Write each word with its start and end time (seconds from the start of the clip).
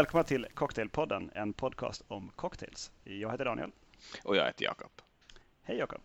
Välkomna 0.00 0.24
till 0.24 0.46
Cocktailpodden, 0.54 1.30
en 1.34 1.52
podcast 1.52 2.02
om 2.08 2.30
cocktails. 2.36 2.92
Jag 3.04 3.30
heter 3.30 3.44
Daniel. 3.44 3.70
Och 4.24 4.36
jag 4.36 4.46
heter 4.46 4.64
Jakob. 4.64 4.90
Hej 5.62 5.76
Jakob. 5.76 6.00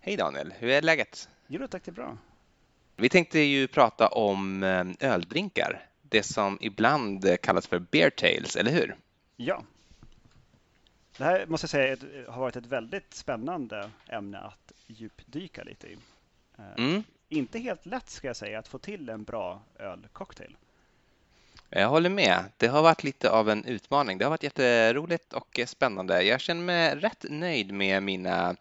Hej 0.00 0.16
Daniel, 0.16 0.54
hur 0.58 0.68
är 0.70 0.82
läget? 0.82 1.28
Jo 1.46 1.66
tack, 1.68 1.84
det 1.84 1.90
är 1.90 1.92
bra. 1.92 2.18
Vi 2.96 3.08
tänkte 3.08 3.38
ju 3.38 3.68
prata 3.68 4.08
om 4.08 4.62
eh, 4.62 4.84
öldrinkar, 5.00 5.86
det 6.02 6.22
som 6.22 6.58
ibland 6.60 7.40
kallas 7.42 7.66
för 7.66 7.78
beer 7.78 8.10
tales, 8.10 8.56
eller 8.56 8.70
hur? 8.70 8.96
Ja. 9.36 9.62
Det 11.16 11.24
här 11.24 11.46
måste 11.46 11.64
jag 11.64 11.70
säga 11.70 11.96
har 12.28 12.40
varit 12.40 12.56
ett 12.56 12.66
väldigt 12.66 13.14
spännande 13.14 13.90
ämne 14.06 14.38
att 14.38 14.72
djupdyka 14.86 15.62
lite 15.62 15.86
i. 15.86 15.96
Eh, 16.58 16.84
mm. 16.84 17.02
Inte 17.28 17.58
helt 17.58 17.86
lätt 17.86 18.10
ska 18.10 18.26
jag 18.26 18.36
säga 18.36 18.58
att 18.58 18.68
få 18.68 18.78
till 18.78 19.08
en 19.08 19.24
bra 19.24 19.62
ölcocktail. 19.78 20.56
Jag 21.72 21.88
håller 21.88 22.10
med. 22.10 22.44
Det 22.56 22.66
har 22.66 22.82
varit 22.82 23.04
lite 23.04 23.30
av 23.30 23.50
en 23.50 23.64
utmaning. 23.64 24.18
Det 24.18 24.24
har 24.24 24.30
varit 24.30 24.42
jätteroligt 24.42 25.32
och 25.32 25.60
spännande. 25.66 26.22
Jag 26.22 26.40
känner 26.40 26.62
mig 26.62 26.94
rätt 26.94 27.24
nöjd 27.28 27.72
med 27.72 28.02
mina 28.02 28.56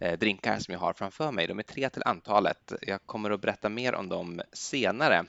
eh, 0.00 0.18
drinkar 0.18 0.58
som 0.58 0.72
jag 0.72 0.78
har 0.78 0.92
framför 0.92 1.32
mig. 1.32 1.46
De 1.46 1.58
är 1.58 1.62
tre 1.62 1.90
till 1.90 2.02
antalet. 2.04 2.72
Jag 2.82 3.06
kommer 3.06 3.30
att 3.30 3.40
berätta 3.40 3.68
mer 3.68 3.94
om 3.94 4.08
dem 4.08 4.42
senare. 4.52 5.24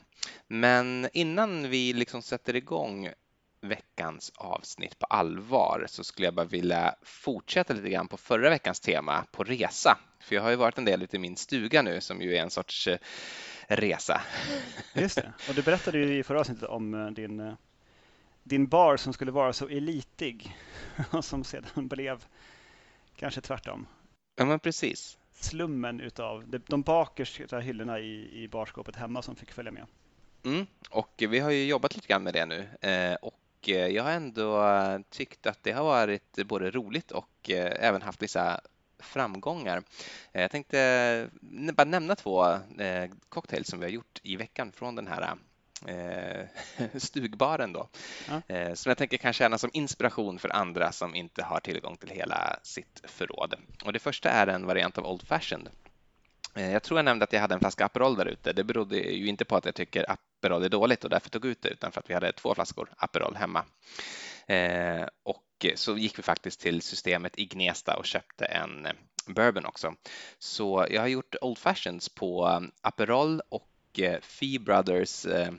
Men 0.48 1.09
innan 1.13 1.70
vi 1.70 1.93
liksom 1.93 2.21
sätter 2.21 2.55
igång 2.55 3.10
veckans 3.62 4.32
avsnitt 4.35 4.99
på 4.99 5.05
allvar 5.05 5.85
så 5.88 6.04
skulle 6.04 6.27
jag 6.27 6.34
bara 6.34 6.46
vilja 6.46 6.96
fortsätta 7.04 7.73
lite 7.73 7.90
grann 7.90 8.07
på 8.07 8.18
förra 8.18 8.49
veckans 8.49 8.79
tema 8.79 9.26
på 9.32 9.44
resa. 9.44 9.98
För 10.20 10.35
jag 10.35 10.41
har 10.44 10.49
ju 10.49 10.55
varit 10.55 10.77
en 10.77 10.85
del 10.85 11.04
ute 11.04 11.16
i 11.16 11.20
min 11.20 11.38
stuga 11.38 11.82
nu 11.82 12.01
som 12.01 12.21
ju 12.21 12.35
är 12.35 12.41
en 12.41 12.49
sorts 12.49 12.90
resa. 13.68 14.21
Just 14.93 15.15
det, 15.15 15.34
och 15.49 15.55
du 15.55 15.62
berättade 15.62 15.98
ju 15.98 16.18
i 16.18 16.23
förra 16.23 16.40
avsnittet 16.40 16.70
om 16.70 16.93
eh, 16.93 17.12
din, 17.12 17.40
eh, 17.40 17.54
din 18.43 18.68
bar 18.68 18.98
som 18.98 19.13
skulle 19.13 19.32
vara 19.32 19.54
så 19.54 19.68
elitig 19.68 20.55
och 21.12 21.26
som 21.26 21.43
sedan 21.43 21.88
blev 21.88 22.26
kanske 23.15 23.41
tvärtom. 23.41 23.88
Ja, 24.35 24.45
men 24.45 24.60
precis. 24.60 25.18
Slummen 25.34 26.01
utav 26.01 26.43
de 26.68 26.82
bakersta 26.82 27.60
hyllorna 27.60 27.99
i, 27.99 28.43
i 28.43 28.48
barskåpet 28.48 28.95
hemma 28.95 29.21
som 29.21 29.35
fick 29.35 29.51
följa 29.51 29.71
med. 29.71 29.85
Mm, 30.45 30.65
och 30.90 31.13
vi 31.18 31.40
har 31.40 31.51
ju 31.51 31.65
jobbat 31.65 31.95
lite 31.95 32.07
grann 32.07 32.23
med 32.23 32.34
det 32.34 32.45
nu 32.45 32.68
och 33.21 33.68
jag 33.68 34.04
har 34.04 34.12
ändå 34.12 34.63
tyckt 35.10 35.48
att 35.48 35.63
det 35.63 35.71
har 35.71 35.84
varit 35.84 36.48
både 36.48 36.71
roligt 36.71 37.12
och 37.12 37.49
även 37.49 38.01
haft 38.01 38.21
vissa 38.21 38.62
framgångar. 38.99 39.84
Eh, 40.34 40.41
jag 40.41 40.51
tänkte 40.51 40.79
eh, 41.67 41.73
bara 41.73 41.84
nämna 41.84 42.15
två 42.15 42.45
eh, 42.79 43.09
cocktails 43.29 43.67
som 43.67 43.79
vi 43.79 43.85
har 43.85 43.91
gjort 43.91 44.20
i 44.23 44.35
veckan 44.35 44.71
från 44.71 44.95
den 44.95 45.07
här 45.07 45.35
stugbaren 46.99 47.73
då. 47.73 47.89
Ja. 48.27 48.76
Som 48.76 48.89
jag 48.89 48.98
tänker 48.98 49.17
kan 49.17 49.34
tjäna 49.34 49.57
som 49.57 49.70
inspiration 49.73 50.39
för 50.39 50.55
andra 50.55 50.91
som 50.91 51.15
inte 51.15 51.43
har 51.43 51.59
tillgång 51.59 51.98
till 51.98 52.09
hela 52.09 52.59
sitt 52.63 53.01
förråd. 53.04 53.55
Och 53.85 53.93
det 53.93 53.99
första 53.99 54.29
är 54.29 54.48
en 54.48 54.65
variant 54.65 54.98
av 54.98 55.05
Old 55.05 55.27
Fashioned. 55.27 55.70
Jag 56.54 56.84
tror 56.84 56.98
jag 56.98 57.05
nämnde 57.05 57.23
att 57.23 57.34
jag 57.34 57.41
hade 57.41 57.54
en 57.54 57.59
flaska 57.59 57.85
Aperol 57.85 58.15
där 58.15 58.26
ute. 58.26 58.54
Det 58.54 58.63
berodde 58.63 58.98
ju 58.98 59.27
inte 59.27 59.45
på 59.45 59.55
att 59.55 59.65
jag 59.65 59.76
tycker 59.76 60.11
Aperol 60.11 60.63
är 60.63 60.70
dåligt 60.70 61.04
och 61.04 61.09
därför 61.09 61.29
tog 61.29 61.45
ut 61.45 61.61
det 61.61 61.70
utan 61.70 61.91
för 61.91 61.99
att 61.99 62.09
vi 62.09 62.13
hade 62.13 62.32
två 62.32 62.55
flaskor 62.55 62.89
Aperol 62.98 63.35
hemma. 63.35 63.65
Och 65.23 65.66
så 65.75 65.97
gick 65.97 66.19
vi 66.19 66.23
faktiskt 66.23 66.59
till 66.59 66.81
systemet 66.81 67.39
i 67.39 67.45
Gnesta 67.45 67.97
och 67.97 68.05
köpte 68.05 68.45
en 68.45 68.88
bourbon 69.27 69.66
också. 69.66 69.95
Så 70.39 70.88
jag 70.89 71.01
har 71.01 71.07
gjort 71.07 71.35
Old 71.41 71.57
Fashions 71.57 72.09
på 72.09 72.47
um, 72.47 72.72
Aperol 72.81 73.41
och 73.49 73.69
eh, 73.97 74.19
Fee 74.22 74.59
Brothers 74.59 75.25
eh, 75.25 75.53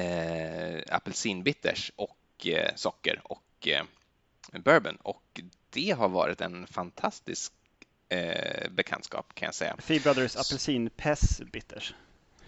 eh, 0.00 0.82
apelsinbitters 0.88 1.92
och 1.96 2.46
eh, 2.46 2.70
socker 2.74 3.20
och 3.24 3.68
eh, 3.68 3.84
bourbon 4.52 4.96
och 4.96 5.40
det 5.70 5.90
har 5.90 6.08
varit 6.08 6.40
en 6.40 6.66
fantastisk 6.66 7.52
eh, 8.08 8.70
bekantskap 8.70 9.34
kan 9.34 9.46
jag 9.46 9.54
säga. 9.54 9.76
Fee 9.78 10.00
Brothers 10.00 10.36
apelsinpess 10.36 11.40
bitters. 11.52 11.94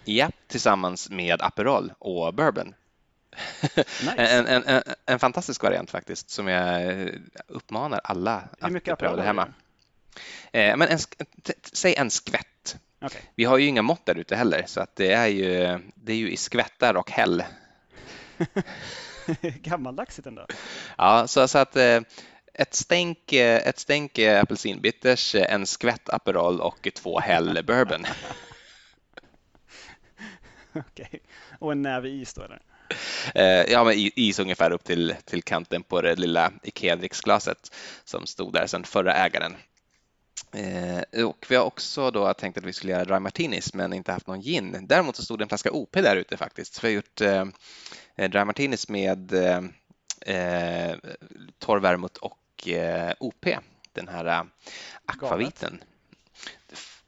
Ja, 0.05 0.29
tillsammans 0.47 1.09
med 1.09 1.41
Aperol 1.41 1.93
och 1.99 2.33
bourbon. 2.33 2.73
Nice. 3.75 4.13
en, 4.17 4.47
en, 4.47 4.63
en, 4.63 4.83
en, 5.05 5.19
fantastisk 5.19 5.63
variant 5.63 5.91
faktiskt 5.91 6.29
som 6.29 6.47
jag 6.47 7.09
uppmanar 7.47 8.01
alla 8.03 8.43
att 8.59 8.99
pröva 8.99 9.15
det 9.15 9.23
hemma. 9.23 9.47
Eh, 10.51 10.77
men 10.77 10.87
en, 10.87 10.99
säg 11.73 11.95
en 11.95 12.09
skvätt. 12.09 12.77
Okay. 13.01 13.21
Vi 13.35 13.43
har 13.43 13.57
ju 13.57 13.65
inga 13.65 13.81
mått 13.81 14.05
där 14.05 14.17
ute 14.17 14.35
heller 14.35 14.63
så 14.67 14.81
att 14.81 14.95
det 14.95 15.11
är 15.11 15.27
ju, 15.27 15.79
det 15.95 16.13
är 16.13 16.17
ju 16.17 16.31
i 16.31 16.37
skvättar 16.37 16.97
och 16.97 17.11
häll. 17.11 17.43
Gammaldagsigt 19.41 20.27
ändå. 20.27 20.47
Ja, 20.97 21.27
så, 21.27 21.47
så 21.47 21.57
att 21.57 21.75
eh, 21.75 22.01
ett 22.53 22.73
stänk, 22.73 23.33
ett 23.33 23.79
stänk 23.79 24.19
apelsinbitters, 24.19 25.35
en 25.35 25.65
skvätt 25.65 26.09
Aperol 26.09 26.61
och 26.61 26.87
två 26.95 27.19
häll 27.19 27.63
bourbon. 27.67 28.05
Okej, 30.75 31.05
okay. 31.07 31.19
och 31.59 31.71
en 31.71 31.81
näve 31.81 32.09
is 32.09 32.33
då 32.33 32.43
eller? 32.43 32.61
Eh, 33.35 33.71
ja, 33.71 33.83
men 33.83 33.93
is 33.97 34.39
ungefär 34.39 34.71
upp 34.71 34.83
till, 34.83 35.15
till 35.25 35.43
kanten 35.43 35.83
på 35.83 36.01
det 36.01 36.15
lilla 36.15 36.51
Ikea-dricksglaset 36.63 37.71
som 38.03 38.27
stod 38.27 38.53
där 38.53 38.67
sedan 38.67 38.83
förra 38.83 39.13
ägaren. 39.13 39.55
Eh, 40.51 41.25
och 41.25 41.45
vi 41.49 41.55
har 41.55 41.63
också 41.63 42.11
då 42.11 42.33
tänkt 42.33 42.57
att 42.57 42.65
vi 42.65 42.73
skulle 42.73 42.91
göra 42.93 43.05
dry 43.05 43.19
martinis 43.19 43.73
men 43.73 43.93
inte 43.93 44.11
haft 44.11 44.27
någon 44.27 44.41
gin. 44.41 44.85
Däremot 44.87 45.15
så 45.15 45.23
stod 45.23 45.39
det 45.39 45.43
en 45.43 45.49
flaska 45.49 45.71
OP 45.71 45.93
där 45.93 46.15
ute 46.15 46.37
faktiskt. 46.37 46.73
Så 46.73 46.81
vi 46.81 46.87
har 46.87 46.95
gjort 46.95 47.21
eh, 47.21 48.29
dry 48.29 48.45
martinis 48.45 48.89
med 48.89 49.33
eh, 50.25 50.95
torr 51.59 51.79
vermouth 51.79 52.19
och 52.21 52.67
eh, 52.67 53.13
OP, 53.19 53.45
den 53.93 54.07
här 54.07 54.25
eh, 54.25 54.43
akvaviten. 55.05 55.83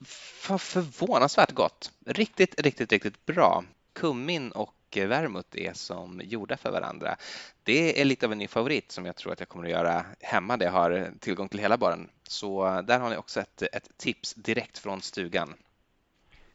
För, 0.06 0.58
förvånansvärt 0.58 1.52
gott. 1.52 1.92
Riktigt, 2.06 2.62
riktigt, 2.62 2.92
riktigt 2.92 3.26
bra. 3.26 3.64
Kummin 3.96 4.52
och 4.52 4.76
vermouth 4.96 5.50
är 5.52 5.74
som 5.74 6.22
gjorda 6.24 6.58
för 6.58 6.72
varandra. 6.72 7.16
Det 7.64 8.02
är 8.02 8.06
lite 8.06 8.26
av 8.26 8.32
en 8.32 8.38
ny 8.38 8.48
favorit 8.48 8.92
som 8.92 9.06
jag 9.06 9.16
tror 9.16 9.34
att 9.34 9.40
jag 9.40 9.50
kommer 9.50 9.66
att 9.66 9.72
göra 9.72 10.06
hemma 10.20 10.58
där 10.58 10.66
jag 10.66 10.74
har 10.74 11.12
tillgång 11.20 11.50
till 11.50 11.60
hela 11.60 11.78
baren. 11.78 12.10
Så 12.28 12.82
där 12.82 13.00
har 13.00 13.10
ni 13.10 13.18
också 13.18 13.40
ett, 13.40 13.62
ett 13.62 13.98
tips 13.98 14.34
direkt 14.34 14.78
från 14.78 15.02
stugan. 15.02 15.54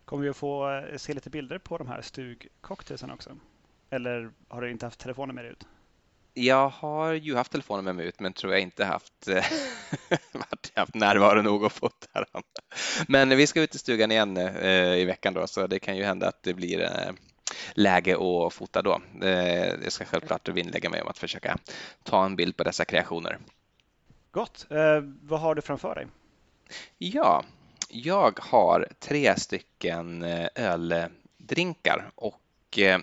Kommer 0.04 0.24
vi 0.24 0.30
att 0.30 0.36
få 0.36 0.70
eh, 0.70 0.96
se 0.96 1.14
lite 1.14 1.30
bilder 1.30 1.58
på 1.58 1.78
de 1.78 1.88
här 1.88 2.02
stugcocktailsen 2.02 3.10
också? 3.10 3.30
Eller 3.90 4.30
har 4.48 4.60
du 4.60 4.70
inte 4.70 4.86
haft 4.86 5.00
telefonen 5.00 5.34
med 5.34 5.44
dig 5.44 5.52
ut? 5.52 5.66
Jag 6.34 6.68
har 6.68 7.12
ju 7.12 7.36
haft 7.36 7.52
telefonen 7.52 7.84
med 7.84 7.96
mig 7.96 8.06
ut 8.06 8.20
men 8.20 8.32
tror 8.32 8.52
jag 8.52 8.62
inte 8.62 8.84
haft, 8.84 9.28
haft 10.74 10.94
närvaro 10.94 11.42
nog 11.42 11.64
att 11.64 11.72
fota 11.72 12.24
dem. 12.32 12.42
Men 13.08 13.28
vi 13.28 13.46
ska 13.46 13.60
ut 13.60 13.74
i 13.74 13.78
stugan 13.78 14.10
igen 14.10 14.36
eh, 14.36 14.98
i 14.98 15.04
veckan 15.04 15.34
då 15.34 15.46
så 15.46 15.66
det 15.66 15.78
kan 15.78 15.96
ju 15.96 16.04
hända 16.04 16.28
att 16.28 16.42
det 16.42 16.54
blir 16.54 16.82
eh, 16.82 17.12
läge 17.74 18.14
att 18.14 18.54
fota 18.54 18.82
då. 18.82 19.00
Jag 19.82 19.92
ska 19.92 20.04
självklart 20.04 20.48
vinnlägga 20.48 20.90
mig 20.90 21.02
om 21.02 21.08
att 21.08 21.18
försöka 21.18 21.58
ta 22.02 22.24
en 22.24 22.36
bild 22.36 22.56
på 22.56 22.64
dessa 22.64 22.84
kreationer. 22.84 23.38
Gott. 24.30 24.66
Eh, 24.70 25.00
vad 25.22 25.40
har 25.40 25.54
du 25.54 25.62
framför 25.62 25.94
dig? 25.94 26.06
Ja, 26.98 27.44
jag 27.88 28.38
har 28.42 28.88
tre 28.98 29.36
stycken 29.36 30.22
eh, 30.22 30.48
öldrinkar 30.54 32.10
och 32.14 32.78
eh, 32.78 33.00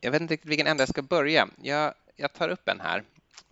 jag 0.00 0.10
vet 0.10 0.20
inte 0.20 0.34
riktigt 0.34 0.50
vilken 0.50 0.66
ända 0.66 0.82
jag 0.82 0.88
ska 0.88 1.02
börja. 1.02 1.48
Jag, 1.62 1.94
jag 2.16 2.32
tar 2.32 2.48
upp 2.48 2.68
en 2.68 2.80
här. 2.80 3.04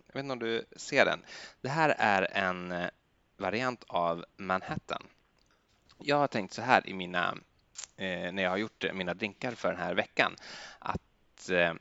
Jag 0.07 0.13
vet 0.13 0.23
inte 0.23 0.33
om 0.33 0.39
du 0.39 0.65
ser 0.75 1.05
den. 1.05 1.19
Det 1.61 1.69
här 1.69 1.95
är 1.97 2.37
en 2.37 2.89
variant 3.37 3.83
av 3.87 4.25
Manhattan. 4.37 5.03
Jag 5.97 6.17
har 6.17 6.27
tänkt 6.27 6.53
så 6.53 6.61
här 6.61 6.89
i 6.89 6.93
mina 6.93 7.27
eh, 7.27 7.35
Eh, 7.97 8.31
när 8.31 8.43
jag 8.43 8.49
har 8.49 8.57
gjort 8.57 8.83
eh, 8.83 8.93
mina 8.93 9.13
drinkar 9.13 9.51
för 9.51 9.69
den 9.69 9.79
här 9.79 9.93
veckan 9.95 10.35
att 10.79 11.49
eh, 11.49 11.73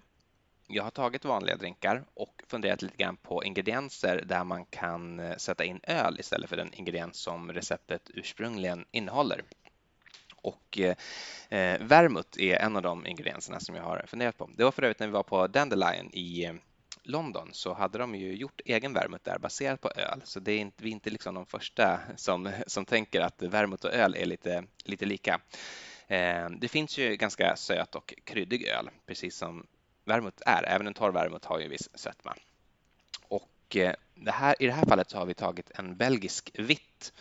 jag 0.67 0.85
har 0.85 0.91
tagit 0.91 1.25
vanliga 1.25 1.57
drinkar 1.57 2.05
och 2.15 2.43
funderat 2.49 2.83
lite 2.83 2.97
grann 2.97 3.17
på 3.17 3.45
ingredienser 3.45 4.23
där 4.27 4.45
man 4.45 4.65
kan 4.65 5.21
eh, 5.21 5.37
sätta 5.37 5.65
in 5.65 5.81
öl 5.83 6.21
istället 6.21 6.49
för 6.49 6.57
den 6.57 6.75
ingrediens 6.75 7.17
som 7.17 7.53
receptet 7.53 8.11
ursprungligen 8.15 8.85
innehåller. 8.91 9.43
Och 10.37 10.79
eh, 10.79 11.79
vermouth 11.81 12.43
är 12.43 12.57
en 12.57 12.77
av 12.77 12.83
de 12.83 13.07
ingredienserna 13.07 13.61
som 13.61 13.75
jag 13.75 13.83
har 13.83 14.05
funderat 14.07 14.39
på. 14.39 14.51
Det 14.57 14.65
var 14.65 14.71
för 14.71 14.83
övrigt 14.83 14.99
när 14.99 15.07
vi 15.07 15.13
var 15.13 15.23
på 15.23 15.47
Dandelion 15.47 16.11
i 16.13 16.45
eh, 16.45 16.55
London 17.03 17.49
så 17.53 17.73
hade 17.73 17.99
de 17.99 18.15
ju 18.15 18.37
gjort 18.37 18.61
egen 18.65 18.93
vermouth 18.93 19.25
där 19.25 19.39
baserat 19.39 19.81
på 19.81 19.91
öl. 19.91 20.21
Så 20.25 20.41
det 20.41 20.53
är 20.53 20.59
inte, 20.59 20.85
vi 20.85 20.91
är 20.91 20.93
inte 20.93 21.11
liksom 21.11 21.35
de 21.35 21.47
första 21.47 22.01
som, 22.17 22.51
som 22.67 22.85
tänker 22.85 23.21
att 23.21 23.43
vermouth 23.43 23.87
och 23.87 23.93
öl 23.93 24.15
är 24.15 24.27
lite, 24.27 24.65
lite 24.85 25.07
lika. 25.07 25.41
Eh, 26.07 26.51
det 26.51 26.69
finns 26.69 26.99
ju 26.99 27.17
ganska 27.17 27.57
söt 27.57 27.95
och 27.95 28.15
kryddig 28.25 28.67
öl, 28.67 28.91
precis 29.07 29.37
som 29.37 29.67
vermouth 30.05 30.43
är. 30.47 30.63
Även 30.69 30.87
en 30.87 30.95
torr 30.95 31.13
vermouth 31.13 31.49
har 31.49 31.59
ju 31.59 31.65
en 31.65 31.71
viss 31.71 31.89
sötma. 31.95 32.35
Och 33.29 33.77
eh, 33.77 33.95
det 34.15 34.31
här, 34.33 34.55
i 34.63 34.67
det 34.67 34.73
här 34.73 34.87
fallet 34.87 35.11
så 35.11 35.19
har 35.19 35.27
vi 35.27 35.35
tagit 35.35 35.71
en 35.75 35.97
belgisk 35.97 36.51
vitt, 36.55 37.13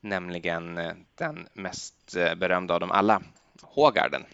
nämligen 0.00 0.78
eh, 0.78 0.92
den 1.14 1.48
mest 1.52 2.16
berömda 2.36 2.74
av 2.74 2.80
dem 2.80 2.90
alla, 2.90 3.22
Hågarden. 3.62 4.24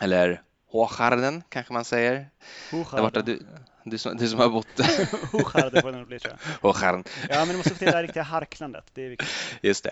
Eller 0.00 0.42
Hojarden 0.66 1.42
kanske 1.48 1.72
man 1.72 1.84
säger. 1.84 2.30
Hojarden. 2.70 3.24
Du, 3.24 3.46
du, 3.84 3.98
som, 3.98 4.16
du 4.16 4.28
som 4.28 4.38
har 4.38 4.48
bott 4.48 4.66
Hojarden 5.32 5.82
får 5.82 5.92
det 5.92 5.98
nog 5.98 6.06
bli 6.06 6.18
tror 6.18 6.34
jag. 6.62 6.70
Hojarden. 6.72 7.04
Ja, 7.28 7.38
men 7.38 7.48
du 7.48 7.56
måste 7.56 7.70
få 7.70 7.76
till 7.76 7.86
det 7.86 8.02
riktiga 8.02 8.22
harklandet. 8.22 8.84
Det 8.94 9.04
är 9.04 9.08
viktigt. 9.08 9.28
Just 9.62 9.86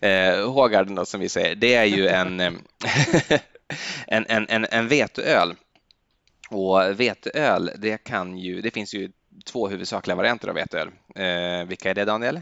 det. 0.00 0.08
Eh, 0.08 0.50
Hogarden 0.50 0.94
då, 0.94 1.04
som 1.04 1.20
vi 1.20 1.28
säger, 1.28 1.54
det 1.54 1.74
är 1.74 1.84
ju 1.84 2.08
en, 2.08 2.40
en, 4.06 4.26
en, 4.28 4.46
en, 4.48 4.66
en 4.70 4.88
veteöl. 4.88 5.54
Och 6.50 7.00
veteöl, 7.00 7.70
det 7.78 7.98
kan 7.98 8.38
ju, 8.38 8.60
det 8.60 8.70
finns 8.70 8.94
ju 8.94 9.12
två 9.44 9.68
huvudsakliga 9.68 10.16
varianter 10.16 10.48
av 10.48 10.54
veteöl. 10.54 10.90
Eh, 11.14 11.64
vilka 11.66 11.90
är 11.90 11.94
det 11.94 12.04
Daniel? 12.04 12.40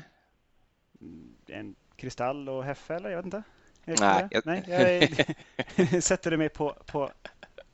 En 1.46 1.74
kristall 1.96 2.48
och 2.48 2.64
heffe 2.64 2.94
eller 2.94 3.10
jag 3.10 3.16
vet 3.16 3.24
inte. 3.24 3.42
Nej, 3.84 4.28
jag, 4.30 4.46
Nej, 4.46 5.26
jag 5.92 6.02
sätter 6.02 6.30
det 6.30 6.36
mig 6.36 6.48
på, 6.48 6.76
på 6.86 7.10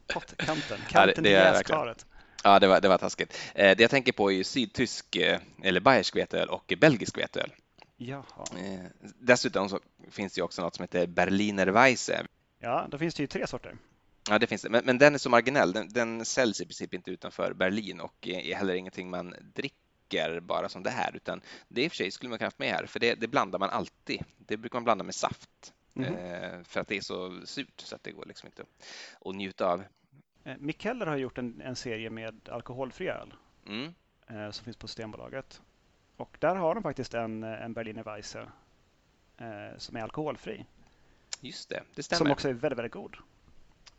pottkanten, 0.06 0.78
kanten 0.88 0.88
ja, 0.92 1.06
det, 1.06 1.20
det 1.20 1.34
är 1.34 1.54
jäskaret. 1.54 2.06
Ja, 2.44 2.58
det 2.58 2.66
var, 2.66 2.80
det 2.80 2.88
var 2.88 2.98
taskigt. 2.98 3.38
Eh, 3.54 3.76
det 3.76 3.80
jag 3.82 3.90
tänker 3.90 4.12
på 4.12 4.32
är 4.32 4.34
ju 4.34 4.44
sydtysk 4.44 5.16
eh, 5.16 5.40
eller 5.62 5.80
bayersk 5.80 6.16
veteöl 6.16 6.48
och 6.48 6.72
belgisk 6.78 7.18
veteöl. 7.18 7.52
Jaha. 7.96 8.44
Eh, 8.58 8.84
dessutom 9.00 9.68
så 9.68 9.80
finns 10.10 10.32
det 10.32 10.38
ju 10.38 10.42
också 10.44 10.62
något 10.62 10.74
som 10.74 10.82
heter 10.82 11.06
Berliner 11.06 11.66
Weisse. 11.66 12.26
Ja, 12.60 12.86
då 12.90 12.98
finns 12.98 13.14
det 13.14 13.22
ju 13.22 13.26
tre 13.26 13.46
sorter. 13.46 13.76
Ja, 14.28 14.38
det 14.38 14.46
finns 14.46 14.62
det. 14.62 14.70
Men, 14.70 14.84
men 14.84 14.98
den 14.98 15.14
är 15.14 15.18
så 15.18 15.30
marginell. 15.30 15.72
Den, 15.72 15.88
den 15.88 16.24
säljs 16.24 16.60
i 16.60 16.66
princip 16.66 16.94
inte 16.94 17.10
utanför 17.10 17.52
Berlin 17.52 18.00
och 18.00 18.28
är 18.28 18.54
heller 18.54 18.74
ingenting 18.74 19.10
man 19.10 19.34
dricker 19.54 20.40
bara 20.40 20.68
som 20.68 20.82
det 20.82 20.90
här, 20.90 21.16
utan 21.16 21.40
det 21.68 21.84
i 21.84 21.88
och 21.88 21.92
för 21.92 21.96
sig 21.96 22.10
skulle 22.10 22.30
man 22.30 22.38
kunna 22.38 22.46
haft 22.46 22.58
med 22.58 22.70
här, 22.70 22.86
för 22.86 23.00
det, 23.00 23.14
det 23.14 23.28
blandar 23.28 23.58
man 23.58 23.70
alltid. 23.70 24.22
Det 24.38 24.56
brukar 24.56 24.76
man 24.76 24.84
blanda 24.84 25.04
med 25.04 25.14
saft 25.14 25.72
mm. 25.96 26.64
för 26.64 26.80
att 26.80 26.88
det 26.88 26.96
är 26.96 27.00
så 27.00 27.40
surt 27.44 27.80
så 27.80 27.94
att 27.94 28.02
det 28.02 28.12
går 28.12 28.24
liksom 28.26 28.46
inte 28.46 28.62
att 29.24 29.34
njuta 29.34 29.66
av. 29.66 29.84
Eh, 30.44 30.54
Mikkeller 30.58 31.06
har 31.06 31.16
gjort 31.16 31.38
en, 31.38 31.60
en, 31.60 31.76
serie 31.76 32.10
med 32.10 32.48
alkoholfri 32.48 33.08
öl 33.08 33.34
mm. 33.66 33.94
eh, 34.26 34.50
som 34.50 34.64
finns 34.64 34.76
på 34.76 34.88
Systembolaget. 34.88 35.62
Och 36.16 36.36
där 36.40 36.54
har 36.54 36.74
de 36.74 36.82
faktiskt 36.82 37.14
en, 37.14 37.42
en 37.42 37.72
Berliner 37.72 38.02
Weisse 38.02 38.40
eh, 39.38 39.78
som 39.78 39.96
är 39.96 40.02
alkoholfri. 40.02 40.64
Just 41.40 41.68
det, 41.68 41.82
det 41.94 42.02
stämmer. 42.02 42.18
Som 42.18 42.30
också 42.30 42.48
är 42.48 42.52
väldigt, 42.52 42.78
väldigt 42.78 42.92
god. 42.92 43.16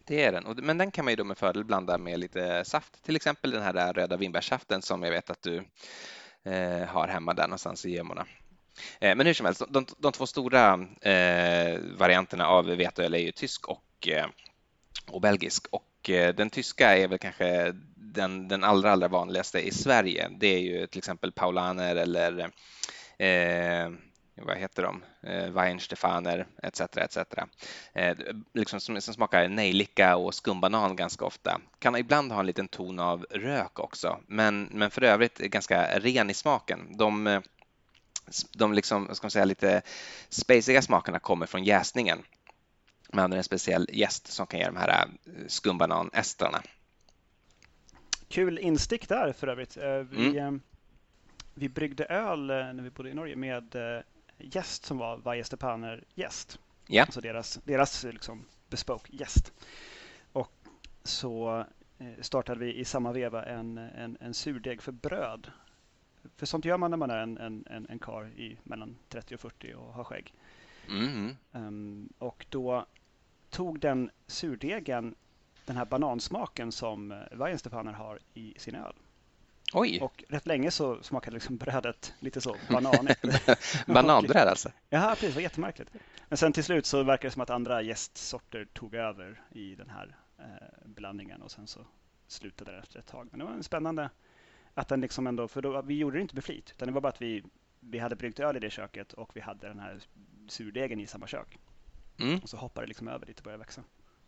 Det 0.03 0.23
är 0.23 0.31
den, 0.31 0.65
men 0.65 0.77
den 0.77 0.91
kan 0.91 1.05
man 1.05 1.11
ju 1.11 1.15
då 1.15 1.23
med 1.23 1.37
fördel 1.37 1.63
blanda 1.63 1.97
med 1.97 2.19
lite 2.19 2.65
saft, 2.65 3.03
till 3.03 3.15
exempel 3.15 3.51
den 3.51 3.61
här 3.61 3.93
röda 3.93 4.17
vinbärssaften 4.17 4.81
som 4.81 5.03
jag 5.03 5.11
vet 5.11 5.29
att 5.29 5.41
du 5.41 5.63
eh, 6.43 6.87
har 6.87 7.07
hemma 7.07 7.33
där 7.33 7.47
någonstans 7.47 7.85
i 7.85 7.91
gömmorna. 7.91 8.25
Eh, 8.99 9.15
men 9.15 9.27
hur 9.27 9.33
som 9.33 9.45
helst, 9.45 9.61
de, 9.69 9.85
de 9.97 10.11
två 10.11 10.27
stora 10.27 10.73
eh, 11.01 11.79
varianterna 11.97 12.47
av 12.47 12.65
veteöl 12.65 13.13
är 13.13 13.19
ju 13.19 13.31
tysk 13.31 13.67
och, 13.67 14.07
eh, 14.07 14.27
och 15.07 15.21
belgisk 15.21 15.67
och 15.71 15.94
Eh, 16.09 16.35
den 16.35 16.49
tyska 16.49 16.97
är 16.97 17.07
väl 17.07 17.19
kanske 17.19 17.73
den, 17.95 18.47
den 18.47 18.63
allra, 18.63 18.91
allra 18.91 19.07
vanligaste 19.07 19.59
i 19.59 19.71
Sverige. 19.71 20.29
Det 20.39 20.47
är 20.47 20.59
ju 20.59 20.87
till 20.87 20.99
exempel 20.99 21.31
Paulaner 21.31 21.95
eller 21.95 22.39
eh, 23.17 23.91
vad 24.41 24.57
heter 24.57 24.83
de, 24.83 25.03
eh, 25.23 25.49
Weinstefaner 25.49 26.47
etc. 26.63 26.81
etc. 26.81 27.17
Eh, 27.93 28.17
liksom 28.53 28.79
som, 28.79 29.01
som 29.01 29.13
smakar 29.13 29.47
nejlika 29.47 30.15
och 30.15 30.35
skumbanan 30.35 30.95
ganska 30.95 31.25
ofta. 31.25 31.61
Kan 31.79 31.95
ibland 31.95 32.31
ha 32.31 32.39
en 32.39 32.45
liten 32.45 32.67
ton 32.67 32.99
av 32.99 33.25
rök 33.29 33.79
också, 33.79 34.19
men, 34.27 34.69
men 34.71 34.91
för 34.91 35.03
övrigt 35.03 35.37
ganska 35.37 35.99
ren 35.99 36.29
i 36.29 36.33
smaken. 36.33 36.97
De, 36.97 37.27
eh, 37.27 37.41
de 38.53 38.73
liksom, 38.73 39.15
ska 39.15 39.25
man 39.25 39.31
säga, 39.31 39.45
lite 39.45 39.81
spaciga 40.29 40.81
smakerna 40.81 41.19
kommer 41.19 41.45
från 41.45 41.63
jäsningen. 41.63 42.23
Man 43.15 43.23
använder 43.23 43.37
en 43.37 43.43
speciell 43.43 43.87
jäst 43.93 44.27
som 44.27 44.47
kan 44.47 44.59
ge 44.59 44.65
de 44.65 44.75
här 44.75 45.07
skumbanan-estrarna. 45.47 46.61
Kul 48.27 48.59
instick 48.59 49.09
där 49.09 49.33
för 49.33 49.47
övrigt. 49.47 49.77
Vi, 50.09 50.37
mm. 50.37 50.61
vi 51.53 51.69
bryggde 51.69 52.05
öl 52.05 52.47
när 52.47 52.83
vi 52.83 52.89
bodde 52.89 53.09
i 53.09 53.13
Norge 53.13 53.35
med 53.35 53.75
gäst 54.37 54.85
som 54.85 54.97
var 54.97 55.17
Vajestepaner 55.17 56.03
gäst. 56.15 56.59
Ja. 56.87 57.01
Alltså 57.03 57.21
deras, 57.21 57.59
deras 57.63 58.03
liksom 58.03 58.45
bespoke 58.69 59.15
gäst. 59.15 59.53
Och 60.31 60.51
så 61.03 61.65
eh, 61.97 62.21
startade 62.21 62.59
vi 62.59 62.75
i 62.75 62.85
samma 62.85 63.11
veva 63.11 63.45
en, 63.45 63.77
en, 63.77 64.17
en 64.19 64.33
surdeg 64.33 64.81
för 64.81 64.91
bröd. 64.91 65.51
För 66.37 66.45
sånt 66.45 66.65
gör 66.65 66.77
man 66.77 66.91
när 66.91 66.97
man 66.97 67.09
är 67.09 67.17
en, 67.17 67.37
en, 67.37 67.65
en, 67.69 67.87
en 67.89 67.99
kar 67.99 68.27
i 68.27 68.57
mellan 68.63 68.95
30 69.09 69.35
och 69.35 69.39
40 69.41 69.73
och 69.73 69.93
har 69.93 70.03
skägg. 70.03 70.33
Mm. 70.89 71.35
Um, 71.51 72.13
och 72.19 72.45
då 72.49 72.85
tog 73.49 73.79
den 73.79 74.11
surdegen 74.27 75.15
den 75.65 75.77
här 75.77 75.85
banansmaken 75.85 76.71
som 76.71 77.23
Weihenstephaner 77.31 77.93
har 77.93 78.19
i 78.33 78.53
sin 78.57 78.75
öl. 78.75 78.93
Oj. 79.73 79.99
Och 80.01 80.23
rätt 80.29 80.45
länge 80.45 80.71
så 80.71 81.03
smakade 81.03 81.33
liksom 81.33 81.57
brödet 81.57 82.13
lite 82.19 82.41
så 82.41 82.55
bananigt. 82.69 83.21
Bananbröd 83.87 84.47
alltså? 84.47 84.71
Ja, 84.89 85.09
precis. 85.09 85.29
Det 85.29 85.35
var 85.35 85.41
jättemärkligt. 85.41 85.91
Men 86.27 86.37
sen 86.37 86.53
till 86.53 86.63
slut 86.63 86.85
så 86.85 87.03
verkar 87.03 87.27
det 87.27 87.31
som 87.31 87.41
att 87.41 87.49
andra 87.49 87.81
gästsorter 87.81 88.67
tog 88.73 88.95
över 88.95 89.41
i 89.51 89.75
den 89.75 89.89
här 89.89 90.15
eh, 90.37 90.45
blandningen 90.85 91.41
och 91.41 91.51
sen 91.51 91.67
så 91.67 91.79
slutade 92.27 92.71
det 92.71 92.77
efter 92.77 92.99
ett 92.99 93.07
tag. 93.07 93.27
Men 93.31 93.39
det 93.39 93.45
var 93.45 93.51
en 93.51 93.63
spännande 93.63 94.09
att 94.73 94.87
den 94.87 95.01
liksom 95.01 95.27
ändå, 95.27 95.47
för 95.47 95.61
då, 95.61 95.81
vi 95.81 95.97
gjorde 95.97 96.17
det 96.17 96.21
inte 96.21 96.35
med 96.35 96.43
flit, 96.43 96.71
utan 96.75 96.87
det 96.87 96.93
var 96.93 97.01
bara 97.01 97.09
att 97.09 97.21
vi, 97.21 97.43
vi 97.79 97.99
hade 97.99 98.15
bryggt 98.15 98.39
öl 98.39 98.57
i 98.57 98.59
det 98.59 98.69
köket 98.69 99.13
och 99.13 99.31
vi 99.33 99.41
hade 99.41 99.67
den 99.67 99.79
här 99.79 99.99
surdegen 100.47 100.99
i 100.99 101.07
samma 101.07 101.27
kök. 101.27 101.59
Mm. 102.19 102.39
Och 102.39 102.49
så 102.49 102.57
hoppade 102.57 102.85
det 102.85 102.87
liksom 102.87 103.07
över 103.07 103.25
dit 103.25 103.37
och 103.37 103.43
började 103.43 103.63
växa. 103.63 103.83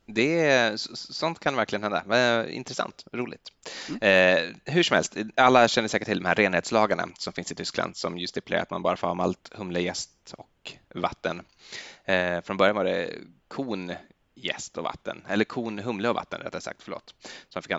Det 0.06 0.72
sånt 0.94 1.40
kan 1.40 1.56
verkligen 1.56 1.84
hända. 1.84 2.50
Intressant, 2.50 3.06
roligt. 3.12 3.52
Mm. 3.90 4.00
Eh, 4.02 4.74
hur 4.74 4.84
som 4.84 4.96
helst, 4.96 5.18
alla 5.36 5.68
känner 5.68 5.88
säkert 5.88 6.08
till 6.08 6.20
de 6.20 6.26
här 6.26 6.36
renhetslagarna 6.36 7.08
som 7.18 7.34
finns 7.34 7.52
i 7.52 7.56
Tyskland 7.56 7.98
som 7.98 8.18
just 8.18 8.34
stipulerar 8.34 8.62
att 8.62 8.72
man 8.72 8.82
bara 8.82 8.98
får 8.98 9.08
ha 9.08 9.14
malt, 9.14 9.52
humle, 9.56 9.80
jäst 9.82 10.34
och 10.38 10.78
vatten. 10.96 11.42
Eh, 12.06 12.42
från 12.42 12.58
början 12.58 12.76
var 12.76 12.84
det 12.84 13.14
kon, 13.48 13.94
jäst 14.36 14.78
och 14.78 14.84
vatten, 14.84 15.24
eller 15.28 15.46
kon, 15.46 15.80
humle 15.80 16.10
och 16.10 16.16
vatten 16.16 16.42
rättare 16.42 16.62
sagt, 16.62 16.84
förlåt. 16.84 17.16
Som 17.50 17.62
fick 17.62 17.72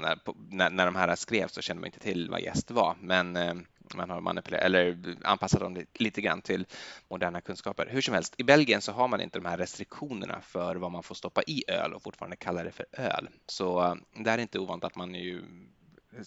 när, 0.50 0.70
när 0.70 0.84
de 0.86 0.96
här 0.96 1.16
skrevs 1.16 1.52
så 1.52 1.62
kände 1.62 1.80
man 1.80 1.86
inte 1.86 2.00
till 2.00 2.30
vad 2.30 2.40
jäst 2.40 2.70
var, 2.70 2.96
men 3.00 3.36
eh, 3.36 3.54
man 3.94 4.10
har 4.10 4.20
manipulerat 4.20 4.64
eller 4.64 5.16
anpassat 5.22 5.60
dem 5.60 5.84
lite 5.94 6.20
grann 6.20 6.42
till 6.42 6.66
moderna 7.08 7.40
kunskaper. 7.40 7.86
Hur 7.90 8.00
som 8.00 8.14
helst, 8.14 8.34
i 8.38 8.44
Belgien 8.44 8.80
så 8.80 8.92
har 8.92 9.08
man 9.08 9.20
inte 9.20 9.38
de 9.38 9.48
här 9.48 9.58
restriktionerna 9.58 10.40
för 10.40 10.76
vad 10.76 10.92
man 10.92 11.02
får 11.02 11.14
stoppa 11.14 11.42
i 11.46 11.64
öl 11.68 11.94
och 11.94 12.02
fortfarande 12.02 12.36
kalla 12.36 12.62
det 12.62 12.72
för 12.72 12.86
öl. 12.92 13.28
Så 13.46 13.84
eh, 13.84 13.94
det 14.16 14.30
är 14.30 14.38
inte 14.38 14.58
ovanligt 14.58 14.84
att 14.84 14.96
man 14.96 15.14
ju 15.14 15.42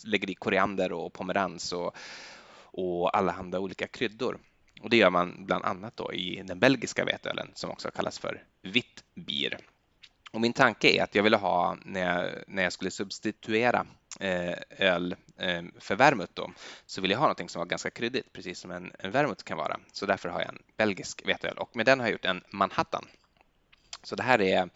lägger 0.03 0.29
i 0.29 0.35
koriander 0.35 0.91
och 0.91 1.13
pomerans 1.13 1.73
och, 1.73 1.95
och 2.63 3.17
allehanda 3.17 3.59
olika 3.59 3.87
kryddor. 3.87 4.37
Och 4.81 4.89
det 4.89 4.97
gör 4.97 5.09
man 5.09 5.45
bland 5.45 5.65
annat 5.65 5.97
då 5.97 6.13
i 6.13 6.43
den 6.43 6.59
belgiska 6.59 7.05
veteölen 7.05 7.51
som 7.53 7.71
också 7.71 7.91
kallas 7.91 8.19
för 8.19 8.43
vitt 8.61 9.03
bier. 9.15 9.57
Och 10.31 10.41
min 10.41 10.53
tanke 10.53 10.89
är 10.89 11.03
att 11.03 11.15
jag 11.15 11.23
ville 11.23 11.37
ha 11.37 11.77
när 11.85 12.01
jag, 12.01 12.43
när 12.47 12.63
jag 12.63 12.73
skulle 12.73 12.91
substituera 12.91 13.85
Eh, 14.21 14.53
öl 14.69 15.15
eh, 15.37 15.63
för 15.79 15.95
vermouth 15.95 16.31
då, 16.33 16.51
så 16.85 17.01
vill 17.01 17.11
jag 17.11 17.17
ha 17.17 17.25
någonting 17.25 17.49
som 17.49 17.59
var 17.59 17.65
ganska 17.65 17.89
kryddigt, 17.89 18.33
precis 18.33 18.59
som 18.59 18.71
en, 18.71 18.91
en 18.99 19.11
vermouth 19.11 19.43
kan 19.43 19.57
vara. 19.57 19.79
Så 19.91 20.05
därför 20.05 20.29
har 20.29 20.39
jag 20.39 20.49
en 20.49 20.63
belgisk 20.77 21.21
veteöl 21.25 21.57
och 21.57 21.75
med 21.75 21.85
den 21.85 21.99
har 21.99 22.07
jag 22.07 22.11
gjort 22.11 22.25
en 22.25 22.43
Manhattan. 22.49 23.07
Så 24.03 24.15
det 24.15 24.23
här 24.23 24.41
är 24.41 24.69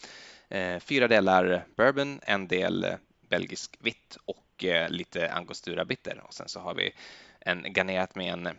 eh, 0.49 0.79
fyra 0.79 1.07
delar 1.07 1.65
bourbon, 1.77 2.19
en 2.23 2.47
del 2.47 2.83
eh, 2.83 2.95
belgisk 3.29 3.77
vitt 3.79 4.17
och 4.25 4.63
eh, 4.63 4.89
lite 4.89 5.31
angostura 5.31 5.85
bitter 5.85 6.21
och 6.27 6.33
sen 6.33 6.49
så 6.49 6.59
har 6.59 6.73
vi 6.73 6.93
en 7.39 7.73
garnerat 7.73 8.15
med 8.15 8.33
en 8.33 8.49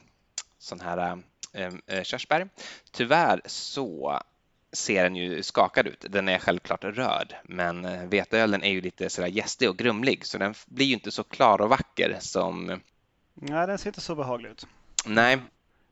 sån 0.58 0.80
här 0.80 1.22
eh, 1.52 1.74
eh 1.86 2.02
körsbär. 2.02 2.48
Tyvärr 2.90 3.40
så 3.44 4.20
ser 4.76 5.02
den 5.02 5.16
ju 5.16 5.42
skakad 5.42 5.87
ut. 5.87 6.04
Den 6.09 6.28
är 6.28 6.38
självklart 6.38 6.85
röd, 6.85 7.35
men 7.45 7.85
eh, 7.85 8.06
veteölen 8.06 8.62
är 8.62 8.71
ju 8.71 8.80
lite 8.80 9.11
sådär 9.11 9.28
gästig 9.28 9.71
och 9.71 9.76
grumlig, 9.76 10.26
så 10.26 10.38
den 10.38 10.54
blir 10.66 10.87
ju 10.87 10.95
inte 10.95 11.11
så 11.11 11.25
klar 11.25 11.61
och 11.61 11.68
vacker 11.68 12.16
som... 12.21 12.80
Nej, 13.35 13.66
den 13.66 13.78
ser 13.78 13.90
inte 13.90 14.00
så 14.00 14.14
behaglig 14.14 14.50
ut. 14.50 14.66
Nej. 15.06 15.38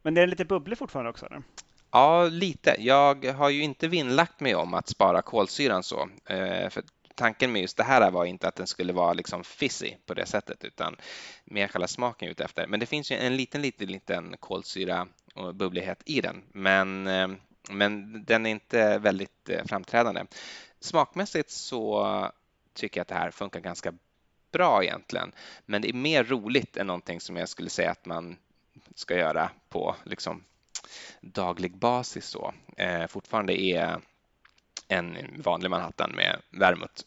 Men 0.03 0.15
det 0.15 0.23
är 0.23 0.27
lite 0.27 0.45
bubblig 0.45 0.79
fortfarande 0.79 1.11
också? 1.11 1.27
Eller? 1.27 1.43
Ja, 1.91 2.25
lite. 2.25 2.77
Jag 2.79 3.25
har 3.25 3.51
ju 3.51 3.63
inte 3.63 3.89
vinnlagt 3.89 4.41
mig 4.41 4.55
om 4.55 4.75
att 4.75 4.89
spara 4.89 5.23
kolsyran 5.23 5.83
så. 5.83 6.09
Eh, 6.27 6.69
för 6.69 6.83
tanken 7.15 7.53
med 7.53 7.63
just 7.63 7.77
det 7.77 7.83
här 7.83 8.11
var 8.11 8.25
inte 8.25 8.49
att 8.49 8.57
den 8.57 8.67
skulle 8.67 8.93
vara 8.93 9.13
liksom 9.13 9.45
fizzy 9.45 9.95
på 10.07 10.15
det 10.15 10.27
sättet, 10.27 10.65
utan 10.65 10.97
mer 11.45 11.69
själva 11.69 11.89
smaken 11.89 12.29
ute 12.29 12.45
efter. 12.45 12.67
Men 12.67 12.81
det 12.81 12.87
finns 12.87 13.13
ju 13.13 13.17
en 13.17 13.37
liten, 13.37 13.63
liten, 13.63 13.89
liten 13.89 14.35
kolsyra 14.41 15.07
och 15.35 15.55
bubblighet 15.55 16.03
i 16.05 16.21
den. 16.21 16.43
Men 16.53 17.07
eh, 17.07 17.29
men 17.71 18.25
den 18.25 18.47
är 18.47 18.51
inte 18.51 18.99
väldigt 18.99 19.49
eh, 19.49 19.65
framträdande. 19.65 20.25
Smakmässigt 20.81 21.51
så 21.51 22.07
tycker 22.75 22.99
jag 22.99 23.03
att 23.03 23.09
det 23.09 23.15
här 23.15 23.31
funkar 23.31 23.61
ganska 23.61 23.93
bra 24.53 24.85
egentligen, 24.85 25.33
men 25.67 25.83
det 25.83 25.89
är 25.89 25.93
mer 25.93 26.25
roligt 26.25 26.77
än 26.77 26.87
någonting 26.87 27.21
som 27.21 27.37
jag 27.37 27.49
skulle 27.49 27.71
säga 27.71 27.91
att 27.91 28.07
man 28.07 28.37
ska 28.95 29.17
göra 29.17 29.51
på 29.69 29.97
liksom 30.05 30.45
daglig 31.21 31.77
basis. 31.77 32.27
Så. 32.27 32.55
Eh, 32.77 33.07
fortfarande 33.07 33.63
är 33.63 34.01
en 34.89 35.17
vanlig 35.43 35.71
Manhattan 35.71 36.13
med 36.15 36.41
vermouth 36.51 37.03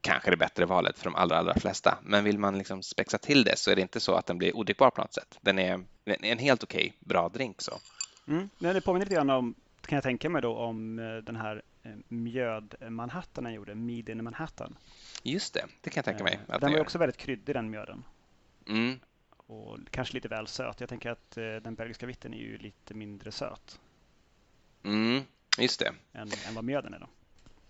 kanske 0.00 0.30
det 0.30 0.36
bättre 0.36 0.66
valet 0.66 0.98
för 0.98 1.04
de 1.04 1.14
allra, 1.14 1.38
allra 1.38 1.54
flesta. 1.54 1.98
Men 2.02 2.24
vill 2.24 2.38
man 2.38 2.58
liksom 2.58 2.82
spexa 2.82 3.18
till 3.18 3.44
det 3.44 3.58
så 3.58 3.70
är 3.70 3.76
det 3.76 3.82
inte 3.82 4.00
så 4.00 4.14
att 4.14 4.26
den 4.26 4.38
blir 4.38 4.56
odrickbar 4.56 4.90
på 4.90 5.00
något 5.00 5.14
sätt. 5.14 5.38
Den 5.40 5.58
är 5.58 5.84
en 6.04 6.38
helt 6.38 6.62
okej, 6.62 6.78
okay, 6.78 6.92
bra 7.00 7.28
drink. 7.28 7.62
Så. 7.62 7.78
Mm. 8.28 8.48
Det 8.58 8.80
påminner 8.80 9.06
lite 9.06 9.14
grann 9.14 9.30
om, 9.30 9.54
kan 9.88 9.96
jag 9.96 10.02
tänka 10.02 10.28
mig 10.28 10.42
då, 10.42 10.56
om 10.56 10.98
eh, 10.98 11.16
den 11.16 11.36
här 11.36 11.62
eh, 11.82 11.92
mjöd-Manhattan 12.08 13.44
han 13.44 13.54
gjorde, 13.54 13.74
Mead 13.74 14.08
in 14.08 14.24
Manhattan. 14.24 14.76
Just 15.22 15.54
det, 15.54 15.66
det 15.80 15.90
kan 15.90 15.98
jag 15.98 16.04
tänka 16.04 16.24
mig. 16.24 16.38
den 16.60 16.72
var 16.72 16.80
också 16.80 16.98
väldigt 16.98 17.16
kryddig 17.16 17.54
den 17.54 17.70
mjöden. 17.70 18.04
Mm. 18.68 19.00
Och 19.36 19.78
kanske 19.90 20.14
lite 20.14 20.28
väl 20.28 20.46
söt. 20.46 20.80
Jag 20.80 20.88
tänker 20.88 21.10
att 21.10 21.30
den 21.62 21.74
belgiska 21.74 22.06
vitten 22.06 22.34
är 22.34 22.38
ju 22.38 22.58
lite 22.58 22.94
mindre 22.94 23.32
söt. 23.32 23.80
Mm, 24.82 25.22
just 25.58 25.80
det. 25.80 25.92
Än, 26.12 26.28
än 26.48 26.54
vad 26.54 26.64
mjöden 26.64 26.94
är 26.94 26.98
då. 26.98 27.06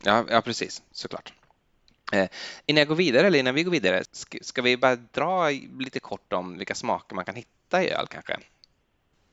Ja, 0.03 0.25
ja 0.29 0.41
precis, 0.41 0.83
såklart. 0.91 1.33
Eh, 2.13 2.29
innan 2.67 2.79
jag 2.79 2.89
går 2.89 2.95
vidare, 2.95 3.27
eller 3.27 3.39
innan 3.39 3.55
vi 3.55 3.63
går 3.63 3.73
vidare, 3.73 4.05
ska, 4.13 4.39
ska, 4.43 4.63
vi 4.63 4.77
bara 4.77 4.97
dra 4.97 5.51
lite 5.79 6.01
kort 6.01 6.33
om 6.33 6.59
vilka 6.59 6.75
smaker 6.75 7.17
man 7.17 7.25
kan 7.25 7.35
hitta 7.35 7.85
i 7.85 7.91
öl 7.91 8.07
kanske? 8.07 8.37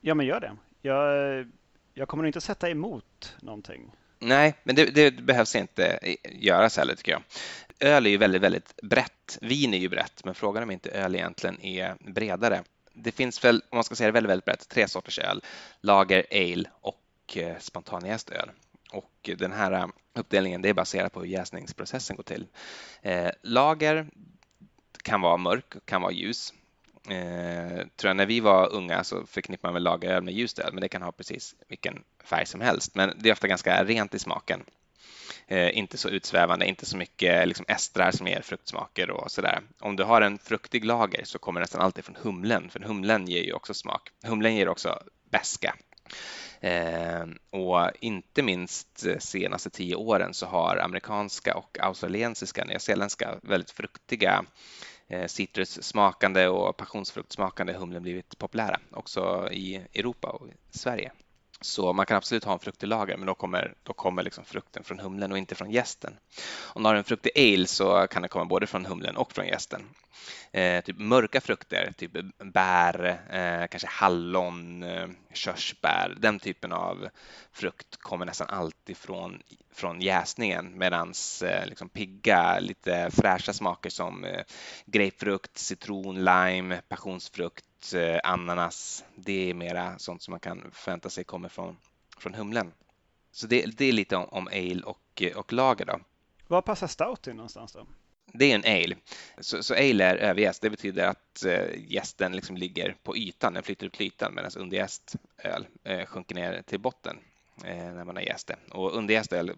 Ja, 0.00 0.14
men 0.14 0.26
gör 0.26 0.40
det. 0.40 0.56
Jag, 0.82 1.46
jag 1.98 2.08
kommer 2.08 2.22
nog 2.22 2.28
inte 2.28 2.40
sätta 2.40 2.70
emot 2.70 3.36
någonting. 3.40 3.92
Nej, 4.18 4.54
men 4.62 4.76
det, 4.76 4.84
det 4.84 5.10
behövs 5.10 5.56
inte 5.56 5.98
göras 6.30 6.76
heller 6.76 6.94
tycker 6.94 7.12
jag. 7.12 7.22
Öl 7.80 8.06
är 8.06 8.10
ju 8.10 8.16
väldigt, 8.16 8.42
väldigt 8.42 8.80
brett. 8.82 9.38
Vin 9.40 9.74
är 9.74 9.78
ju 9.78 9.88
brett, 9.88 10.24
men 10.24 10.34
frågan 10.34 10.62
är 10.62 10.64
om 10.64 10.70
inte 10.70 10.90
öl 10.90 11.14
egentligen 11.14 11.60
är 11.60 11.96
bredare. 12.00 12.62
Det 12.92 13.12
finns 13.12 13.44
väl, 13.44 13.62
om 13.70 13.76
man 13.76 13.84
ska 13.84 13.94
säga 13.94 14.08
det 14.08 14.12
väldigt, 14.12 14.30
väldigt 14.30 14.44
brett, 14.44 14.68
tre 14.68 14.88
sorters 14.88 15.18
öl. 15.18 15.42
Lager, 15.80 16.26
ale 16.30 16.64
och 16.80 17.36
eh, 17.36 17.58
spontanjäst 17.58 18.30
öl. 18.30 18.50
Och 18.92 19.30
den 19.38 19.52
här 19.52 19.72
eh, 19.72 19.86
uppdelningen 20.14 20.62
det 20.62 20.68
är 20.68 20.74
baserat 20.74 21.12
på 21.12 21.20
hur 21.20 21.26
jäsningsprocessen 21.26 22.16
går 22.16 22.22
till. 22.22 22.46
Eh, 23.02 23.30
lager 23.42 24.06
kan 25.02 25.20
vara 25.20 25.36
mörk, 25.36 25.74
kan 25.84 26.02
vara 26.02 26.12
ljus. 26.12 26.52
Eh, 27.08 27.86
tror 27.96 28.08
jag 28.08 28.16
när 28.16 28.26
vi 28.26 28.40
var 28.40 28.72
unga 28.72 29.04
så 29.04 29.26
förknippar 29.26 29.68
man 29.68 29.74
väl 29.74 29.82
lageröl 29.82 30.22
med 30.22 30.34
ljust 30.34 30.58
öl, 30.58 30.72
men 30.72 30.80
det 30.80 30.88
kan 30.88 31.02
ha 31.02 31.12
precis 31.12 31.54
vilken 31.68 32.02
färg 32.24 32.46
som 32.46 32.60
helst. 32.60 32.94
Men 32.94 33.12
det 33.18 33.28
är 33.28 33.32
ofta 33.32 33.48
ganska 33.48 33.84
rent 33.84 34.14
i 34.14 34.18
smaken. 34.18 34.62
Eh, 35.46 35.78
inte 35.78 35.96
så 35.96 36.08
utsvävande, 36.08 36.66
inte 36.66 36.86
så 36.86 36.96
mycket 36.96 37.48
liksom 37.48 37.64
estrar 37.68 38.10
som 38.10 38.26
ger 38.26 38.40
fruktsmaker 38.40 39.10
och 39.10 39.30
sådär. 39.30 39.62
Om 39.80 39.96
du 39.96 40.04
har 40.04 40.20
en 40.20 40.38
fruktig 40.38 40.84
lager 40.84 41.24
så 41.24 41.38
kommer 41.38 41.60
nästan 41.60 41.80
alltid 41.80 42.04
från 42.04 42.16
humlen, 42.22 42.70
för 42.70 42.80
humlen 42.80 43.26
ger 43.26 43.42
ju 43.42 43.52
också 43.52 43.74
smak. 43.74 44.10
Humlen 44.24 44.56
ger 44.56 44.68
också 44.68 45.02
beska. 45.30 45.76
Eh, 46.60 47.26
och 47.50 47.90
inte 48.00 48.42
minst 48.42 49.06
senaste 49.18 49.70
tio 49.70 49.94
åren 49.94 50.34
så 50.34 50.46
har 50.46 50.76
amerikanska 50.76 51.56
och 51.56 51.78
australiensiska, 51.80 52.64
nyzeeländska 52.64 53.38
väldigt 53.42 53.70
fruktiga 53.70 54.32
eh, 54.32 54.44
Eh, 55.08 55.26
citrussmakande 55.26 56.48
och 56.48 56.76
passionsfruktsmakande 56.76 57.72
humlen 57.72 58.02
blivit 58.02 58.38
populära 58.38 58.80
också 58.90 59.48
i 59.52 59.76
Europa 59.94 60.28
och 60.28 60.46
Sverige. 60.70 61.12
Så 61.60 61.92
man 61.92 62.06
kan 62.06 62.16
absolut 62.16 62.44
ha 62.44 62.52
en 62.52 62.58
fruktig 62.58 62.86
lager, 62.86 63.16
men 63.16 63.26
då 63.26 63.34
kommer, 63.34 63.74
då 63.82 63.92
kommer 63.92 64.22
liksom 64.22 64.44
frukten 64.44 64.84
från 64.84 64.98
humlen 64.98 65.32
och 65.32 65.38
inte 65.38 65.54
från 65.54 65.70
gästen. 65.70 66.16
Om 66.62 66.82
du 66.82 66.88
har 66.88 66.94
en 66.94 67.04
fruktig 67.04 67.32
ale 67.36 67.66
så 67.66 68.06
kan 68.06 68.22
den 68.22 68.28
komma 68.28 68.44
både 68.44 68.66
från 68.66 68.86
humlen 68.86 69.16
och 69.16 69.32
från 69.32 69.46
gästen. 69.46 69.82
Eh, 70.52 70.84
typ 70.84 70.98
mörka 70.98 71.40
frukter, 71.40 71.92
typ 71.96 72.10
bär, 72.38 73.20
eh, 73.30 73.66
kanske 73.66 73.88
hallon, 73.88 74.82
eh, 74.82 75.08
körsbär, 75.32 76.14
den 76.18 76.38
typen 76.38 76.72
av 76.72 77.08
frukt 77.52 77.96
kommer 77.96 78.26
nästan 78.26 78.48
alltid 78.50 78.96
från, 78.96 79.42
från 79.72 80.00
jäsningen 80.00 80.78
medan 80.78 81.12
eh, 81.42 81.66
liksom 81.66 81.88
pigga, 81.88 82.58
lite 82.60 83.10
fräscha 83.10 83.52
smaker 83.52 83.90
som 83.90 84.24
eh, 84.24 84.42
grapefrukt, 84.86 85.58
citron, 85.58 86.24
lime, 86.24 86.80
passionsfrukt 86.88 87.64
eh, 87.94 88.20
ananas, 88.24 89.04
det 89.14 89.50
är 89.50 89.54
mera 89.54 89.98
sånt 89.98 90.22
som 90.22 90.32
man 90.32 90.40
kan 90.40 90.70
förvänta 90.72 91.10
sig 91.10 91.24
kommer 91.24 91.48
från, 91.48 91.76
från 92.18 92.34
humlen. 92.34 92.72
Så 93.32 93.46
det, 93.46 93.66
det 93.66 93.84
är 93.84 93.92
lite 93.92 94.16
om, 94.16 94.24
om 94.24 94.48
ale 94.48 94.82
och, 94.82 95.22
och 95.36 95.52
lager 95.52 95.84
då. 95.84 96.00
Var 96.46 96.62
passar 96.62 96.86
stout 96.86 97.26
in 97.26 97.36
någonstans 97.36 97.72
då? 97.72 97.86
Det 98.32 98.52
är 98.52 98.54
en 98.54 98.82
ale. 98.84 98.96
Så, 99.38 99.62
så 99.62 99.74
ale 99.74 100.04
är 100.04 100.16
överjäst. 100.16 100.62
Det 100.62 100.70
betyder 100.70 101.06
att 101.06 101.44
eh, 101.44 101.92
jästen 101.92 102.32
liksom 102.32 102.56
ligger 102.56 102.96
på 103.02 103.16
ytan, 103.16 103.54
den 103.54 103.62
flyter 103.62 103.86
upp 103.86 103.92
till 103.92 104.06
ytan 104.06 104.34
medan 104.34 104.50
underjäst 104.56 105.16
öl 105.38 105.66
eh, 105.84 106.06
sjunker 106.06 106.34
ner 106.34 106.62
till 106.62 106.80
botten 106.80 107.18
eh, 107.64 107.76
när 107.76 108.04
man 108.04 108.16
har 108.16 108.22
jäst 108.22 108.46
det. 108.46 108.56
Och 108.70 108.96
underjäst 108.96 109.32
öl 109.32 109.52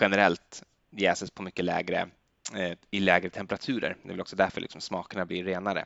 generellt 0.00 0.62
jäses 0.90 1.30
på 1.30 1.42
mycket 1.42 1.64
lägre 1.64 2.08
eh, 2.54 2.72
i 2.90 3.00
lägre 3.00 3.30
temperaturer. 3.30 3.96
Det 4.02 4.08
är 4.08 4.12
väl 4.12 4.20
också 4.20 4.36
därför 4.36 4.60
liksom 4.60 4.80
smakerna 4.80 5.26
blir 5.26 5.44
renare. 5.44 5.84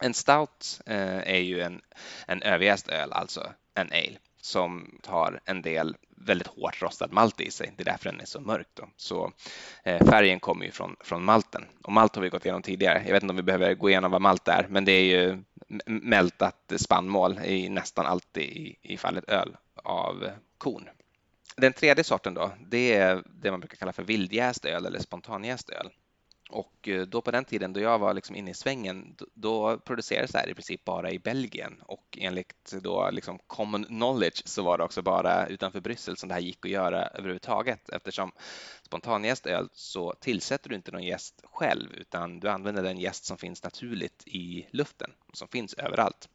En 0.00 0.14
stout 0.14 0.80
eh, 0.86 1.18
är 1.18 1.38
ju 1.38 1.60
en, 1.60 1.80
en 2.26 2.42
överjäst 2.42 2.88
öl, 2.88 3.12
alltså 3.12 3.52
en 3.74 3.92
ale, 3.92 4.18
som 4.40 5.00
har 5.06 5.40
en 5.44 5.62
del 5.62 5.96
väldigt 6.16 6.46
hårt 6.46 6.82
rostad 6.82 7.12
malt 7.12 7.40
i 7.40 7.50
sig. 7.50 7.72
Det 7.76 7.82
är 7.82 7.84
därför 7.84 8.10
den 8.10 8.20
är 8.20 8.24
så 8.24 8.40
mörk. 8.40 8.68
Då. 8.74 8.88
Så 8.96 9.32
eh, 9.84 10.06
färgen 10.06 10.40
kommer 10.40 10.64
ju 10.64 10.70
från, 10.70 10.96
från 11.00 11.24
malten. 11.24 11.64
Och 11.82 11.92
malt 11.92 12.14
har 12.14 12.22
vi 12.22 12.28
gått 12.28 12.44
igenom 12.44 12.62
tidigare. 12.62 13.02
Jag 13.06 13.12
vet 13.12 13.22
inte 13.22 13.32
om 13.32 13.36
vi 13.36 13.42
behöver 13.42 13.74
gå 13.74 13.90
igenom 13.90 14.10
vad 14.10 14.20
malt 14.20 14.48
är, 14.48 14.66
men 14.68 14.84
det 14.84 14.92
är 14.92 15.04
ju 15.04 15.42
mältat 15.86 16.72
spannmål 16.76 17.38
i 17.44 17.68
nästan 17.68 18.06
alltid 18.06 18.42
i, 18.42 18.78
i 18.82 18.96
fallet 18.96 19.24
öl 19.28 19.56
av 19.74 20.30
korn. 20.58 20.88
Den 21.56 21.72
tredje 21.72 22.04
sorten 22.04 22.34
då, 22.34 22.52
det 22.66 22.94
är 22.94 23.22
det 23.26 23.50
man 23.50 23.60
brukar 23.60 23.76
kalla 23.76 23.92
för 23.92 24.02
vildjäst 24.02 24.64
öl 24.64 24.86
eller 24.86 24.98
spontanjäst 24.98 25.70
öl. 25.70 25.90
Och 26.50 26.88
eh, 26.88 27.02
då 27.02 27.20
på 27.20 27.30
den 27.30 27.44
tiden 27.44 27.72
då 27.72 27.80
jag 27.80 27.98
var 27.98 28.14
liksom 28.14 28.36
inne 28.36 28.50
i 28.50 28.54
svängen, 28.54 29.16
då 29.34 29.78
producerades 29.78 30.32
det 30.32 30.38
här 30.38 30.48
i 30.48 30.54
princip 30.54 30.84
bara 30.84 31.10
i 31.10 31.18
Belgien. 31.18 31.82
Och 31.82 32.18
enligt 32.20 32.72
då 32.82 33.10
liksom 33.10 33.38
common 33.46 33.84
knowledge 33.84 34.42
så 34.44 34.62
var 34.62 34.78
det 34.78 34.84
också 34.84 35.02
bara 35.02 35.46
utanför 35.46 35.80
Bryssel 35.80 36.16
som 36.16 36.28
det 36.28 36.34
här 36.34 36.40
gick 36.40 36.66
att 36.66 36.70
göra 36.70 37.06
överhuvudtaget. 37.06 37.88
Eftersom 37.88 38.32
spontanjäst 38.82 39.46
öl 39.46 39.68
så 39.72 40.14
tillsätter 40.20 40.68
du 40.68 40.76
inte 40.76 40.92
någon 40.92 41.02
gäst 41.02 41.42
själv 41.44 41.92
utan 41.94 42.40
du 42.40 42.48
använder 42.48 42.82
den 42.82 42.98
gäst 42.98 43.24
som 43.24 43.38
finns 43.38 43.62
naturligt 43.62 44.22
i 44.26 44.66
luften 44.70 45.10
som 45.32 45.48
finns 45.48 45.74
överallt. 45.74 46.28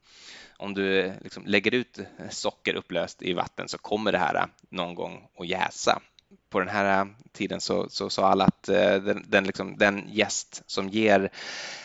Om 0.58 0.74
du 0.74 1.12
liksom 1.20 1.46
lägger 1.46 1.74
ut 1.74 1.98
socker 2.30 2.74
upplöst 2.74 3.22
i 3.22 3.32
vatten 3.32 3.68
så 3.68 3.78
kommer 3.78 4.12
det 4.12 4.18
här 4.18 4.46
någon 4.68 4.94
gång 4.94 5.28
att 5.38 5.46
jäsa 5.46 6.02
på 6.50 6.58
den 6.58 6.68
här 6.68 7.00
äh, 7.00 7.06
tiden 7.32 7.60
så 7.60 7.88
sa 7.88 8.28
alla 8.28 8.44
att 8.44 8.68
äh, 8.68 8.94
den, 8.94 9.24
den, 9.28 9.44
liksom, 9.44 9.78
den 9.78 10.08
gäst 10.08 10.62
som 10.66 10.88
ger 10.88 11.30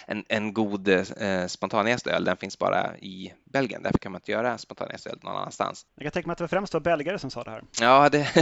en, 0.06 0.26
en 0.28 0.54
god 0.54 0.88
eh, 0.88 1.48
spontanjästöl, 1.48 2.24
den 2.24 2.38
finns 2.38 2.60
bara 2.60 2.98
i 2.98 3.34
Belgien. 3.46 3.84
Därför 3.84 4.00
kan 4.00 4.12
man 4.12 4.20
inte 4.20 4.32
göra 4.32 4.58
spontanjästöl 4.58 5.20
någon 5.22 5.36
annanstans. 5.36 5.86
Jag 5.96 6.04
kan 6.04 6.12
tänka 6.12 6.28
mig 6.28 6.32
att 6.32 6.38
det 6.38 6.44
var 6.44 6.48
främst 6.48 6.74
var 6.74 6.82
belgare 6.82 7.20
som 7.20 7.30
sa 7.30 7.44
det 7.44 7.52
här. 7.52 7.64
Ja, 7.82 8.10
det, 8.10 8.18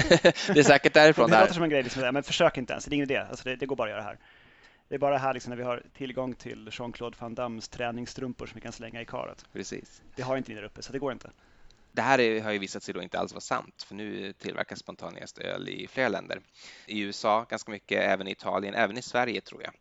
det 0.48 0.60
är 0.60 0.64
säkert 0.64 0.94
därifrån. 0.94 1.30
det 1.30 1.40
låter 1.40 1.54
som 1.54 1.64
en 1.64 1.70
grej, 1.70 1.84
liksom, 1.84 2.02
men 2.14 2.24
försök 2.24 2.58
inte 2.58 2.74
ens, 2.74 2.86
det 2.86 2.94
är 2.94 2.96
ingen 2.96 3.12
idé. 3.12 3.18
Alltså 3.18 3.50
det, 3.50 3.56
det 3.56 3.66
går 3.66 3.76
bara 3.76 3.88
att 3.88 3.96
göra 3.96 4.04
här. 4.04 4.20
Det 4.90 4.96
är 4.96 5.00
bara 5.00 5.18
här 5.18 5.34
liksom 5.34 5.50
när 5.50 5.58
vi 5.58 5.64
har 5.64 5.84
tillgång 5.98 6.34
till 6.34 6.70
Jean-Claude 6.72 7.18
Van 7.20 7.36
Dammes 7.36 7.70
träningsstrumpor 7.70 8.46
som 8.46 8.56
vi 8.56 8.62
kan 8.62 8.72
slänga 8.72 9.02
i 9.02 9.06
karet. 9.06 9.46
Precis. 9.54 10.02
Det 10.16 10.22
har 10.22 10.38
inte 10.38 10.52
ni 10.52 10.56
där 10.56 10.64
uppe, 10.64 10.82
så 10.82 10.92
det 10.92 11.00
går 11.00 11.12
inte. 11.12 11.30
Det 12.00 12.04
här 12.04 12.20
är, 12.20 12.42
har 12.42 12.52
ju 12.52 12.60
visat 12.60 12.84
sig 12.84 12.94
då 12.94 13.02
inte 13.02 13.20
alls 13.20 13.34
vara 13.34 13.42
sant, 13.42 13.84
för 13.88 13.96
nu 13.96 14.34
tillverkas 14.34 14.80
spontanjästöl 14.80 15.70
i 15.70 15.88
flera 15.88 16.10
länder. 16.10 16.42
I 16.86 17.00
USA 17.00 17.46
ganska 17.50 17.72
mycket, 17.72 18.04
även 18.04 18.28
i 18.28 18.32
Italien, 18.32 18.74
även 18.74 18.98
i 18.98 19.02
Sverige 19.02 19.42
tror 19.42 19.64
jag. 19.64 19.74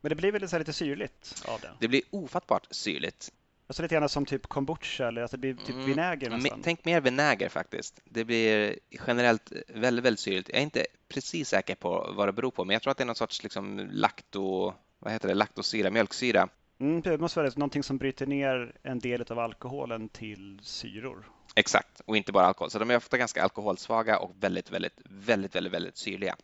Men 0.00 0.10
det 0.10 0.16
blir 0.16 0.32
väl 0.32 0.48
så 0.48 0.58
lite 0.58 0.72
syrligt 0.72 1.44
av 1.48 1.60
det? 1.60 1.70
Det 1.80 1.88
blir 1.88 2.02
ofattbart 2.10 2.66
syrligt. 2.70 3.32
Alltså 3.66 3.82
lite 3.82 3.94
grann 3.94 4.08
som 4.08 4.26
typ 4.26 4.46
kombucha 4.46 5.08
eller 5.08 5.22
att 5.22 5.30
det 5.30 5.38
blir 5.38 5.54
typ 5.54 5.70
mm, 5.70 5.86
vinäger 5.86 6.30
nästan. 6.30 6.60
Tänk 6.62 6.84
mer 6.84 7.00
vinäger 7.00 7.48
faktiskt. 7.48 8.00
Det 8.04 8.24
blir 8.24 8.78
generellt 9.06 9.52
väldigt, 9.68 10.04
väldigt 10.04 10.20
syrligt. 10.20 10.48
Jag 10.48 10.58
är 10.58 10.62
inte 10.62 10.86
precis 11.08 11.48
säker 11.48 11.74
på 11.74 12.12
vad 12.16 12.28
det 12.28 12.32
beror 12.32 12.50
på, 12.50 12.64
men 12.64 12.74
jag 12.74 12.82
tror 12.82 12.90
att 12.90 12.96
det 12.96 13.04
är 13.04 13.06
någon 13.06 13.14
sorts 13.14 13.42
liksom 13.42 13.88
lakto, 13.92 14.74
vad 14.98 15.12
heter 15.12 15.28
det, 15.28 15.34
laktosyra, 15.34 15.90
mjölksyra. 15.90 16.48
Mm, 16.80 17.00
det 17.00 17.18
måste 17.18 17.40
vara 17.40 17.50
någonting 17.56 17.82
som 17.82 17.98
bryter 17.98 18.26
ner 18.26 18.72
en 18.82 18.98
del 18.98 19.24
av 19.28 19.38
alkoholen 19.38 20.08
till 20.08 20.60
syror. 20.62 21.24
Exakt, 21.54 22.00
och 22.06 22.16
inte 22.16 22.32
bara 22.32 22.46
alkohol. 22.46 22.70
Så 22.70 22.78
de 22.78 22.90
är 22.90 22.96
ofta 22.96 23.18
ganska 23.18 23.42
alkoholsvaga 23.42 24.18
och 24.18 24.34
väldigt, 24.40 24.70
väldigt, 24.70 25.00
väldigt, 25.04 25.54
väldigt, 25.54 25.72
väldigt 25.72 25.96
syrliga. 25.96 26.36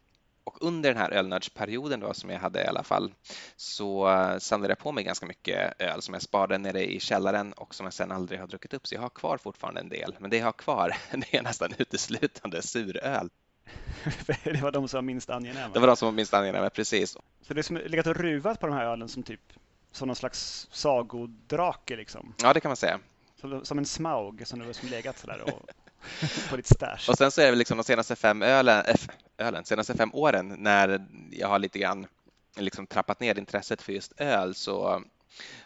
Och 0.44 0.56
under 0.60 0.90
den 0.90 1.02
här 1.02 1.10
ölnördsperioden 1.10 2.00
då, 2.00 2.14
som 2.14 2.30
jag 2.30 2.38
hade 2.38 2.64
i 2.64 2.66
alla 2.66 2.82
fall 2.82 3.12
så 3.56 4.08
samlade 4.38 4.70
jag 4.70 4.78
på 4.78 4.92
mig 4.92 5.04
ganska 5.04 5.26
mycket 5.26 5.82
öl 5.82 6.02
som 6.02 6.14
jag 6.14 6.22
sparade 6.22 6.58
nere 6.58 6.84
i 6.92 7.00
källaren 7.00 7.52
och 7.52 7.74
som 7.74 7.86
jag 7.86 7.92
sen 7.92 8.12
aldrig 8.12 8.40
har 8.40 8.46
druckit 8.46 8.74
upp. 8.74 8.86
Så 8.86 8.94
jag 8.94 9.00
har 9.00 9.08
kvar 9.08 9.38
fortfarande 9.38 9.80
en 9.80 9.88
del, 9.88 10.16
men 10.18 10.30
det 10.30 10.36
jag 10.36 10.44
har 10.44 10.52
kvar 10.52 10.96
det 11.10 11.34
är 11.34 11.42
nästan 11.42 11.74
uteslutande 11.78 12.62
suröl. 12.62 13.30
det 14.44 14.62
var 14.62 14.72
de 14.72 14.88
som 14.88 14.96
var 14.98 15.02
minst 15.02 15.30
angenäma? 15.30 15.74
Det 15.74 15.80
var 15.80 15.86
de 15.86 15.96
som 15.96 16.06
var 16.06 16.12
minst 16.12 16.34
angenäma, 16.34 16.70
precis. 16.70 17.16
Så 17.40 17.54
det 17.54 17.60
är 17.60 17.62
som 17.62 17.76
legat 17.76 18.06
och 18.06 18.16
ruvat 18.16 18.60
på 18.60 18.66
de 18.66 18.72
här 18.76 18.86
ölen 18.86 19.08
som 19.08 19.22
typ 19.22 19.52
som 19.92 20.06
någon 20.06 20.16
slags 20.16 20.68
sagodrake 20.70 21.96
liksom? 21.96 22.34
Ja, 22.42 22.52
det 22.52 22.60
kan 22.60 22.68
man 22.68 22.76
säga. 22.76 23.00
Som, 23.40 23.64
som 23.64 23.78
en 23.78 23.86
smaug 23.86 24.46
som 24.46 24.58
du 24.58 24.72
som 24.74 24.88
legat 24.88 25.18
sådär 25.18 25.42
och, 25.42 25.68
på 26.50 26.56
ditt 26.56 26.66
stash. 26.66 27.10
Och 27.10 27.18
sen 27.18 27.30
så 27.30 27.40
är 27.40 27.50
det 27.50 27.56
liksom 27.56 27.76
de 27.76 27.84
senaste 27.84 28.16
fem 28.16 28.42
ölen, 28.42 28.84
äh, 28.86 29.46
ölen, 29.46 29.64
senaste 29.64 29.94
fem 29.94 30.10
åren 30.14 30.56
när 30.58 31.06
jag 31.30 31.48
har 31.48 31.58
lite 31.58 31.78
grann 31.78 32.06
liksom 32.56 32.86
trappat 32.86 33.20
ner 33.20 33.38
intresset 33.38 33.82
för 33.82 33.92
just 33.92 34.20
öl 34.20 34.54
så 34.54 35.02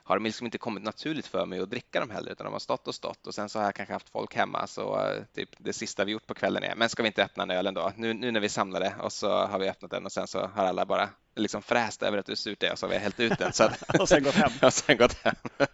har 0.05 0.17
de 0.17 0.25
liksom 0.25 0.47
inte 0.47 0.59
kommit 0.59 0.83
naturligt 0.83 1.27
för 1.27 1.47
mig 1.47 1.61
att 1.61 1.71
dricka 1.71 2.01
dem 2.01 2.11
heller 2.11 2.33
utan 2.33 2.45
de 2.45 2.53
har 2.53 2.61
stått 2.61 2.89
och 2.89 2.95
stått 2.95 3.27
och 3.27 3.35
sen 3.35 3.49
så 3.49 3.59
har 3.59 3.65
jag 3.65 3.75
kanske 3.75 3.93
haft 3.93 4.09
folk 4.09 4.35
hemma 4.35 4.67
så 4.67 5.01
eh, 5.01 5.23
typ 5.35 5.49
det 5.59 5.73
sista 5.73 6.05
vi 6.05 6.13
gjort 6.13 6.27
på 6.27 6.35
kvällen 6.35 6.63
är 6.63 6.75
men 6.75 6.89
ska 6.89 7.03
vi 7.03 7.07
inte 7.07 7.25
öppna 7.25 7.43
en 7.43 7.51
öl 7.51 7.67
ändå? 7.67 7.93
Nu, 7.97 8.15
nu 8.15 8.31
när 8.31 8.41
vi 8.41 8.49
samlade 8.49 8.95
och 9.01 9.13
så 9.13 9.47
har 9.47 9.59
vi 9.59 9.69
öppnat 9.69 9.91
den 9.91 10.05
och 10.05 10.13
sen 10.13 10.27
så 10.27 10.47
har 10.55 10.65
alla 10.65 10.87
bara 10.87 11.09
liksom 11.37 11.63
fräst 11.63 12.03
över 12.03 12.19
att 12.19 12.29
hur 12.29 12.35
surt 12.35 12.61
det 12.61 12.67
är 12.67 12.73
och 12.73 12.79
så 12.79 12.87
har 12.87 12.91
vi 12.91 12.99
hällt 12.99 13.21
ut 13.21 13.39
den. 13.39 13.53
Så 13.53 13.65
att, 13.65 13.97
och 14.01 14.09
sen 14.09 14.23
gått 14.23 14.35
hem. 14.35 14.51
och 14.63 14.73
sen 14.73 14.97
gått 14.97 15.13
hem. 15.13 15.35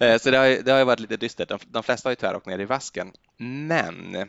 Eh, 0.00 0.18
så 0.18 0.30
det 0.30 0.38
har, 0.38 0.62
det 0.62 0.72
har 0.72 0.84
varit 0.84 1.00
lite 1.00 1.16
dystert. 1.16 1.48
De, 1.48 1.58
de 1.66 1.82
flesta 1.82 2.08
har 2.08 2.12
ju 2.12 2.16
tyvärr 2.16 2.36
åkt 2.36 2.46
ner 2.46 2.58
i 2.58 2.64
vasken. 2.64 3.12
Men 3.36 4.28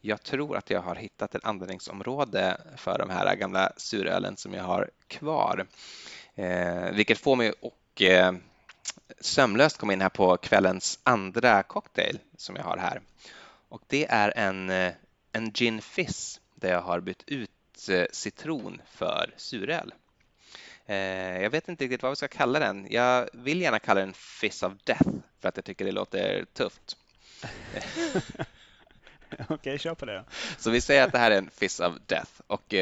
jag 0.00 0.22
tror 0.22 0.56
att 0.56 0.70
jag 0.70 0.80
har 0.80 0.94
hittat 0.94 1.34
ett 1.34 1.44
användningsområde 1.44 2.60
för 2.76 2.98
de 2.98 3.10
här 3.10 3.36
gamla 3.36 3.72
surölen 3.76 4.36
som 4.36 4.54
jag 4.54 4.64
har 4.64 4.90
kvar. 5.08 5.66
Eh, 6.34 6.90
vilket 6.92 7.18
får 7.18 7.36
mig 7.36 7.48
att 7.48 8.00
eh, 8.00 8.32
sömlöst 9.20 9.78
komma 9.78 9.92
in 9.92 10.00
här 10.00 10.08
på 10.08 10.36
kvällens 10.36 10.98
andra 11.02 11.62
cocktail 11.62 12.18
som 12.36 12.56
jag 12.56 12.62
har 12.62 12.76
här. 12.76 13.00
Och 13.68 13.82
det 13.86 14.06
är 14.10 14.32
en, 14.36 14.70
eh, 14.70 14.92
en 15.32 15.52
gin 15.52 15.82
fizz 15.82 16.40
där 16.54 16.70
jag 16.70 16.80
har 16.80 17.00
bytt 17.00 17.22
ut 17.26 17.88
eh, 17.88 18.04
citron 18.12 18.82
för 18.90 19.34
suröl. 19.36 19.94
Eh, 20.86 21.42
jag 21.42 21.50
vet 21.50 21.68
inte 21.68 21.84
riktigt 21.84 22.02
vad 22.02 22.12
vi 22.12 22.16
ska 22.16 22.28
kalla 22.28 22.58
den. 22.58 22.86
Jag 22.90 23.28
vill 23.32 23.60
gärna 23.60 23.78
kalla 23.78 24.00
den 24.00 24.12
Fizz 24.12 24.62
of 24.62 24.72
Death 24.84 25.08
för 25.40 25.48
att 25.48 25.56
jag 25.56 25.64
tycker 25.64 25.84
det 25.84 25.92
låter 25.92 26.44
tufft. 26.44 26.96
Okej, 29.32 29.54
okay, 29.54 29.78
kör 29.78 29.94
på 29.94 30.06
det. 30.06 30.24
Så 30.58 30.70
vi 30.70 30.80
säger 30.80 31.04
att 31.04 31.12
det 31.12 31.18
här 31.18 31.30
är 31.30 31.38
en 31.38 31.50
Fizz 31.50 31.80
of 31.80 31.94
Death 32.06 32.32
och 32.46 32.74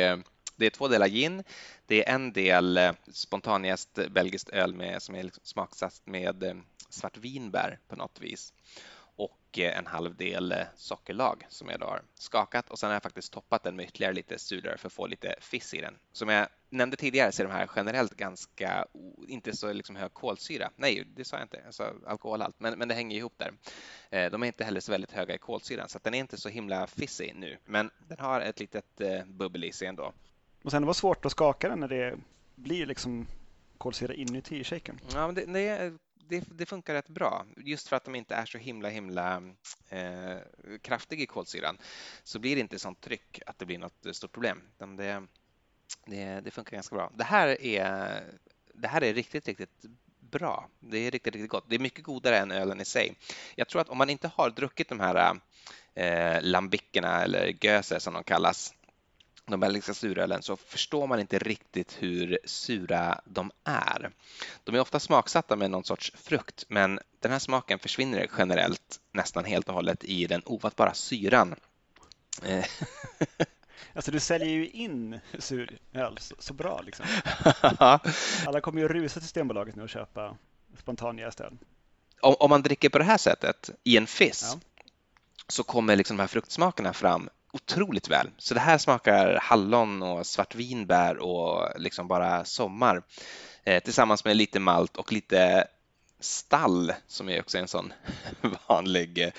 det 0.62 0.66
är 0.66 0.70
två 0.70 0.88
delar 0.88 1.06
gin. 1.06 1.44
Det 1.86 2.08
är 2.08 2.14
en 2.14 2.32
del 2.32 2.76
eh, 2.76 2.92
spontanjäst 3.12 3.98
belgiskt 4.10 4.48
öl 4.48 4.74
med, 4.74 5.02
som 5.02 5.14
är 5.14 5.22
liksom 5.22 5.44
smaksatt 5.44 6.02
med 6.04 6.42
eh, 6.42 6.54
svartvinbär 6.88 7.78
på 7.88 7.96
något 7.96 8.20
vis 8.20 8.52
och 9.16 9.58
eh, 9.58 9.78
en 9.78 9.86
halv 9.86 10.16
del 10.16 10.54
sockerlag 10.76 11.46
som 11.48 11.68
jag 11.68 11.80
då 11.80 11.86
har 11.86 12.02
skakat 12.14 12.70
och 12.70 12.78
sen 12.78 12.86
har 12.86 12.94
jag 12.94 13.02
faktiskt 13.02 13.32
toppat 13.32 13.62
den 13.62 13.76
med 13.76 13.84
ytterligare 13.84 14.12
lite 14.12 14.38
surare 14.38 14.78
för 14.78 14.86
att 14.86 14.92
få 14.92 15.06
lite 15.06 15.34
fiss 15.40 15.74
i 15.74 15.80
den. 15.80 15.98
Som 16.12 16.28
jag 16.28 16.48
nämnde 16.70 16.96
tidigare 16.96 17.32
så 17.32 17.42
är 17.42 17.46
de 17.46 17.52
här 17.52 17.70
generellt 17.76 18.16
ganska 18.16 18.86
inte 19.28 19.56
så 19.56 19.72
liksom 19.72 19.96
hög 19.96 20.14
kolsyra. 20.14 20.70
Nej, 20.76 21.04
det 21.16 21.24
sa 21.24 21.36
jag 21.36 21.44
inte. 21.44 21.60
Jag 21.64 21.74
sa 21.74 21.92
alkoholhalt, 22.06 22.54
men, 22.58 22.78
men 22.78 22.88
det 22.88 22.94
hänger 22.94 23.16
ihop 23.16 23.34
där. 23.36 23.52
De 24.30 24.42
är 24.42 24.46
inte 24.46 24.64
heller 24.64 24.80
så 24.80 24.92
väldigt 24.92 25.12
höga 25.12 25.34
i 25.34 25.38
kolsyran 25.38 25.88
så 25.88 25.98
den 26.02 26.14
är 26.14 26.18
inte 26.18 26.36
så 26.36 26.48
himla 26.48 26.86
fissig 26.86 27.32
nu, 27.36 27.58
men 27.64 27.90
den 28.08 28.18
har 28.18 28.40
ett 28.40 28.60
litet 28.60 29.00
bubbel 29.26 29.64
i 29.64 29.72
sig 29.72 29.88
ändå. 29.88 30.12
Och 30.62 30.70
sen 30.70 30.82
det 30.82 30.86
var 30.86 30.94
svårt 30.94 31.24
att 31.24 31.32
skaka 31.32 31.68
den 31.68 31.80
när 31.80 31.88
det 31.88 32.18
blir 32.54 32.86
liksom 32.86 33.26
kolsyra 33.78 34.14
inuti 34.14 34.64
shaken. 34.64 35.00
Ja, 35.14 35.26
men 35.26 35.34
det, 35.34 35.44
det, 35.44 35.92
det, 36.28 36.44
det, 36.58 36.66
funkar 36.66 36.94
rätt 36.94 37.08
bra. 37.08 37.46
Just 37.56 37.88
för 37.88 37.96
att 37.96 38.04
de 38.04 38.14
inte 38.14 38.34
är 38.34 38.46
så 38.46 38.58
himla 38.58 38.88
himla 38.88 39.42
eh, 39.88 40.36
kraftiga 40.82 41.22
i 41.22 41.26
kolsyran 41.26 41.78
så 42.24 42.38
blir 42.38 42.54
det 42.54 42.60
inte 42.60 42.78
sånt 42.78 43.00
tryck 43.00 43.40
att 43.46 43.58
det 43.58 43.66
blir 43.66 43.78
något 43.78 44.06
stort 44.12 44.32
problem. 44.32 44.62
Det, 44.96 45.22
det, 46.06 46.40
det 46.40 46.50
funkar 46.50 46.76
ganska 46.76 46.96
bra. 46.96 47.10
Det 47.14 47.24
här 47.24 47.62
är, 47.62 48.22
det 48.74 48.88
här 48.88 49.02
är 49.02 49.14
riktigt, 49.14 49.48
riktigt 49.48 49.84
bra. 50.20 50.68
Det 50.80 50.98
är 50.98 51.10
riktigt, 51.10 51.34
riktigt 51.34 51.50
gott. 51.50 51.64
Det 51.68 51.74
är 51.74 51.80
mycket 51.80 52.04
godare 52.04 52.38
än 52.38 52.50
ölen 52.50 52.80
i 52.80 52.84
sig. 52.84 53.14
Jag 53.54 53.68
tror 53.68 53.80
att 53.80 53.88
om 53.88 53.98
man 53.98 54.10
inte 54.10 54.28
har 54.28 54.50
druckit 54.50 54.88
de 54.88 55.00
här 55.00 55.40
eh, 55.94 56.42
lambickerna 56.42 57.22
eller 57.22 57.64
göser 57.64 57.98
som 57.98 58.14
de 58.14 58.24
kallas 58.24 58.74
de 59.46 59.60
belgiska 59.60 59.94
surölen 59.94 60.42
så 60.42 60.56
förstår 60.56 61.06
man 61.06 61.20
inte 61.20 61.38
riktigt 61.38 61.96
hur 61.98 62.38
sura 62.44 63.20
de 63.24 63.50
är. 63.64 64.10
De 64.64 64.74
är 64.74 64.80
ofta 64.80 65.00
smaksatta 65.00 65.56
med 65.56 65.70
någon 65.70 65.84
sorts 65.84 66.12
frukt 66.16 66.64
men 66.68 67.00
den 67.20 67.32
här 67.32 67.38
smaken 67.38 67.78
försvinner 67.78 68.30
generellt 68.38 69.00
nästan 69.12 69.44
helt 69.44 69.68
och 69.68 69.74
hållet 69.74 70.04
i 70.04 70.26
den 70.26 70.42
ofattbara 70.44 70.94
syran. 70.94 71.54
Eh. 72.42 72.64
Alltså 73.94 74.10
du 74.10 74.20
säljer 74.20 74.48
ju 74.48 74.68
in 74.68 75.20
suröl 75.38 76.18
så, 76.20 76.34
så 76.38 76.54
bra 76.54 76.80
liksom. 76.80 77.06
Alla 78.46 78.60
kommer 78.60 78.80
ju 78.80 78.88
rusa 78.88 79.12
till 79.12 79.22
Systembolaget 79.22 79.76
nu 79.76 79.82
och 79.82 79.88
köpa 79.88 80.36
spontanjäst 80.78 81.40
öl. 81.40 81.58
Om, 82.20 82.34
om, 82.38 82.50
man 82.50 82.62
dricker 82.62 82.88
på 82.88 82.98
det 82.98 83.04
här 83.04 83.18
sättet 83.18 83.70
i 83.84 83.96
en 83.96 84.06
fiss 84.06 84.50
ja. 84.54 84.60
så 85.48 85.62
kommer 85.62 85.96
liksom 85.96 86.16
de 86.16 86.20
här 86.20 86.28
fruktsmakerna 86.28 86.92
fram 86.92 87.28
otroligt 87.52 88.08
väl. 88.08 88.30
Så 88.38 88.54
det 88.54 88.60
här 88.60 88.78
smakar 88.78 89.38
hallon 89.42 90.02
och 90.02 90.26
svartvinbär 90.26 91.16
och 91.18 91.80
liksom 91.80 92.08
bara 92.08 92.44
sommar 92.44 93.02
eh, 93.64 93.82
tillsammans 93.82 94.24
med 94.24 94.36
lite 94.36 94.60
malt 94.60 94.96
och 94.96 95.12
lite 95.12 95.64
stall 96.20 96.92
som 97.06 97.28
är 97.28 97.40
också 97.40 97.58
en 97.58 97.68
sån 97.68 97.92
vanlig, 98.68 99.32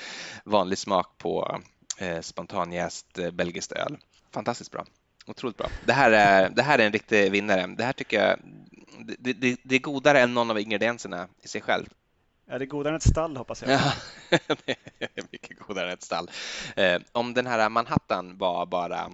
vanlig 0.43 0.77
smak 0.77 1.17
på 1.17 1.59
eh, 1.97 2.21
spontanjäst 2.21 3.17
eh, 3.17 3.31
belgiskt 3.31 3.71
öl. 3.71 3.97
Fantastiskt 4.31 4.71
bra. 4.71 4.85
Otroligt 5.25 5.57
bra. 5.57 5.67
Det 5.85 5.93
här 5.93 6.11
är, 6.11 6.49
det 6.49 6.63
här 6.63 6.79
är 6.79 6.85
en 6.85 6.93
riktig 6.93 7.31
vinnare. 7.31 7.75
Det 7.77 7.83
här 7.83 7.93
tycker 7.93 8.27
jag 8.27 8.39
det, 9.19 9.33
det, 9.33 9.57
det 9.63 9.75
är 9.75 9.79
godare 9.79 10.21
än 10.21 10.33
någon 10.33 10.51
av 10.51 10.59
ingredienserna 10.59 11.27
i 11.41 11.47
sig 11.47 11.61
själv. 11.61 11.85
Ja, 12.53 12.59
det 12.59 12.65
är 12.65 12.67
godare 12.67 12.93
än 12.93 12.97
ett 12.97 13.03
stall 13.03 13.37
hoppas 13.37 13.61
jag. 13.61 13.71
Ja, 13.71 13.93
det 14.65 14.75
är 14.99 15.23
mycket 15.31 15.59
godare 15.59 15.87
än 15.87 15.93
ett 15.93 16.03
stall. 16.03 16.29
Eh, 16.75 17.01
om 17.11 17.33
den 17.33 17.47
här 17.47 17.69
Manhattan 17.69 18.37
var 18.37 18.65
bara 18.65 19.11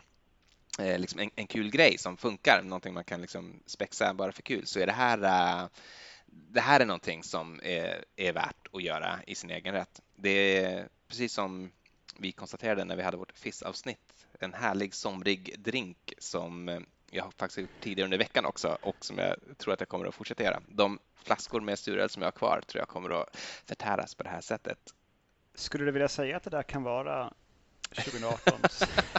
eh, 0.79 0.99
liksom 0.99 1.19
en, 1.19 1.29
en, 1.35 1.47
kul 1.47 1.69
grej 1.71 1.97
som 1.97 2.17
funkar, 2.17 2.61
någonting 2.63 2.93
man 2.93 3.03
kan 3.03 3.21
liksom 3.21 3.63
spexa 3.65 4.13
bara 4.13 4.31
för 4.31 4.41
kul, 4.41 4.67
så 4.67 4.79
är 4.79 4.85
det 4.85 4.91
här 4.91 5.23
eh, 5.23 5.67
det 6.25 6.61
här 6.61 6.79
är 6.79 6.85
någonting 6.85 7.23
som 7.23 7.59
är, 7.63 8.05
är 8.15 8.33
värt 8.33 8.67
att 8.73 8.83
göra 8.83 9.19
i 9.27 9.35
sin 9.35 9.49
egen 9.49 9.73
rätt. 9.73 10.01
Det 10.15 10.57
är 10.57 10.87
precis 11.07 11.33
som 11.33 11.71
vi 12.17 12.31
konstaterade 12.31 12.85
när 12.85 12.95
vi 12.95 13.03
hade 13.03 13.17
vårt 13.17 13.37
FIS-avsnitt, 13.37 14.27
en 14.39 14.53
härlig 14.53 14.93
somrig 14.93 15.55
drink 15.59 16.13
som 16.17 16.69
eh, 16.69 16.79
jag 17.11 17.23
har 17.23 17.31
faktiskt 17.31 17.57
gjort 17.57 17.69
tidigare 17.81 18.05
under 18.05 18.17
veckan 18.17 18.45
också 18.45 18.77
och 18.81 19.05
som 19.05 19.17
jag 19.17 19.35
tror 19.57 19.73
att 19.73 19.79
jag 19.79 19.89
kommer 19.89 20.05
att 20.05 20.15
fortsätta 20.15 20.43
göra. 20.43 20.61
De 20.67 20.99
flaskor 21.23 21.61
med 21.61 21.79
suröl 21.79 22.09
som 22.09 22.21
jag 22.21 22.27
har 22.27 22.31
kvar 22.31 22.61
tror 22.67 22.79
jag 22.81 22.87
kommer 22.87 23.21
att 23.21 23.37
förtäras 23.65 24.15
på 24.15 24.23
det 24.23 24.29
här 24.29 24.41
sättet. 24.41 24.79
Skulle 25.55 25.85
du 25.85 25.91
vilja 25.91 26.09
säga 26.09 26.37
att 26.37 26.43
det 26.43 26.49
där 26.49 26.63
kan 26.63 26.83
vara 26.83 27.33
2018 27.95 28.59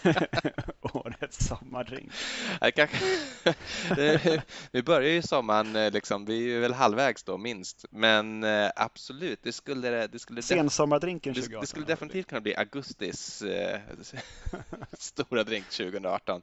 årets 0.93 1.47
sommardrink? 1.47 2.13
vi 4.73 4.83
börjar 4.83 5.11
ju 5.11 5.23
sommaren, 5.23 5.77
eh, 5.77 5.93
liksom, 5.93 6.25
vi 6.25 6.57
är 6.57 6.61
väl 6.61 6.75
halvvägs 6.75 7.23
då 7.23 7.39
minst, 7.39 7.85
men 7.91 8.45
eh, 8.45 8.71
absolut, 8.77 9.43
det 9.43 9.53
skulle, 9.53 10.07
det 10.07 10.19
skulle 10.19 10.43
Sensommardrinken 10.43 11.35
2018? 11.35 11.61
Det, 11.61 11.67
skulle 11.67 11.87
definitivt 11.87 12.27
kunna 12.27 12.41
bli 12.41 12.57
augustis 12.57 13.43
eh, 13.43 13.81
stora 14.93 15.45
drink 15.45 15.69
2018. 15.69 16.43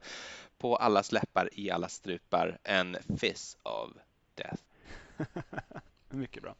På 0.57 0.75
alla 0.75 1.03
släppar, 1.03 1.49
i 1.53 1.71
alla 1.71 1.89
strupar, 1.89 2.57
en 2.63 2.97
fizz 3.19 3.57
of 3.63 3.91
death. 4.35 4.63
Mycket 6.09 6.43
bra. 6.43 6.55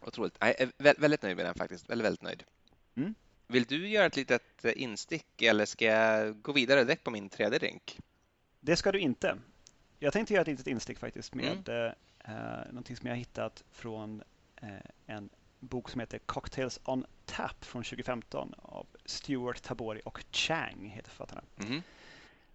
Otroligt. 0.00 0.36
Jag 0.38 0.60
är 0.60 0.72
väldigt 0.98 1.22
nöjd 1.22 1.36
med 1.36 1.46
den 1.46 1.54
faktiskt. 1.54 1.90
Väldigt, 1.90 2.04
väldigt 2.06 2.22
nöjd. 2.22 2.42
Mm. 2.96 3.14
Vill 3.46 3.64
du 3.64 3.88
göra 3.88 4.06
ett 4.06 4.16
litet 4.16 4.64
eh, 4.64 4.72
instick 4.76 5.42
eller 5.42 5.66
ska 5.66 5.84
jag 5.84 6.42
gå 6.42 6.52
vidare 6.52 6.84
direkt 6.84 7.04
på 7.04 7.10
min 7.10 7.28
tredje 7.28 7.58
drink? 7.58 7.98
Det 8.60 8.76
ska 8.76 8.92
du 8.92 8.98
inte. 8.98 9.38
Jag 9.98 10.12
tänkte 10.12 10.34
göra 10.34 10.42
ett 10.42 10.48
litet 10.48 10.66
instick 10.66 10.98
faktiskt 10.98 11.34
med 11.34 11.68
mm. 11.68 11.92
eh, 12.24 12.66
någonting 12.68 12.96
som 12.96 13.08
jag 13.08 13.16
hittat 13.16 13.64
från 13.72 14.22
eh, 14.56 14.68
en 15.06 15.28
bok 15.60 15.90
som 15.90 16.00
heter 16.00 16.18
Cocktails 16.18 16.80
on 16.84 17.06
Tap 17.24 17.64
från 17.64 17.82
2015 17.82 18.54
av 18.58 18.86
Stuart 19.04 19.62
Tabori 19.62 20.00
och 20.04 20.24
Chang 20.30 20.90
heter 20.94 21.10
författarna. 21.10 21.42
Mm. 21.56 21.82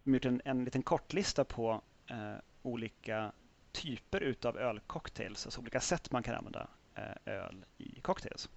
De 0.04 0.12
har 0.12 0.16
gjort 0.16 0.26
en, 0.26 0.42
en 0.46 0.66
liten 0.66 0.84
kortlista 0.84 1.44
på 1.44 1.82
eh, 2.08 2.34
olika 2.62 3.32
typer 3.72 4.22
utav 4.22 4.58
ölcocktails, 4.58 5.46
alltså 5.46 5.62
olika 5.62 5.80
sätt 5.80 6.12
man 6.12 6.24
kan 6.24 6.36
använda 6.36 6.68
eh, 6.96 7.34
öl 7.34 7.66
i 7.78 8.02
cocktails. 8.02 8.50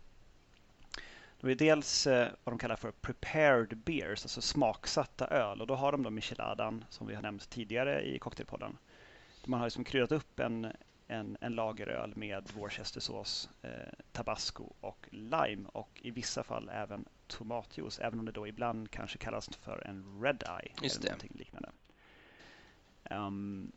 Det 1.45 1.53
är 1.53 1.57
dels 1.57 2.07
eh, 2.07 2.29
vad 2.45 2.53
de 2.53 2.59
kallar 2.59 2.77
för 2.77 2.91
prepared 2.91 3.79
beers, 3.79 4.25
alltså 4.25 4.41
smaksatta 4.41 5.27
öl. 5.27 5.61
Och 5.61 5.67
då 5.67 5.75
har 5.75 5.93
de 5.93 6.03
då 6.03 6.11
Micheladan 6.11 6.85
som 6.91 7.07
vi 7.07 7.15
har 7.15 7.23
nämnt 7.23 7.51
tidigare 7.51 8.03
i 8.03 8.19
Cocktailpodden. 8.19 8.79
Man 9.47 9.61
har 9.61 9.67
liksom 9.67 9.85
kryddat 9.85 10.13
upp 10.13 10.41
en, 10.41 10.73
en, 11.07 11.37
en 11.41 11.53
lageröl 11.53 12.13
med 12.17 12.51
worcestersås, 12.55 13.49
eh, 13.63 13.71
tabasco 14.13 14.73
och 14.81 15.09
lime 15.11 15.69
och 15.73 16.01
i 16.03 16.11
vissa 16.11 16.43
fall 16.43 16.71
även 16.73 17.05
tomatjuice, 17.27 17.99
även 17.99 18.19
om 18.19 18.25
det 18.25 18.33
då 18.33 18.47
ibland 18.47 18.91
kanske 18.91 19.19
kallas 19.19 19.49
för 19.49 19.87
en 19.87 20.23
red 20.23 20.43
eye 20.43 20.73
Just 20.83 20.99
eller 20.99 21.09
någonting 21.09 21.33
liknande. 21.35 21.71
Um, 23.11 23.73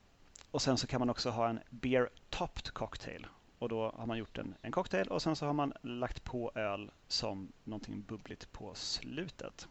och 0.52 0.62
sen 0.62 0.78
så 0.78 0.88
kan 0.88 1.00
man 1.00 1.10
också 1.10 1.30
ha 1.30 1.50
en 1.50 1.60
beer 1.70 2.10
topped 2.30 2.74
cocktail 2.74 3.28
och 3.60 3.70
då 3.70 3.92
har 3.96 4.06
man 4.06 4.18
gjort 4.18 4.38
en, 4.38 4.56
en 4.62 4.72
cocktail 4.72 5.08
och 5.08 5.22
sen 5.22 5.36
så 5.36 5.46
har 5.46 5.54
man 5.54 5.74
lagt 5.82 6.24
på 6.24 6.52
öl 6.56 6.92
som 7.08 7.52
någonting 7.64 8.02
bubbligt 8.02 8.52
på 8.52 8.76
slutet. 8.76 9.68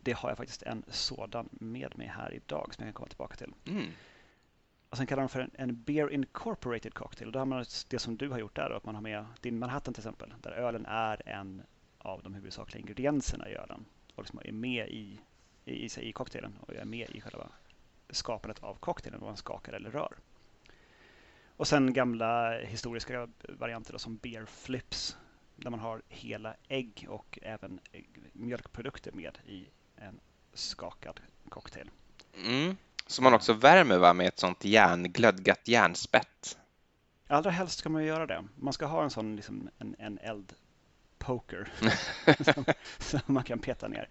Det 0.00 0.12
har 0.12 0.28
jag 0.28 0.38
faktiskt 0.38 0.62
en 0.62 0.84
sådan 0.88 1.48
med 1.52 1.98
mig 1.98 2.06
här 2.06 2.34
idag 2.34 2.74
som 2.74 2.84
jag 2.84 2.86
kan 2.86 2.92
komma 2.92 3.08
tillbaka 3.08 3.36
till. 3.36 3.54
Mm. 3.64 3.86
Och 4.88 4.96
sen 4.96 5.06
kallar 5.06 5.22
de 5.22 5.28
för 5.28 5.40
en, 5.40 5.50
en 5.54 5.82
Beer 5.82 6.10
Incorporated 6.10 6.94
Cocktail. 6.94 7.26
Och 7.26 7.32
då 7.32 7.38
har 7.38 7.46
man 7.46 7.64
det 7.88 7.98
som 7.98 8.16
du 8.16 8.28
har 8.28 8.38
gjort 8.38 8.56
där, 8.56 8.70
då, 8.70 8.76
att 8.76 8.84
man 8.84 8.94
har 8.94 9.02
med 9.02 9.24
din 9.40 9.58
Manhattan 9.58 9.94
till 9.94 10.00
exempel, 10.00 10.34
där 10.40 10.50
ölen 10.50 10.86
är 10.86 11.28
en 11.28 11.62
av 11.98 12.22
de 12.22 12.34
huvudsakliga 12.34 12.80
ingredienserna 12.80 13.48
i 13.48 13.54
ölen 13.54 13.84
och 14.14 14.22
liksom 14.22 14.40
är 14.44 14.52
med 14.52 14.88
i, 14.88 15.20
i, 15.64 15.72
i, 15.72 15.88
i 16.00 16.12
cocktailen 16.12 16.58
och 16.60 16.74
är 16.74 16.84
med 16.84 17.10
i 17.10 17.20
själva 17.20 17.48
skapandet 18.10 18.62
av 18.62 18.74
cocktailen, 18.74 19.20
vad 19.20 19.28
man 19.28 19.36
skakar 19.36 19.72
eller 19.72 19.90
rör. 19.90 20.18
Och 21.62 21.68
sen 21.68 21.92
gamla 21.92 22.58
historiska 22.58 23.28
varianter 23.48 23.92
då, 23.92 23.98
som 23.98 24.16
beer 24.16 24.46
flips 24.46 25.16
där 25.56 25.70
man 25.70 25.80
har 25.80 26.02
hela 26.08 26.54
ägg 26.68 27.06
och 27.08 27.38
även 27.42 27.80
mjölkprodukter 28.32 29.12
med 29.12 29.38
i 29.46 29.64
en 29.96 30.20
skakad 30.54 31.20
cocktail. 31.48 31.90
Mm. 32.36 32.76
Som 33.06 33.22
man 33.24 33.34
också 33.34 33.52
värmer 33.52 33.98
va, 33.98 34.14
med 34.14 34.28
ett 34.28 34.38
sånt 34.38 34.64
järn, 34.64 35.02
glödgat 35.02 35.68
järnspett. 35.68 36.58
Allra 37.26 37.50
helst 37.50 37.78
ska 37.78 37.88
man 37.88 38.04
göra 38.04 38.26
det. 38.26 38.44
Man 38.54 38.72
ska 38.72 38.86
ha 38.86 39.02
en 39.02 39.10
sån 39.10 39.36
liksom, 39.36 39.70
en, 39.78 39.96
en 39.98 40.18
eldpoker 40.18 41.72
som, 42.54 42.64
som 42.98 43.20
man 43.26 43.44
kan 43.44 43.58
peta 43.58 43.88
ner. 43.88 44.08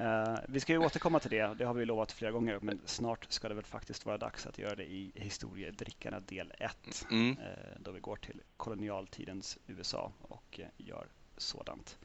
Uh, 0.00 0.38
vi 0.48 0.60
ska 0.60 0.72
ju 0.72 0.78
återkomma 0.78 1.20
till 1.20 1.30
det, 1.30 1.54
det 1.58 1.64
har 1.64 1.74
vi 1.74 1.84
lovat 1.84 2.12
flera 2.12 2.32
gånger, 2.32 2.58
men 2.62 2.80
snart 2.84 3.26
ska 3.28 3.48
det 3.48 3.54
väl 3.54 3.64
faktiskt 3.64 4.06
vara 4.06 4.18
dags 4.18 4.46
att 4.46 4.58
göra 4.58 4.74
det 4.74 4.84
i 4.84 5.12
Historiedrickarna 5.14 6.20
del 6.20 6.52
1, 6.58 7.06
mm. 7.10 7.30
uh, 7.30 7.44
då 7.78 7.90
vi 7.90 8.00
går 8.00 8.16
till 8.16 8.40
kolonialtidens 8.56 9.58
USA 9.66 10.12
och 10.22 10.60
uh, 10.60 10.66
gör 10.76 11.06
sådant. 11.36 11.98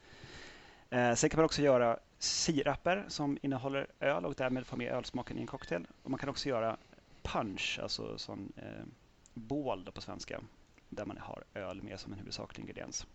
sen 0.90 1.30
kan 1.30 1.38
man 1.38 1.44
också 1.44 1.62
göra 1.62 1.98
siraper 2.18 3.04
som 3.08 3.38
innehåller 3.42 3.86
öl 4.00 4.24
och 4.24 4.34
därmed 4.34 4.66
får 4.66 4.76
med 4.76 4.92
ölsmaken 4.92 5.38
i 5.38 5.40
en 5.40 5.46
cocktail. 5.46 5.86
Och 6.02 6.10
man 6.10 6.18
kan 6.18 6.28
också 6.28 6.48
göra 6.48 6.76
punch, 7.22 7.78
alltså 7.82 8.18
sån 8.18 8.52
bål 9.34 9.90
på 9.94 10.00
svenska, 10.00 10.40
där 10.88 11.04
man 11.04 11.18
har 11.18 11.44
öl 11.54 11.82
med 11.82 12.00
som 12.00 12.12
en 12.12 12.18
huvudsaklig 12.18 12.62
ingrediens. 12.62 13.06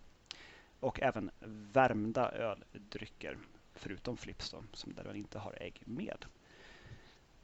Och 0.80 1.02
även 1.02 1.32
värmda 1.74 2.32
öldrycker 2.32 3.38
förutom 3.82 4.18
flips 4.18 4.52
då, 4.52 4.64
som 4.74 4.94
där 4.94 5.04
man 5.04 5.16
inte 5.16 5.40
har 5.40 5.58
ägg 5.62 5.84
med. 5.86 6.26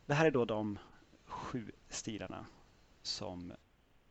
Det 0.06 0.13
här 0.13 0.26
är 0.26 0.32
då 0.32 0.45
de 0.45 0.80
sju 1.26 1.71
stilarna 1.89 2.45
som 3.02 3.54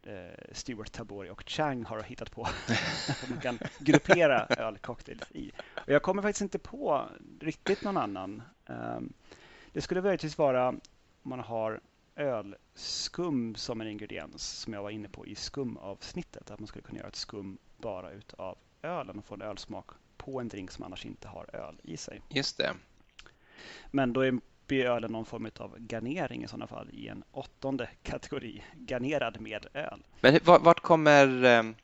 eh, 0.02 0.52
Stewart 0.52 0.92
Tabori 0.92 1.30
och 1.30 1.42
Chang 1.46 1.84
har 1.84 2.02
hittat 2.02 2.30
på. 2.30 2.48
man 3.28 3.40
kan 3.40 3.58
gruppera 3.78 4.46
ölcocktails 4.46 5.30
i. 5.30 5.52
Och 5.86 5.92
jag 5.92 6.02
kommer 6.02 6.22
faktiskt 6.22 6.42
inte 6.42 6.58
på 6.58 7.08
riktigt 7.40 7.82
någon 7.82 7.96
annan. 7.96 8.42
Um, 8.66 9.12
det 9.72 9.80
skulle 9.80 10.02
möjligtvis 10.02 10.38
vara 10.38 10.68
om 10.68 10.80
man 11.22 11.40
har 11.40 11.80
ölskum 12.16 13.54
som 13.54 13.80
en 13.80 13.88
ingrediens 13.88 14.60
som 14.60 14.72
jag 14.72 14.82
var 14.82 14.90
inne 14.90 15.08
på 15.08 15.26
i 15.26 15.34
skumavsnittet. 15.34 16.50
Att 16.50 16.58
man 16.58 16.66
skulle 16.66 16.82
kunna 16.82 16.98
göra 16.98 17.08
ett 17.08 17.16
skum 17.16 17.58
bara 17.76 18.10
utav 18.10 18.58
ölen 18.82 19.18
och 19.18 19.24
få 19.24 19.34
en 19.34 19.42
ölsmak 19.42 19.90
på 20.26 20.40
en 20.40 20.48
drink 20.48 20.70
som 20.70 20.84
annars 20.84 21.06
inte 21.06 21.28
har 21.28 21.56
öl 21.56 21.74
i 21.82 21.96
sig. 21.96 22.20
Just 22.28 22.58
det. 22.58 22.74
Men 23.90 24.12
då 24.12 24.24
är 24.24 24.40
ölen 24.70 25.12
någon 25.12 25.24
form 25.24 25.50
av 25.58 25.78
garnering 25.78 26.44
i 26.44 26.48
sådana 26.48 26.66
fall 26.66 26.90
i 26.92 27.08
en 27.08 27.24
åttonde 27.32 27.88
kategori, 28.02 28.64
garnerad 28.74 29.40
med 29.40 29.66
öl. 29.74 30.02
Men 30.20 30.38
vart 30.44 30.80
kommer 30.80 31.44
ehm, 31.44 31.74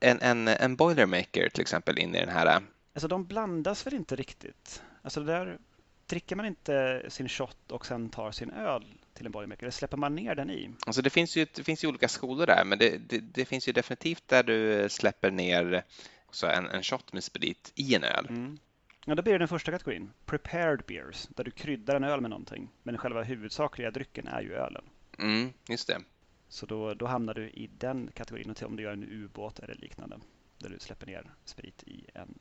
en, 0.00 0.20
en, 0.20 0.48
en 0.48 0.76
Boilermaker 0.76 1.48
till 1.48 1.60
exempel 1.60 1.98
in 1.98 2.14
i 2.14 2.20
den 2.20 2.28
här? 2.28 2.62
Alltså 2.92 3.08
de 3.08 3.26
blandas 3.26 3.86
väl 3.86 3.94
inte 3.94 4.16
riktigt. 4.16 4.82
Alltså 5.02 5.20
där 5.20 5.58
dricker 6.06 6.36
man 6.36 6.46
inte 6.46 7.04
sin 7.08 7.28
shot 7.28 7.72
och 7.72 7.86
sen 7.86 8.08
tar 8.08 8.32
sin 8.32 8.50
öl 8.50 8.84
till 9.14 9.26
en 9.26 9.32
boilermaker? 9.32 9.62
Eller 9.62 9.70
släpper 9.70 9.96
man 9.96 10.14
ner 10.14 10.34
den 10.34 10.50
i? 10.50 10.70
Alltså 10.86 11.02
det, 11.02 11.10
finns 11.10 11.36
ju, 11.36 11.46
det 11.54 11.64
finns 11.64 11.84
ju 11.84 11.88
olika 11.88 12.08
skolor 12.08 12.46
där, 12.46 12.64
men 12.64 12.78
det, 12.78 12.98
det, 12.98 13.18
det 13.18 13.44
finns 13.44 13.68
ju 13.68 13.72
definitivt 13.72 14.28
där 14.28 14.42
du 14.42 14.88
släpper 14.88 15.30
ner 15.30 15.84
också 16.26 16.46
en, 16.46 16.66
en 16.66 16.82
shot 16.82 17.12
med 17.12 17.24
sprit 17.24 17.72
i 17.74 17.94
en 17.94 18.04
öl. 18.04 18.26
Mm. 18.28 18.58
Ja, 19.04 19.14
då 19.14 19.22
blir 19.22 19.32
det 19.32 19.38
den 19.38 19.48
första 19.48 19.72
kategorin, 19.72 20.12
prepared 20.24 20.82
beers, 20.86 21.26
där 21.26 21.44
du 21.44 21.50
kryddar 21.50 21.96
en 21.96 22.04
öl 22.04 22.20
med 22.20 22.30
någonting. 22.30 22.68
Men 22.82 22.98
själva 22.98 23.22
huvudsakliga 23.22 23.90
drycken 23.90 24.26
är 24.26 24.40
ju 24.40 24.54
ölen. 24.54 24.84
Mm, 25.18 25.52
just 25.68 25.86
det. 25.86 26.00
Så 26.48 26.66
då, 26.66 26.94
då 26.94 27.06
hamnar 27.06 27.34
du 27.34 27.50
i 27.50 27.70
den 27.78 28.10
kategorin, 28.14 28.50
och 28.50 28.62
om 28.62 28.76
du 28.76 28.82
gör 28.82 28.92
en 28.92 29.04
ubåt 29.04 29.58
eller 29.58 29.74
liknande, 29.74 30.18
där 30.58 30.68
du 30.68 30.78
släpper 30.78 31.06
ner 31.06 31.30
sprit 31.44 31.82
i 31.82 32.06
en 32.14 32.38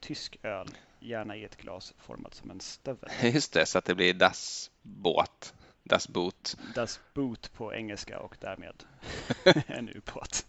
tysk 0.00 0.38
öl, 0.42 0.68
gärna 1.00 1.36
i 1.36 1.44
ett 1.44 1.56
glas 1.56 1.94
format 1.98 2.34
som 2.34 2.50
en 2.50 2.60
stövel. 2.60 3.10
Just 3.32 3.52
det, 3.52 3.66
så 3.66 3.78
att 3.78 3.84
det 3.84 3.94
blir 3.94 4.14
Das 4.14 4.70
Båt. 4.82 5.54
Das 5.82 6.08
Boot. 6.08 6.56
Das 6.74 7.00
Boot 7.14 7.52
på 7.52 7.74
engelska 7.74 8.18
och 8.18 8.36
därmed 8.40 8.84
en 9.66 9.88
ubåt. 9.88 10.46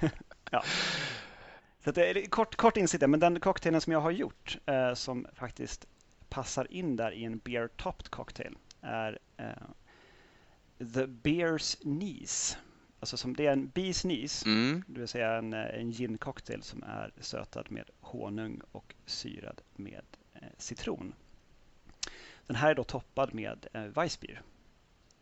ja. 0.50 0.64
Så 1.88 1.92
det 1.92 2.10
är 2.10 2.26
kort, 2.26 2.56
kort 2.56 2.76
insikt 2.76 3.08
men 3.08 3.20
den 3.20 3.40
cocktailen 3.40 3.80
som 3.80 3.92
jag 3.92 4.00
har 4.00 4.10
gjort 4.10 4.58
eh, 4.66 4.94
som 4.94 5.26
faktiskt 5.34 5.86
passar 6.28 6.72
in 6.72 6.96
där 6.96 7.12
i 7.12 7.24
en 7.24 7.38
beer 7.38 7.68
topped 7.68 8.10
cocktail 8.10 8.56
är 8.80 9.18
eh, 9.36 9.46
The 10.78 11.06
Beer's 11.06 11.76
Knees. 11.82 12.56
Alltså 13.00 13.16
som 13.16 13.36
det 13.36 13.46
är 13.46 13.52
en 13.52 13.68
Bees 13.68 14.00
Knees, 14.00 14.46
mm. 14.46 14.84
det 14.86 15.00
vill 15.00 15.08
säga 15.08 15.32
en, 15.32 15.52
eh, 15.52 15.80
en 15.80 15.92
gin 15.92 16.18
cocktail 16.18 16.62
som 16.62 16.82
är 16.82 17.12
sötad 17.20 17.64
med 17.70 17.90
honung 18.00 18.60
och 18.72 18.94
syrad 19.06 19.60
med 19.76 20.04
eh, 20.34 20.48
citron. 20.58 21.14
Den 22.46 22.56
här 22.56 22.70
är 22.70 22.74
då 22.74 22.84
toppad 22.84 23.34
med 23.34 23.66
eh, 23.72 23.82
Weissbier. 23.82 24.42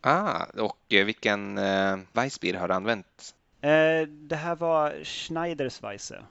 Ah, 0.01 0.43
och 0.43 0.93
eh, 0.93 1.05
vilken 1.05 1.57
eh, 1.57 1.99
Weissbier 2.13 2.53
har 2.53 2.67
du 2.67 2.73
använt? 2.73 3.35
Eh, 3.61 4.07
det 4.07 4.35
här 4.35 4.55
var 4.55 5.03
Schneiders 5.03 5.83
Weisse 5.83 6.23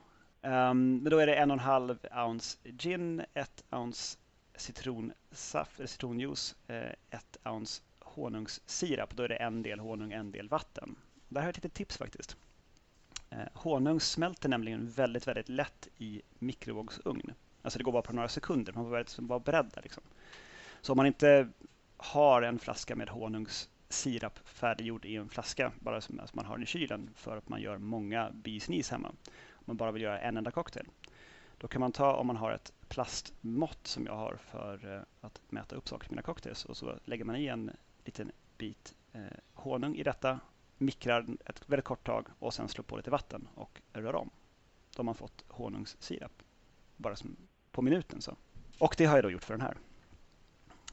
Um, 0.46 0.96
men 0.96 1.10
då 1.10 1.18
är 1.18 1.26
det 1.26 1.34
en 1.34 1.50
och 1.50 1.54
en 1.54 1.60
halv 1.60 1.98
ounce 2.26 2.58
gin, 2.64 3.22
ett 3.34 3.64
ounce 3.70 4.18
citronsaft, 4.56 5.74
eller 5.74 5.84
eh, 5.84 5.86
citronjuice, 5.86 6.56
eh, 6.66 6.90
ett 7.10 7.36
ounce 7.44 7.82
honungssirap. 7.98 9.16
Då 9.16 9.22
är 9.22 9.28
det 9.28 9.36
en 9.36 9.62
del 9.62 9.80
honung, 9.80 10.12
en 10.12 10.32
del 10.32 10.48
vatten. 10.48 10.96
Där 11.28 11.40
har 11.40 11.46
jag 11.46 11.50
ett 11.50 11.56
litet 11.56 11.74
tips 11.74 11.96
faktiskt. 11.96 12.36
Eh, 13.30 13.38
honung 13.52 14.00
smälter 14.00 14.48
nämligen 14.48 14.90
väldigt, 14.90 15.28
väldigt 15.28 15.48
lätt 15.48 15.88
i 15.98 16.22
mikrovågsugn. 16.38 17.32
Alltså 17.62 17.78
det 17.78 17.84
går 17.84 17.92
bara 17.92 18.02
på 18.02 18.12
några 18.12 18.28
sekunder, 18.28 18.72
man 18.72 18.84
får 18.84 18.90
vara 18.90 19.00
liksom 19.00 19.26
beredd 19.26 19.70
där. 19.74 19.82
Liksom. 19.82 20.02
Så 20.80 20.92
om 20.92 20.96
man 20.96 21.06
inte 21.06 21.48
har 21.96 22.42
en 22.42 22.58
flaska 22.58 22.96
med 22.96 23.08
honungssirap 23.08 24.38
färdiggjord 24.44 25.04
i 25.04 25.16
en 25.16 25.28
flaska, 25.28 25.72
bara 25.80 26.00
som 26.00 26.20
man 26.32 26.44
har 26.44 26.54
den 26.54 26.62
i 26.62 26.66
kylen 26.66 27.10
för 27.14 27.36
att 27.36 27.48
man 27.48 27.60
gör 27.60 27.78
många 27.78 28.30
bisnis 28.30 28.90
hemma, 28.90 29.12
man 29.66 29.76
bara 29.76 29.92
vill 29.92 30.02
göra 30.02 30.20
en 30.20 30.36
enda 30.36 30.50
cocktail. 30.50 30.86
Då 31.58 31.68
kan 31.68 31.80
man 31.80 31.92
ta, 31.92 32.12
om 32.12 32.26
man 32.26 32.36
har 32.36 32.52
ett 32.52 32.72
plastmått 32.88 33.86
som 33.86 34.06
jag 34.06 34.16
har 34.16 34.36
för 34.36 34.94
eh, 34.94 35.02
att 35.20 35.40
mäta 35.48 35.76
upp 35.76 35.88
saker 35.88 36.06
i 36.06 36.10
mina 36.10 36.22
cocktails 36.22 36.64
och 36.64 36.76
så 36.76 36.98
lägger 37.04 37.24
man 37.24 37.36
i 37.36 37.46
en 37.46 37.70
liten 38.04 38.32
bit 38.58 38.94
eh, 39.12 39.20
honung 39.54 39.96
i 39.96 40.02
detta, 40.02 40.40
mikrar 40.78 41.26
ett 41.44 41.62
väldigt 41.66 41.84
kort 41.84 42.06
tag 42.06 42.26
och 42.38 42.54
sen 42.54 42.68
slår 42.68 42.84
på 42.84 42.96
lite 42.96 43.10
vatten 43.10 43.48
och 43.54 43.80
rör 43.92 44.14
om. 44.14 44.30
Då 44.94 44.98
har 44.98 45.04
man 45.04 45.14
fått 45.14 45.44
honungssirap 45.48 46.42
bara 46.96 47.16
som 47.16 47.36
på 47.72 47.82
minuten. 47.82 48.22
så. 48.22 48.36
Och 48.78 48.94
det 48.98 49.04
har 49.04 49.16
jag 49.16 49.24
då 49.24 49.30
gjort 49.30 49.44
för 49.44 49.54
den 49.54 49.60
här. 49.60 49.76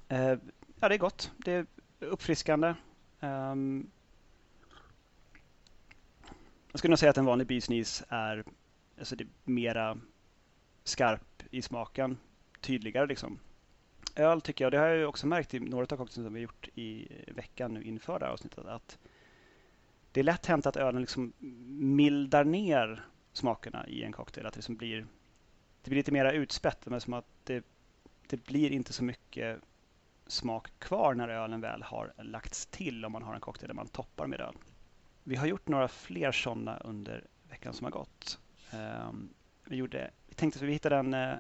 Eh, 0.08 0.40
ja, 0.80 0.90
det 0.90 0.96
är 0.96 1.00
gott. 1.00 1.32
Det 1.38 1.52
är 1.52 1.66
uppfriskande. 2.00 2.74
Um, 3.20 3.92
jag 6.72 6.80
skulle 6.80 6.92
nog 6.92 7.00
säga 7.00 7.10
att 7.10 7.18
en 7.18 7.26
vanlig 7.26 7.48
bisnis 7.48 8.04
är 8.10 8.44
alltså 9.00 9.16
det 9.16 9.24
är 9.24 9.30
mera 9.44 9.98
skarp 10.84 11.44
i 11.52 11.62
smaken, 11.62 12.18
tydligare 12.62 13.08
liksom. 13.08 13.40
Öl 14.16 14.42
tycker 14.42 14.66
jag, 14.66 14.72
det 14.72 14.78
har 14.78 14.88
jag 14.88 15.10
också 15.10 15.28
märkt 15.28 15.54
i 15.54 15.60
några 15.60 15.84
av 15.84 15.88
cocktailsen 15.88 16.24
som 16.24 16.34
vi 16.34 16.42
gjort 16.42 16.68
i 16.76 17.08
veckan 17.28 17.74
nu 17.74 17.84
inför 17.84 18.20
det 18.20 18.26
här 18.26 18.34
avsnittet, 18.34 18.66
att 18.66 18.98
det 20.12 20.20
är 20.20 20.24
lätt 20.24 20.46
hänt 20.46 20.66
att 20.66 20.76
ölen 20.76 21.02
liksom 21.02 21.34
mildar 21.96 22.44
ner 22.44 23.06
smakerna 23.34 23.88
i 23.88 24.04
en 24.04 24.12
cocktail. 24.12 24.46
Att 24.46 24.54
det, 24.54 24.58
liksom 24.58 24.76
blir, 24.76 25.08
det 25.82 25.90
blir 25.90 25.96
lite 25.98 26.12
mera 26.12 26.32
utspätt, 26.32 26.86
men 26.86 27.02
som 27.02 27.14
att 27.14 27.26
det, 27.44 27.66
det 28.28 28.46
blir 28.46 28.72
inte 28.72 28.94
så 28.94 29.04
mycket 29.04 29.60
smak 30.28 30.80
kvar 30.80 31.14
när 31.14 31.30
ölen 31.30 31.62
väl 31.62 31.84
har 31.84 32.14
lagts 32.18 32.66
till 32.66 33.06
om 33.06 33.12
man 33.12 33.24
har 33.24 33.34
en 33.34 33.40
cocktail 33.40 33.68
där 33.68 33.76
man 33.76 33.88
toppar 33.88 34.28
med 34.28 34.40
öl. 34.40 34.56
Vi 35.24 35.36
har 35.36 35.48
gjort 35.48 35.68
några 35.68 35.88
fler 35.88 36.32
sådana 36.32 36.78
under 36.78 37.28
veckan 37.50 37.74
som 37.74 37.86
har 37.86 37.92
gått. 37.92 38.40
Um, 38.74 39.34
vi, 39.66 39.76
gjorde, 39.76 40.12
vi 40.28 40.36
tänkte 40.36 40.60
att 40.60 40.64
vi 40.64 40.72
hittade 40.72 40.96
en, 40.96 41.14
eh, 41.14 41.36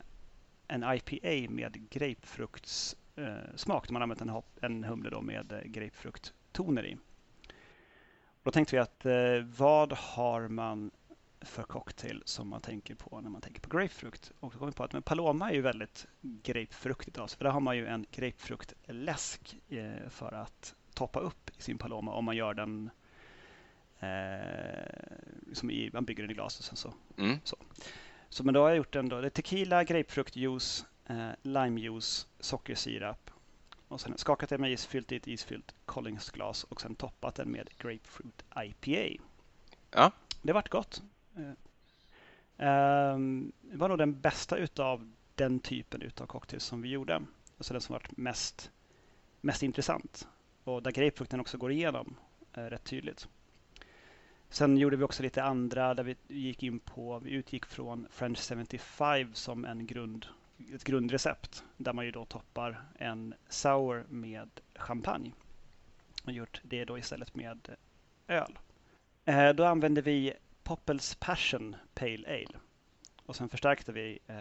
en 0.67 0.83
IPA 0.83 1.51
med 1.51 1.89
grapefruktsmak. 1.89 3.85
Eh, 3.85 3.91
man 3.91 4.01
har 4.01 4.01
använt 4.01 4.21
en, 4.21 4.41
en 4.61 4.83
humle 4.83 5.09
då 5.09 5.21
med 5.21 5.51
eh, 5.51 5.61
grapefrukttoner 5.61 6.85
i. 6.85 6.97
Då 8.43 8.51
tänkte 8.51 8.75
vi 8.75 8.79
att 8.79 9.05
eh, 9.05 9.39
vad 9.57 9.93
har 9.93 10.47
man 10.47 10.91
för 11.41 11.63
cocktail 11.63 12.23
som 12.25 12.47
man 12.49 12.61
tänker 12.61 12.95
på 12.95 13.21
när 13.21 13.29
man 13.29 13.41
tänker 13.41 13.61
på 13.61 13.77
grapefrukt? 13.77 14.31
Och 14.39 14.51
då 14.51 14.57
kom 14.59 14.67
vi 14.67 14.73
på 14.73 14.83
att 14.83 14.93
men 14.93 15.01
Paloma 15.01 15.49
är 15.49 15.53
ju 15.53 15.61
väldigt 15.61 16.07
grapefruktigt 16.21 17.17
av 17.17 17.27
sig. 17.27 17.37
För 17.37 17.45
där 17.45 17.51
har 17.51 17.59
man 17.59 17.77
ju 17.77 17.87
en 17.87 18.05
grapefruktläsk 18.11 19.57
för 20.09 20.31
att 20.31 20.75
toppa 20.93 21.19
upp 21.19 21.49
i 21.57 21.61
sin 21.61 21.77
Paloma 21.77 22.11
om 22.11 22.25
man 22.25 22.35
gör 22.35 22.53
den 22.53 22.89
som 25.53 25.71
i, 25.71 25.89
man 25.93 26.05
bygger 26.05 26.23
den 26.23 26.31
i 26.31 26.33
glas 26.33 26.59
och 26.59 26.65
sen 26.65 26.75
så. 26.75 26.93
Mm. 27.17 27.37
så. 27.43 27.57
Så 28.29 28.43
men 28.43 28.53
då 28.53 28.61
har 28.61 28.69
jag 28.69 28.77
gjort 28.77 28.93
den 28.93 29.09
då. 29.09 29.21
Det 29.21 29.27
är 29.27 29.29
tequila, 29.29 29.83
grapefruktjuice, 29.83 30.85
eh, 31.05 31.29
limejuice, 31.41 32.27
sockersirap 32.39 33.31
och 33.87 34.01
sen 34.01 34.17
skakat 34.17 34.49
det 34.49 34.57
med 34.57 34.71
is, 34.71 34.85
fyllt 34.85 35.11
i 35.11 35.15
ett 35.15 35.27
isfyllt 35.27 35.75
Collingsglas 35.85 36.63
och 36.63 36.81
sen 36.81 36.95
toppat 36.95 37.35
den 37.35 37.51
med 37.51 37.69
grapefruit 37.77 38.43
IPA. 38.55 39.23
Ja. 39.91 40.11
Det 40.41 40.53
vart 40.53 40.69
gott. 40.69 41.01
Eh, 41.35 42.67
ehm, 42.67 43.51
det 43.61 43.77
var 43.77 43.89
nog 43.89 43.97
den 43.97 44.19
bästa 44.21 44.57
utav 44.57 45.11
den 45.35 45.59
typen 45.59 46.01
utav 46.01 46.25
cocktails 46.25 46.63
som 46.63 46.81
vi 46.81 46.89
gjorde. 46.89 47.21
Alltså 47.57 47.73
den 47.73 47.81
som 47.81 47.93
varit 47.93 48.17
mest, 48.17 48.71
mest 49.41 49.63
intressant 49.63 50.27
och 50.63 50.83
där 50.83 50.91
grapefrukten 50.91 51.39
också 51.39 51.57
går 51.57 51.71
igenom 51.71 52.15
eh, 52.53 52.63
rätt 52.63 52.83
tydligt. 52.83 53.27
Sen 54.53 54.77
gjorde 54.77 54.97
vi 54.97 55.03
också 55.03 55.23
lite 55.23 55.43
andra 55.43 55.93
där 55.93 56.03
vi 56.03 56.15
gick 56.27 56.63
in 56.63 56.79
på, 56.79 57.19
vi 57.19 57.31
utgick 57.31 57.65
från 57.65 58.07
French 58.11 58.39
75 58.39 59.33
som 59.33 59.65
en 59.65 59.87
grund, 59.87 60.25
ett 60.75 60.83
grundrecept 60.83 61.63
där 61.77 61.93
man 61.93 62.05
ju 62.05 62.11
då 62.11 62.25
toppar 62.25 62.81
en 62.99 63.33
sour 63.49 64.05
med 64.09 64.49
champagne. 64.75 65.31
Och 66.23 66.31
gjort 66.31 66.61
det 66.63 66.85
då 66.85 66.97
istället 66.97 67.35
med 67.35 67.75
öl. 68.27 68.59
Eh, 69.25 69.49
då 69.49 69.65
använde 69.65 70.01
vi 70.01 70.33
Poppels 70.63 71.15
Passion 71.15 71.75
Pale 71.93 72.27
Ale. 72.27 72.59
Och 73.25 73.35
sen 73.35 73.49
förstärkte 73.49 73.91
vi 73.91 74.19
eh, 74.27 74.35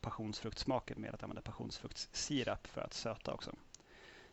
passionsfruktsmaken 0.00 1.00
med 1.00 1.14
att 1.14 1.22
använda 1.22 1.42
passionsfruktssirap 1.42 2.66
för 2.66 2.80
att 2.80 2.94
söta 2.94 3.32
också. 3.32 3.52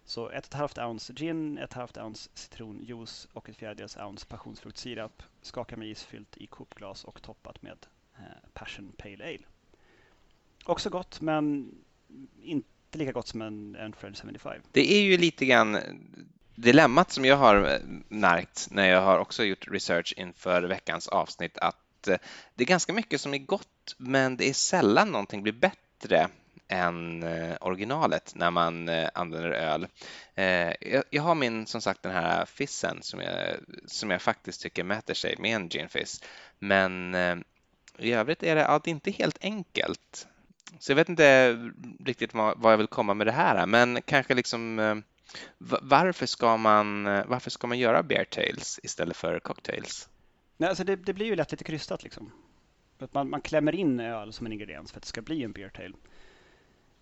Så 0.07 0.29
1,5 0.29 0.87
ounce 0.87 1.13
gin, 1.13 1.59
1,5 1.59 2.03
ounce 2.03 2.29
citronjuice 2.33 3.27
och 3.33 3.49
ett 3.49 3.57
fjärdedels 3.57 3.97
ounce 3.97 4.25
passionsfruktssirap. 4.25 5.23
Skaka 5.41 5.77
med 5.77 5.87
is 5.87 6.03
fyllt 6.03 6.37
i 6.37 6.47
kopglas 6.47 7.03
och 7.03 7.21
toppat 7.21 7.61
med 7.61 7.77
eh, 8.17 8.49
Passion 8.53 8.91
Pale 8.97 9.23
Ale. 9.23 9.45
Också 10.65 10.89
gott, 10.89 11.21
men 11.21 11.71
inte 12.41 12.97
lika 12.97 13.11
gott 13.11 13.27
som 13.27 13.41
en, 13.41 13.75
en 13.75 13.93
French 13.93 14.21
75. 14.21 14.61
Det 14.71 14.93
är 14.93 15.01
ju 15.01 15.17
lite 15.17 15.45
grann 15.45 15.75
eh, 15.75 15.81
dilemmat 16.55 17.11
som 17.11 17.25
jag 17.25 17.37
har 17.37 17.73
eh, 17.73 17.79
märkt 18.07 18.67
när 18.71 18.89
jag 18.89 19.01
har 19.01 19.19
också 19.19 19.43
gjort 19.43 19.67
research 19.67 20.13
inför 20.17 20.63
veckans 20.63 21.07
avsnitt 21.07 21.57
att 21.57 21.81
det 22.55 22.63
är 22.63 22.65
ganska 22.65 22.93
mycket 22.93 23.21
som 23.21 23.33
är 23.33 23.37
gott, 23.37 23.95
men 23.97 24.37
det 24.37 24.49
är 24.49 24.53
sällan 24.53 25.11
någonting 25.11 25.43
blir 25.43 25.53
bättre 25.53 26.29
än 26.67 27.23
eh, 27.23 27.55
originalet 27.61 28.35
när 28.35 28.51
man 28.51 28.89
eh, 28.89 29.09
använder 29.13 29.51
öl. 29.51 29.87
Eh, 30.35 30.73
jag 31.09 31.23
har 31.23 31.35
min, 31.35 31.65
som 31.65 31.81
sagt, 31.81 32.03
den 32.03 32.11
här 32.11 32.45
fissen 32.45 32.97
som 33.01 33.19
jag, 33.19 33.57
som 33.85 34.11
jag 34.11 34.21
faktiskt 34.21 34.61
tycker 34.61 34.83
mäter 34.83 35.13
sig 35.13 35.35
med 35.39 35.55
en 35.55 35.69
gin 35.69 35.89
fizz. 35.89 36.23
Men 36.59 37.15
i 37.97 38.11
övrigt 38.11 38.43
är 38.43 38.55
det, 38.55 38.61
ja, 38.61 38.81
det 38.83 38.89
är 38.89 38.91
inte 38.91 39.11
helt 39.11 39.37
enkelt. 39.41 40.27
Så 40.79 40.91
jag 40.91 40.95
vet 40.95 41.09
inte 41.09 41.53
riktigt 42.05 42.33
vad 42.33 42.73
jag 42.73 42.77
vill 42.77 42.87
komma 42.87 43.13
med 43.13 43.27
det 43.27 43.31
här, 43.31 43.65
men 43.65 44.01
kanske 44.01 44.33
liksom 44.33 45.03
varför 45.81 46.25
ska 46.25 46.57
man, 46.57 47.03
varför 47.03 47.49
ska 47.49 47.67
man 47.67 47.79
göra 47.79 48.03
bear 48.03 48.23
tails 48.23 48.79
istället 48.83 49.17
för 49.17 49.39
cocktails? 49.39 50.09
Nej, 50.57 50.69
alltså 50.69 50.83
det, 50.83 50.95
det 50.95 51.13
blir 51.13 51.25
ju 51.25 51.35
lätt 51.35 51.51
lite 51.51 51.63
krystat 51.63 52.03
liksom. 52.03 52.31
Att 52.99 53.13
man, 53.13 53.29
man 53.29 53.41
klämmer 53.41 53.75
in 53.75 53.99
öl 53.99 54.33
som 54.33 54.45
en 54.45 54.53
ingrediens 54.53 54.91
för 54.91 54.99
att 54.99 55.03
det 55.03 55.09
ska 55.09 55.21
bli 55.21 55.43
en 55.43 55.51
beer 55.51 55.69
tail. 55.69 55.95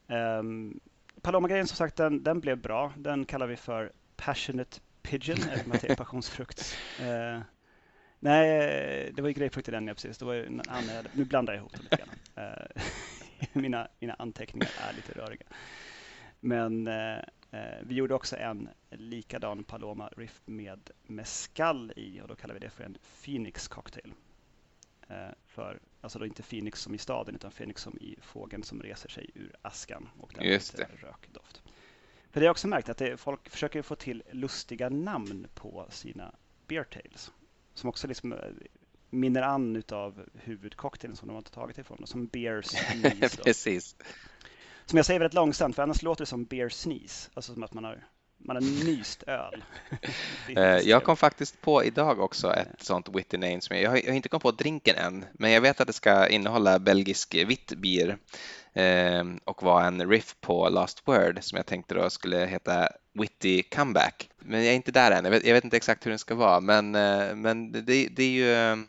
Um, 0.07 0.79
Paloma-grejen 1.21 1.67
som 1.67 1.75
sagt, 1.77 1.95
den, 1.95 2.23
den, 2.23 2.39
blev 2.39 2.57
bra. 2.57 2.93
Den 2.97 3.25
kallar 3.25 3.47
vi 3.47 3.55
för 3.55 3.91
Passionate 4.15 4.79
Pigeon, 5.01 5.37
eller 5.51 5.81
det 5.81 5.89
är 5.89 5.95
passionsfrukt. 5.95 6.77
Uh, 7.01 7.41
nej, 8.19 9.11
det 9.13 9.21
var 9.21 9.29
ju 9.29 9.33
grapefrukt 9.33 9.67
i 9.67 9.71
den, 9.71 9.87
ja, 9.87 9.93
precis. 9.93 10.17
Det 10.17 10.25
var 10.25 10.35
en 10.35 10.61
annan, 10.67 11.07
nu 11.13 11.25
blandar 11.25 11.53
jag 11.53 11.59
ihop 11.59 11.73
dem 11.73 11.81
lite 11.83 11.95
grann. 11.95 12.47
Uh, 12.47 12.83
mina, 13.61 13.87
mina 13.99 14.13
anteckningar 14.13 14.69
är 14.89 14.93
lite 14.93 15.11
röriga. 15.19 15.45
Men 16.39 16.87
uh, 16.87 17.19
vi 17.81 17.95
gjorde 17.95 18.13
också 18.13 18.37
en 18.37 18.69
likadan 18.89 19.63
Paloma 19.63 20.09
Riff 20.17 20.41
med 20.45 20.89
mescal 21.07 21.93
i 21.95 22.21
och 22.21 22.27
då 22.27 22.35
kallar 22.35 22.53
vi 22.53 22.59
det 22.59 22.69
för 22.69 22.83
en 22.83 22.97
Phoenix 23.23 23.67
Cocktail. 23.67 24.13
För 25.45 25.79
Alltså 26.03 26.19
då 26.19 26.25
inte 26.25 26.43
Phoenix 26.43 26.81
som 26.81 26.95
i 26.95 26.97
staden 26.97 27.35
utan 27.35 27.51
Phoenix 27.51 27.81
som 27.81 27.97
i 27.97 28.15
fågeln 28.21 28.63
som 28.63 28.81
reser 28.81 29.09
sig 29.09 29.29
ur 29.35 29.55
askan 29.61 30.09
och 30.19 30.33
där 30.35 30.43
Just 30.43 30.77
det. 30.77 30.87
rökdoft. 31.01 31.61
För 32.31 32.39
det 32.39 32.39
har 32.39 32.45
jag 32.45 32.51
också 32.51 32.67
märkt 32.67 32.89
att 32.89 32.97
det, 32.97 33.17
folk 33.17 33.49
försöker 33.49 33.81
få 33.81 33.95
till 33.95 34.23
lustiga 34.31 34.89
namn 34.89 35.47
på 35.53 35.87
sina 35.89 36.35
beer 36.67 36.83
tales. 36.83 37.31
Som 37.73 37.89
också 37.89 38.07
liksom 38.07 38.33
eh, 38.33 38.39
minner 39.09 39.41
an 39.41 39.75
utav 39.75 40.29
huvudcocktailen 40.33 41.15
som 41.17 41.27
de 41.27 41.33
har 41.33 41.41
tagit 41.41 41.77
ifrån. 41.77 42.07
Som 42.07 42.27
beer 42.27 42.61
sneeze. 42.65 43.43
Precis. 43.43 43.95
Som 44.85 44.97
jag 44.97 45.05
säger 45.05 45.19
väldigt 45.19 45.35
långsamt 45.35 45.75
för 45.75 45.83
annars 45.83 46.01
låter 46.01 46.21
det 46.21 46.25
som 46.29 46.45
beer 46.45 46.69
sneeze. 46.69 47.29
Alltså 47.33 47.53
som 47.53 47.63
att 47.63 47.73
man 47.73 47.83
har 47.83 48.03
man 48.45 48.55
har 48.55 48.85
nyst 48.85 49.23
öl. 49.23 49.63
Eh, 50.55 50.77
jag 50.77 51.03
kom 51.03 51.17
faktiskt 51.17 51.61
på 51.61 51.83
idag 51.83 52.19
också 52.19 52.53
ett 52.53 52.83
sånt 52.83 53.09
witty 53.15 53.37
name. 53.37 53.61
Som 53.61 53.77
jag, 53.77 53.83
jag 54.03 54.09
har 54.09 54.15
inte 54.15 54.29
kommit 54.29 54.43
på 54.43 54.51
drinken 54.51 54.95
än, 54.95 55.25
men 55.33 55.51
jag 55.51 55.61
vet 55.61 55.81
att 55.81 55.87
det 55.87 55.93
ska 55.93 56.27
innehålla 56.27 56.79
belgisk 56.79 57.35
vitt 57.35 57.73
bier 57.77 58.17
eh, 58.73 59.23
och 59.45 59.63
vara 59.63 59.85
en 59.85 60.09
riff 60.09 60.35
på 60.41 60.69
Last 60.69 61.07
Word 61.07 61.37
som 61.41 61.55
jag 61.55 61.65
tänkte 61.65 61.95
då 61.95 62.09
skulle 62.09 62.45
heta 62.45 62.89
Witty 63.13 63.63
Comeback. 63.63 64.29
Men 64.39 64.63
jag 64.63 64.71
är 64.71 64.75
inte 64.75 64.91
där 64.91 65.11
än. 65.11 65.23
Jag 65.23 65.31
vet, 65.31 65.45
jag 65.45 65.53
vet 65.53 65.63
inte 65.63 65.77
exakt 65.77 66.05
hur 66.05 66.11
den 66.11 66.19
ska 66.19 66.35
vara, 66.35 66.59
men, 66.59 66.95
eh, 66.95 67.35
men 67.35 67.71
det, 67.71 68.07
det, 68.15 68.23
är 68.23 68.29
ju 68.29 68.83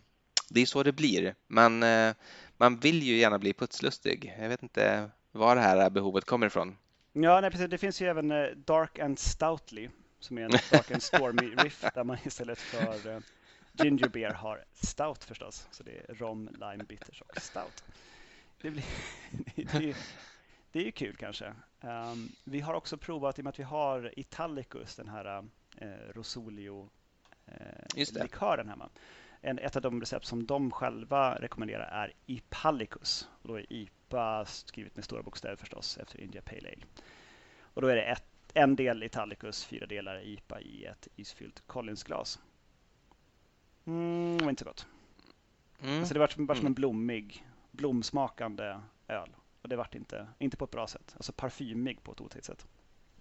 det 0.50 0.60
är 0.60 0.66
så 0.66 0.82
det 0.82 0.92
blir. 0.92 1.34
Man, 1.48 1.82
eh, 1.82 2.14
man 2.56 2.78
vill 2.78 3.02
ju 3.02 3.16
gärna 3.16 3.38
bli 3.38 3.52
putslustig. 3.52 4.34
Jag 4.40 4.48
vet 4.48 4.62
inte 4.62 5.10
var 5.32 5.56
det 5.56 5.62
här 5.62 5.90
behovet 5.90 6.24
kommer 6.24 6.46
ifrån. 6.46 6.76
Ja, 7.16 7.40
nej, 7.40 7.50
precis. 7.50 7.70
Det 7.70 7.78
finns 7.78 8.02
ju 8.02 8.06
även 8.06 8.32
uh, 8.32 8.56
Dark 8.56 8.98
and 8.98 9.18
Stoutly 9.18 9.88
som 10.20 10.38
är 10.38 10.42
en 10.42 10.50
Dark 10.70 10.90
and 10.90 11.02
Stormy 11.02 11.54
riff 11.54 11.84
där 11.94 12.04
man 12.04 12.16
istället 12.24 12.58
för 12.58 13.06
uh, 13.06 13.20
Ginger 13.72 14.08
Beer 14.08 14.30
har 14.30 14.64
Stout 14.72 15.24
förstås. 15.24 15.68
Så 15.70 15.82
det 15.82 15.98
är 16.08 16.14
rom, 16.14 16.48
lime, 16.60 16.84
bitters 16.84 17.22
och 17.22 17.42
Stout. 17.42 17.84
Det, 18.60 18.70
blir, 18.70 18.84
det, 19.54 19.74
är, 19.74 19.96
det 20.72 20.78
är 20.78 20.84
ju 20.84 20.92
kul 20.92 21.16
kanske. 21.16 21.54
Um, 21.80 22.32
vi 22.44 22.60
har 22.60 22.74
också 22.74 22.96
provat, 22.96 23.38
i 23.38 23.40
och 23.40 23.44
med 23.44 23.50
att 23.50 23.58
vi 23.58 23.62
har 23.62 24.18
Italicus, 24.18 24.96
den 24.96 25.08
här 25.08 25.38
uh, 25.38 25.88
Rosolio 26.14 26.90
uh, 27.48 28.04
likören 28.22 28.68
hemma. 28.68 28.88
En, 29.40 29.58
ett 29.58 29.76
av 29.76 29.82
de 29.82 30.00
recept 30.00 30.26
som 30.26 30.46
de 30.46 30.70
själva 30.70 31.34
rekommenderar 31.34 31.86
är 31.86 32.12
Ipallicus. 32.26 33.28
Och 33.42 33.48
då 33.48 33.58
är 33.58 33.72
IPA 34.14 34.44
skrivet 34.44 34.96
med 34.96 35.04
stora 35.04 35.22
bokstäver 35.22 35.56
förstås 35.56 35.98
efter 35.98 36.20
India 36.20 36.42
Pale 36.42 36.68
Ale. 36.68 36.86
Och 37.60 37.82
då 37.82 37.88
är 37.88 37.96
det 37.96 38.02
ett, 38.02 38.24
en 38.54 38.76
del 38.76 39.02
Italicus, 39.02 39.64
fyra 39.64 39.86
delar 39.86 40.26
IPA 40.26 40.60
i 40.60 40.84
ett 40.84 41.08
isfyllt 41.16 41.62
Collinsglas. 41.66 42.40
Mm, 43.84 44.38
det 44.38 44.44
var 44.44 44.50
inte 44.50 44.64
så 44.64 44.70
gott. 44.70 44.86
Mm. 45.80 45.98
Alltså 45.98 46.14
det 46.14 46.20
var 46.20 46.28
bara 46.36 46.54
som 46.54 46.66
en 46.66 46.66
mm. 46.66 46.74
blommig, 46.74 47.46
blomsmakande 47.70 48.80
öl. 49.08 49.36
Och 49.62 49.68
det 49.68 49.76
vart 49.76 49.94
inte, 49.94 50.26
inte 50.38 50.56
på 50.56 50.64
ett 50.64 50.70
bra 50.70 50.86
sätt. 50.86 51.12
Alltså 51.16 51.32
parfymig 51.32 52.02
på 52.02 52.12
ett 52.12 52.20
otäckt 52.20 52.44
sätt. 52.44 52.66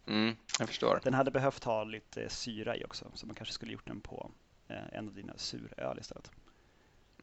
Mm, 0.08 0.36
jag 0.60 0.67
förstår. 0.67 0.99
Den 1.03 1.13
hade 1.13 1.32
behövt 1.32 1.63
ha 1.63 1.84
lite 1.84 2.29
syra 2.29 2.77
i 2.77 2.86
också. 2.86 3.12
Så 3.13 3.25
man 3.25 3.36
kanske 3.36 3.53
skulle 3.53 3.71
gjort 3.71 3.88
den 3.88 4.01
på 4.01 4.32
eh, 4.67 4.93
en 4.93 5.08
av 5.08 5.13
dina 5.13 5.34
suröl 5.38 5.99
istället. 5.99 6.32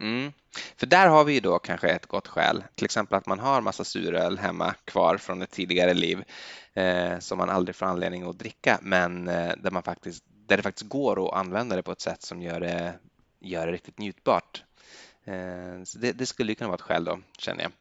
Mm. 0.01 0.33
För 0.77 0.87
där 0.87 1.07
har 1.07 1.25
vi 1.25 1.33
ju 1.33 1.41
då 1.41 1.59
kanske 1.59 1.89
ett 1.89 2.07
gott 2.07 2.29
skäl, 2.29 2.65
till 2.75 2.85
exempel 2.85 3.19
att 3.19 3.27
man 3.27 3.39
har 3.39 3.61
massa 3.61 3.85
suröl 3.85 4.39
hemma 4.39 4.75
kvar 4.85 5.17
från 5.17 5.43
ett 5.43 5.51
tidigare 5.51 5.95
liv 5.95 6.25
eh, 6.75 7.19
som 7.19 7.39
man 7.39 7.51
aldrig 7.51 7.77
får 7.77 7.87
anledning 7.87 8.29
att 8.29 8.39
dricka, 8.39 8.79
men 8.83 9.29
eh, 9.29 9.53
där, 9.57 9.71
man 9.71 9.83
faktiskt, 9.83 10.25
där 10.47 10.57
det 10.57 10.63
faktiskt 10.63 10.89
går 10.89 11.29
att 11.29 11.35
använda 11.35 11.77
det 11.77 11.83
på 11.83 11.93
ett 11.93 12.01
sätt 12.01 12.23
som 12.23 12.43
gör 12.43 12.61
det, 12.61 12.95
gör 13.41 13.67
det 13.67 13.73
riktigt 13.73 13.99
njutbart. 13.99 14.65
Eh, 15.25 15.85
så 15.85 15.99
det, 15.99 16.13
det 16.13 16.27
skulle 16.27 16.53
ju 16.53 16.57
kunna 16.57 16.69
vara 16.69 16.77
ett 16.77 16.81
skäl 16.81 17.05
då, 17.05 17.19
känner 17.39 17.63
jag. 17.63 17.73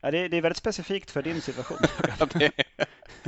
Ja, 0.00 0.10
det, 0.10 0.28
det 0.28 0.36
är 0.36 0.42
väldigt 0.42 0.58
specifikt 0.58 1.10
för 1.10 1.22
din 1.22 1.42
situation. 1.42 1.78
men, 2.18 2.28
det, 2.34 2.52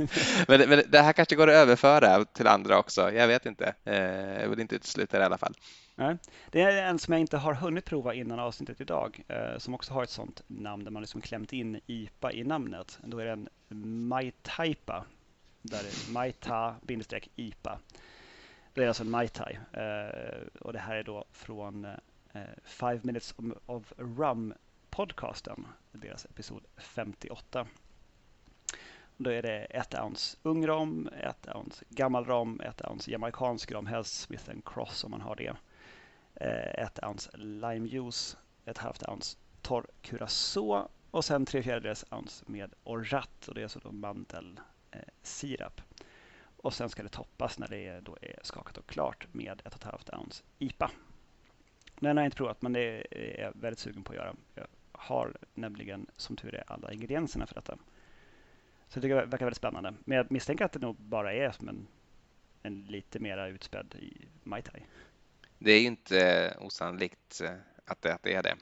men, 0.47 0.83
det, 0.87 1.01
här 1.01 1.13
kanske 1.13 1.35
går 1.35 1.47
att 1.47 1.53
överföra 1.53 2.25
till 2.25 2.47
andra 2.47 2.79
också. 2.79 3.11
Jag 3.11 3.27
vet 3.27 3.45
inte. 3.45 3.75
Eh, 3.83 4.41
jag 4.41 4.49
vill 4.49 4.59
inte 4.59 4.75
utesluta 4.75 5.17
det 5.17 5.23
i 5.23 5.25
alla 5.25 5.37
fall. 5.37 5.53
Nej. 5.95 6.17
Det 6.51 6.61
är 6.61 6.83
en 6.83 6.99
som 6.99 7.11
jag 7.11 7.21
inte 7.21 7.37
har 7.37 7.53
hunnit 7.53 7.85
prova 7.85 8.13
innan 8.13 8.39
avsnittet 8.39 8.81
idag 8.81 9.23
eh, 9.27 9.57
som 9.57 9.73
också 9.73 9.93
har 9.93 10.03
ett 10.03 10.09
sånt 10.09 10.41
namn 10.47 10.83
där 10.83 10.91
man 10.91 11.01
liksom 11.01 11.21
klämt 11.21 11.53
in 11.53 11.79
IPA 11.85 12.31
i 12.31 12.43
namnet. 12.43 12.99
Då 13.03 13.19
är 13.19 13.25
det 13.25 13.31
en 13.31 13.49
Maitaipa 14.07 15.05
där 15.61 15.83
det 15.83 15.89
är 15.89 16.13
Maita-IPA. 16.13 17.79
Det 18.73 18.83
är 18.83 18.87
alltså 18.87 19.03
en 19.03 19.09
Mai 19.09 19.27
Tai 19.27 19.59
eh, 19.73 20.59
och 20.59 20.73
det 20.73 20.79
här 20.79 20.95
är 20.95 21.03
då 21.03 21.25
från 21.31 21.87
Five 22.63 22.99
Minutes 23.03 23.35
of 23.65 23.93
Rum 23.97 24.53
podcasten, 24.91 25.67
deras 25.91 26.25
episod 26.25 26.63
58. 26.77 27.67
Då 29.23 29.29
är 29.29 29.41
det 29.41 29.59
ett 29.59 29.95
ounce 29.99 30.37
ung 30.43 30.67
rom, 30.67 31.09
ett 31.21 31.47
ounce 31.55 31.85
gammal 31.89 32.25
rom, 32.25 32.61
ett 32.61 32.81
ounce 32.89 33.11
jamaicansk 33.11 33.71
rom, 33.71 33.85
helst 33.85 34.21
Smith 34.21 34.51
Cross 34.65 35.03
om 35.03 35.11
man 35.11 35.21
har 35.21 35.35
det. 35.35 35.55
Eh, 36.35 36.83
ett 36.83 36.99
ounce 37.03 37.37
limejuice, 37.37 38.37
ett 38.65 38.77
halvt 38.77 39.07
ounce 39.07 39.37
torr 39.61 39.85
curacao 40.01 40.87
och 41.11 41.25
sen 41.25 41.45
tre 41.45 41.63
fjärdedels 41.63 42.05
ounce 42.11 42.45
med 42.47 42.73
orat, 42.83 43.47
och 43.47 43.53
det 43.53 43.61
är 43.61 43.63
alltså 43.63 43.79
då 43.79 43.91
mandelsirap. 43.91 45.81
Och 46.57 46.73
sen 46.73 46.89
ska 46.89 47.03
det 47.03 47.09
toppas 47.09 47.59
när 47.59 47.67
det 47.67 47.99
då 47.99 48.17
är 48.21 48.39
skakat 48.43 48.77
och 48.77 48.87
klart 48.87 49.27
med 49.31 49.61
ett 49.65 49.73
och 49.73 49.75
ett 49.75 49.83
halvt 49.83 50.09
ounce 50.09 50.43
IPA. 50.59 50.91
Den 51.99 52.17
har 52.17 52.23
jag 52.23 52.27
inte 52.27 52.37
provat 52.37 52.61
men 52.61 52.73
det 52.73 53.07
är 53.11 53.41
jag 53.41 53.51
väldigt 53.55 53.79
sugen 53.79 54.03
på 54.03 54.11
att 54.11 54.17
göra. 54.17 54.35
Jag 54.55 54.67
har 54.91 55.37
nämligen 55.53 56.07
som 56.17 56.35
tur 56.35 56.55
är 56.55 56.63
alla 56.67 56.93
ingredienserna 56.93 57.47
för 57.47 57.55
detta. 57.55 57.77
Så 58.93 58.99
det 58.99 59.07
verkar 59.07 59.45
väldigt 59.45 59.57
spännande. 59.57 59.93
Men 60.05 60.17
jag 60.17 60.31
misstänker 60.31 60.65
att 60.65 60.71
det 60.71 60.79
nog 60.79 60.95
bara 60.95 61.33
är 61.33 61.51
som 61.51 61.69
en, 61.69 61.87
en 62.63 62.81
lite 62.81 63.19
mera 63.19 63.47
utspädd 63.47 63.95
i 63.95 64.27
Mai 64.43 64.61
Tai. 64.61 64.81
Det 65.59 65.71
är 65.71 65.79
ju 65.79 65.85
inte 65.85 66.53
osannolikt 66.59 67.41
att 67.85 68.01
det, 68.01 68.13
att 68.13 68.23
det 68.23 68.33
är 68.33 68.43
det. 68.43 68.55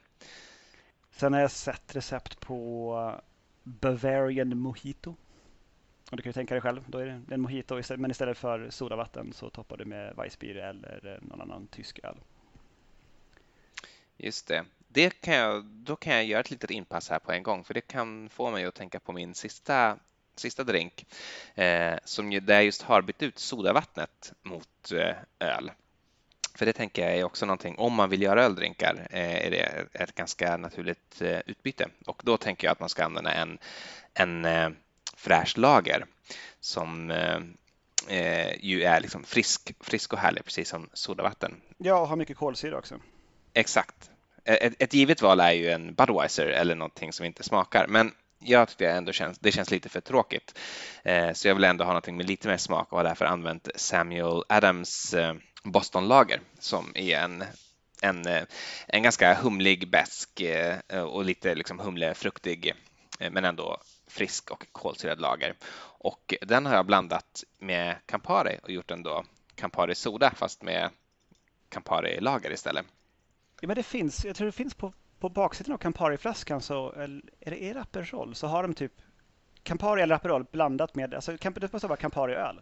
Sen 1.10 1.32
har 1.32 1.40
jag 1.40 1.50
sett 1.50 1.96
recept 1.96 2.40
på 2.40 3.20
Bavarian 3.62 4.58
Mojito. 4.58 5.14
Och 6.10 6.16
du 6.16 6.22
kan 6.22 6.30
ju 6.30 6.34
tänka 6.34 6.54
dig 6.54 6.60
själv, 6.60 6.84
då 6.86 6.98
är 6.98 7.06
det 7.06 7.34
en 7.34 7.40
mojito 7.40 7.82
men 7.96 8.10
istället 8.10 8.38
för 8.38 8.70
sodavatten 8.70 9.32
så 9.32 9.50
toppar 9.50 9.76
du 9.76 9.84
med 9.84 10.16
Weissbier 10.16 10.56
eller 10.56 11.18
någon 11.22 11.40
annan 11.40 11.66
tysk 11.66 12.00
öl. 12.02 12.16
Just 14.16 14.48
det. 14.48 14.64
det 14.88 15.20
kan 15.20 15.34
jag, 15.34 15.64
då 15.64 15.96
kan 15.96 16.14
jag 16.14 16.24
göra 16.24 16.40
ett 16.40 16.50
litet 16.50 16.70
inpass 16.70 17.10
här 17.10 17.18
på 17.18 17.32
en 17.32 17.42
gång 17.42 17.64
för 17.64 17.74
det 17.74 17.80
kan 17.80 18.28
få 18.28 18.50
mig 18.50 18.64
att 18.64 18.74
tänka 18.74 19.00
på 19.00 19.12
min 19.12 19.34
sista, 19.34 19.98
sista 20.40 20.64
drink 20.64 21.06
eh, 21.54 21.94
som 22.04 22.32
ju, 22.32 22.40
där 22.40 22.60
just 22.60 22.82
har 22.82 23.02
bytt 23.02 23.22
ut 23.22 23.38
sodavattnet 23.38 24.32
mot 24.42 24.92
eh, 24.92 25.16
öl. 25.38 25.70
För 26.54 26.66
det 26.66 26.72
tänker 26.72 27.02
jag 27.02 27.18
är 27.18 27.24
också 27.24 27.46
någonting, 27.46 27.78
om 27.78 27.94
man 27.94 28.10
vill 28.10 28.22
göra 28.22 28.44
öldrinkar 28.44 29.06
eh, 29.10 29.46
är 29.46 29.50
det 29.50 29.86
ett 29.92 30.14
ganska 30.14 30.56
naturligt 30.56 31.22
eh, 31.22 31.38
utbyte. 31.46 31.88
Och 32.06 32.22
då 32.24 32.36
tänker 32.36 32.66
jag 32.66 32.72
att 32.72 32.80
man 32.80 32.88
ska 32.88 33.04
använda 33.04 33.32
en, 33.32 33.58
en 34.14 34.44
eh, 34.44 34.70
fräsch 35.16 35.58
lager 35.58 36.06
som 36.60 37.12
ju 38.60 38.82
är 38.82 39.00
liksom 39.00 39.24
frisk, 39.24 39.72
frisk 39.80 40.12
och 40.12 40.18
härlig, 40.18 40.44
precis 40.44 40.68
som 40.68 40.88
sodavatten. 40.92 41.60
Ja, 41.78 42.00
och 42.00 42.08
har 42.08 42.16
mycket 42.16 42.36
kolsyra 42.36 42.78
också. 42.78 42.94
Exakt. 43.52 44.10
Ett, 44.44 44.82
ett 44.82 44.94
givet 44.94 45.22
val 45.22 45.40
är 45.40 45.52
ju 45.52 45.70
en 45.70 45.94
Budweiser 45.94 46.46
eller 46.46 46.74
någonting 46.74 47.12
som 47.12 47.26
inte 47.26 47.42
smakar, 47.42 47.86
men 47.86 48.12
jag 48.40 48.68
tycker 48.68 48.88
ändå 48.88 49.12
känns, 49.12 49.38
det 49.38 49.52
känns 49.52 49.70
lite 49.70 49.88
för 49.88 50.00
tråkigt. 50.00 50.58
Eh, 51.02 51.32
så 51.32 51.48
jag 51.48 51.54
vill 51.54 51.64
ändå 51.64 51.84
ha 51.84 51.90
någonting 51.90 52.16
med 52.16 52.26
lite 52.26 52.48
mer 52.48 52.56
smak 52.56 52.92
och 52.92 52.98
har 52.98 53.04
därför 53.04 53.24
använt 53.24 53.68
Samuel 53.74 54.44
Adams 54.48 55.14
eh, 55.14 55.34
Boston-lager 55.64 56.40
som 56.58 56.92
är 56.94 57.18
en, 57.18 57.44
en, 58.02 58.26
eh, 58.26 58.42
en 58.86 59.02
ganska 59.02 59.34
humlig, 59.34 59.90
bäsk 59.90 60.40
eh, 60.40 61.02
och 61.02 61.24
lite 61.24 61.54
liksom 61.54 61.78
humlefruktig 61.78 62.74
eh, 63.20 63.30
men 63.30 63.44
ändå 63.44 63.80
frisk 64.06 64.50
och 64.50 64.66
kolsyrad 64.72 65.20
lager. 65.20 65.54
Och 65.98 66.34
den 66.42 66.66
har 66.66 66.74
jag 66.74 66.86
blandat 66.86 67.44
med 67.58 67.96
Campari 68.06 68.58
och 68.62 68.70
gjort 68.70 68.90
en 68.90 69.02
då 69.02 69.24
Campari 69.54 69.94
Soda 69.94 70.32
fast 70.36 70.62
med 70.62 70.90
Campari 71.68 72.20
lager 72.20 72.52
istället. 72.52 72.86
Ja, 73.60 73.66
men 73.66 73.76
det 73.76 73.82
finns, 73.82 74.24
jag 74.24 74.36
tror 74.36 74.46
det 74.46 74.52
finns 74.52 74.74
på, 74.74 74.92
på 75.20 75.28
baksidan 75.28 75.74
av 75.74 75.78
Campari-flaskan 75.78 76.60
så 76.60 76.92
är 76.92 77.50
det, 77.50 77.64
är 77.64 77.74
det 77.74 77.80
Aperol 77.80 78.34
så 78.34 78.46
har 78.46 78.62
de 78.62 78.74
typ 78.74 78.92
Campari 79.62 80.02
eller 80.02 80.14
Aperol 80.14 80.44
blandat 80.52 80.94
med, 80.94 81.14
alltså 81.14 81.36
det 81.36 81.72
måste 81.72 81.88
vara 81.88 81.96
Campari-öl. 81.96 82.60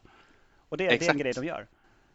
Och 0.68 0.76
det, 0.76 0.88
det 0.88 1.06
är 1.06 1.10
en 1.10 1.18
grej 1.18 1.32
de 1.32 1.44
gör. 1.44 1.66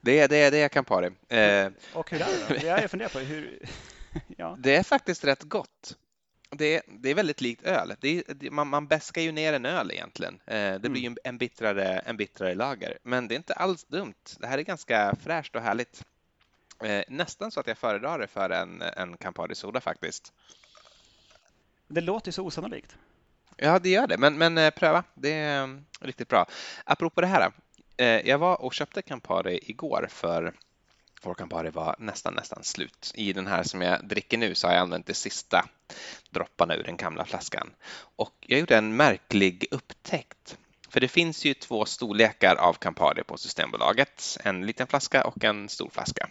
Det 0.01 0.19
är, 0.19 0.27
det 0.27 0.38
är, 0.38 0.51
det 0.51 0.58
är 0.58 0.69
Campari. 0.69 1.06
Eh, 1.08 1.71
och 1.93 2.12
hur 2.12 2.21
är 2.21 2.25
det 2.49 2.60
då? 2.62 2.67
Jag 2.67 2.91
funderar 2.91 3.10
på 3.10 3.19
hur... 3.19 3.60
ja. 4.38 4.58
Det 4.60 4.75
är 4.75 4.84
faktiskt 4.84 5.23
rätt 5.23 5.43
gott. 5.43 5.97
Det 6.49 6.75
är, 6.75 6.82
det 6.88 7.10
är 7.10 7.15
väldigt 7.15 7.41
likt 7.41 7.63
öl. 7.63 7.91
Är, 8.01 8.51
man, 8.51 8.67
man 8.67 8.88
bäskar 8.88 9.21
ju 9.21 9.32
ner 9.32 9.53
en 9.53 9.65
öl 9.65 9.91
egentligen. 9.91 10.39
Eh, 10.45 10.75
det 10.75 10.89
blir 10.89 11.01
ju 11.01 11.08
mm. 11.08 11.17
en 11.23 11.38
bittrare, 11.38 11.99
en 11.99 12.17
bittrare 12.17 12.56
lager. 12.56 12.97
Men 13.03 13.27
det 13.27 13.36
är 13.36 13.38
inte 13.38 13.53
alls 13.53 13.86
dumt. 13.86 14.13
Det 14.39 14.47
här 14.47 14.58
är 14.58 14.62
ganska 14.62 15.15
fräscht 15.23 15.56
och 15.56 15.62
härligt. 15.62 16.03
Eh, 16.84 17.04
nästan 17.08 17.52
så 17.52 17.60
att 17.60 17.67
jag 17.67 17.78
föredrar 17.78 18.19
det 18.19 18.28
för 18.28 18.50
en, 18.50 18.82
en 18.82 19.17
Campari 19.17 19.56
Soda 19.56 19.82
faktiskt. 19.82 20.34
Det 21.88 22.02
låter 22.02 22.32
så 22.32 22.46
osannolikt. 22.46 22.96
Ja, 23.58 23.80
det 23.80 23.89
gör 23.89 24.08
det. 24.08 24.17
Men, 24.17 24.38
men 24.38 24.72
pröva. 24.72 25.04
Det 25.13 25.34
är 25.34 25.84
riktigt 26.02 26.28
bra. 26.28 26.46
Apropå 26.86 27.22
det 27.22 27.28
här. 27.28 27.52
Eh, 27.98 28.08
jag 28.08 28.38
var 28.38 28.62
och 28.62 28.74
köpte 28.74 29.02
Campari 29.02 29.60
igår 29.63 30.08
för 30.10 30.54
vår 31.24 31.34
Campari 31.34 31.69
var 31.69 31.96
nästan, 32.00 32.34
nästan 32.34 32.63
slut. 32.63 33.12
I 33.15 33.34
den 33.34 33.48
här 33.48 33.63
som 33.63 33.82
jag 33.82 34.08
dricker 34.08 34.38
nu 34.38 34.56
så 34.56 34.67
har 34.67 34.74
jag 34.74 34.82
använt 34.82 35.06
de 35.06 35.13
sista 35.13 35.65
dropparna 36.30 36.76
ur 36.76 36.84
den 36.84 36.98
gamla 36.98 37.26
flaskan. 37.26 37.74
Och 38.15 38.34
jag 38.39 38.60
gjorde 38.60 38.78
en 38.78 38.96
märklig 38.96 39.65
upptäckt. 39.72 40.58
För 40.89 41.00
det 41.00 41.08
finns 41.08 41.46
ju 41.46 41.54
två 41.54 41.86
storlekar 41.86 42.56
av 42.56 42.74
Campari 42.74 43.24
på 43.24 43.38
Systembolaget. 43.38 44.38
En 44.43 44.65
liten 44.65 44.88
flaska 44.88 45.24
och 45.24 45.43
en 45.43 45.69
stor 45.69 45.89
flaska. 45.89 46.30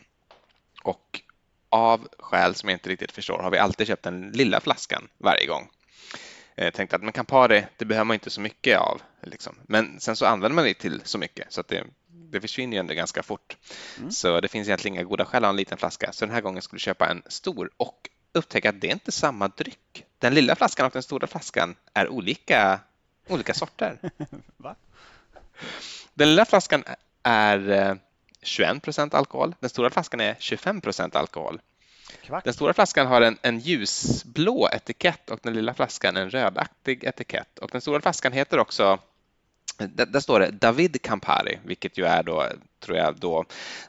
Och 0.83 1.21
av 1.71 2.09
skäl 2.19 2.55
som 2.55 2.69
jag 2.69 2.77
inte 2.77 2.89
riktigt 2.89 3.13
förstår 3.13 3.39
har 3.39 3.51
vi 3.51 3.59
alltid 3.59 3.87
köpt 3.87 4.03
den 4.03 4.31
lilla 4.31 4.61
flaskan 4.61 5.09
varje 5.19 5.47
gång. 5.47 5.71
Jag 6.55 6.67
eh, 6.67 6.73
tänkte 6.73 6.97
att 6.97 7.03
men 7.03 7.13
Campari, 7.13 7.65
det 7.77 7.85
behöver 7.85 8.05
man 8.05 8.15
inte 8.15 8.31
så 8.31 8.41
mycket 8.41 8.79
av. 8.79 9.01
Liksom. 9.23 9.57
Men 9.67 10.01
sen 10.01 10.17
så 10.17 10.27
använder 10.27 10.55
man 10.55 10.65
det 10.65 10.75
till 10.75 11.01
så 11.05 11.19
mycket 11.19 11.53
så 11.53 11.61
att 11.61 11.69
det, 11.69 11.85
det 12.07 12.41
försvinner 12.41 12.77
ju 12.77 12.81
ändå 12.81 12.95
ganska 12.95 13.23
fort. 13.23 13.57
Mm. 13.99 14.11
Så 14.11 14.41
det 14.41 14.49
finns 14.49 14.69
egentligen 14.69 14.95
inga 14.95 15.05
goda 15.05 15.25
skäl 15.25 15.45
att 15.45 15.47
ha 15.47 15.51
en 15.51 15.57
liten 15.57 15.79
flaska. 15.79 16.13
Så 16.13 16.25
den 16.25 16.35
här 16.35 16.41
gången 16.41 16.63
skulle 16.63 16.77
jag 16.77 16.83
köpa 16.83 17.09
en 17.09 17.23
stor 17.27 17.71
och 17.77 18.09
upptäcka 18.33 18.69
att 18.69 18.81
det 18.81 18.89
är 18.89 18.93
inte 18.93 19.13
samma 19.13 19.49
dryck. 19.49 20.05
Den 20.19 20.35
lilla 20.35 20.57
flaskan 20.57 20.87
och 20.87 20.93
den 20.93 21.03
stora 21.03 21.27
flaskan 21.27 21.77
är 21.95 22.09
olika, 22.09 22.81
olika 23.29 23.55
sorter. 23.55 23.99
Va? 24.57 24.77
Den 26.15 26.29
lilla 26.29 26.45
flaskan 26.45 26.85
är 27.23 27.99
21 28.43 28.77
eh, 28.77 28.81
procent 28.81 29.15
alkohol. 29.15 29.55
Den 29.61 29.71
stora 29.71 29.91
flaskan 29.91 30.21
är 30.21 30.37
25 30.39 30.81
procent 30.81 31.17
alkohol. 31.17 31.61
Kvack. 32.23 32.45
Den 32.45 32.55
stora 32.55 32.75
flaskan 32.75 33.07
har 33.07 33.21
en, 33.21 33.39
en 33.43 33.59
ljusblå 33.59 34.69
etikett 34.73 35.31
och 35.31 35.41
den 35.43 35.55
lilla 35.55 35.75
flaskan 35.75 36.17
en 36.17 36.31
rödaktig 36.31 37.05
etikett. 37.05 37.59
Och 37.59 37.71
den 37.73 37.81
stora 37.81 38.01
flaskan 38.01 38.33
heter 38.33 38.59
också 38.59 38.99
där, 39.79 40.07
där 40.07 40.21
står 40.21 40.41
det 40.41 40.51
David 40.51 41.03
Campari, 41.03 41.59
vilket 41.65 41.99
ju 41.99 42.05
är 42.05 42.23
då, 42.23 42.49
tror 42.81 42.97
jag, 42.97 43.17
då 43.17 43.45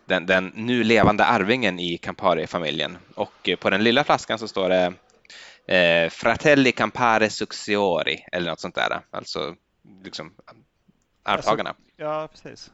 den, 0.06 0.26
den 0.26 0.52
nu 0.56 0.84
levande 0.84 1.26
arvingen 1.26 1.80
i 1.80 1.98
Campari-familjen. 1.98 2.98
Och 3.16 3.50
på 3.60 3.70
den 3.70 3.84
lilla 3.84 4.04
flaskan 4.04 4.40
så 4.40 4.48
står 4.48 4.70
det 4.70 4.94
eh, 5.78 6.10
Fratelli 6.10 6.72
Campari 6.72 7.30
Succiori 7.30 8.26
eller 8.32 8.50
något 8.50 8.60
sånt 8.60 8.76
där, 8.76 9.02
alltså 9.12 9.56
liksom 10.04 10.34
arvtagarna. 11.24 11.70
Alltså, 11.70 11.84
ja, 11.96 12.30
precis. 12.32 12.72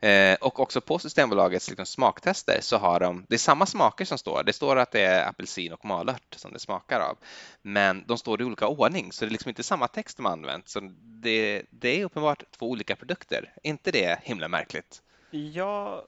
Eh, 0.00 0.36
och 0.40 0.60
också 0.60 0.80
på 0.80 0.98
Systembolagets 0.98 1.68
liksom, 1.68 1.86
smaktester 1.86 2.58
så 2.60 2.76
har 2.76 3.00
de, 3.00 3.26
det 3.28 3.34
är 3.34 3.38
samma 3.38 3.66
smaker 3.66 4.04
som 4.04 4.18
står. 4.18 4.42
Det 4.42 4.52
står 4.52 4.76
att 4.76 4.90
det 4.90 5.00
är 5.00 5.28
apelsin 5.28 5.72
och 5.72 5.84
malört 5.84 6.34
som 6.36 6.52
det 6.52 6.58
smakar 6.58 7.00
av. 7.00 7.18
Men 7.62 8.04
de 8.06 8.18
står 8.18 8.40
i 8.40 8.44
olika 8.44 8.66
ordning 8.66 9.12
så 9.12 9.24
det 9.24 9.28
är 9.28 9.32
liksom 9.32 9.48
inte 9.48 9.62
samma 9.62 9.88
text 9.88 10.16
de 10.16 10.26
har 10.26 10.32
använt. 10.32 10.68
Så 10.68 10.80
det, 11.02 11.62
det 11.70 12.00
är 12.00 12.04
uppenbart 12.04 12.42
två 12.58 12.70
olika 12.70 12.96
produkter. 12.96 13.52
inte 13.62 13.90
det 13.90 14.18
himla 14.22 14.48
märkligt? 14.48 15.02
Ja, 15.30 16.04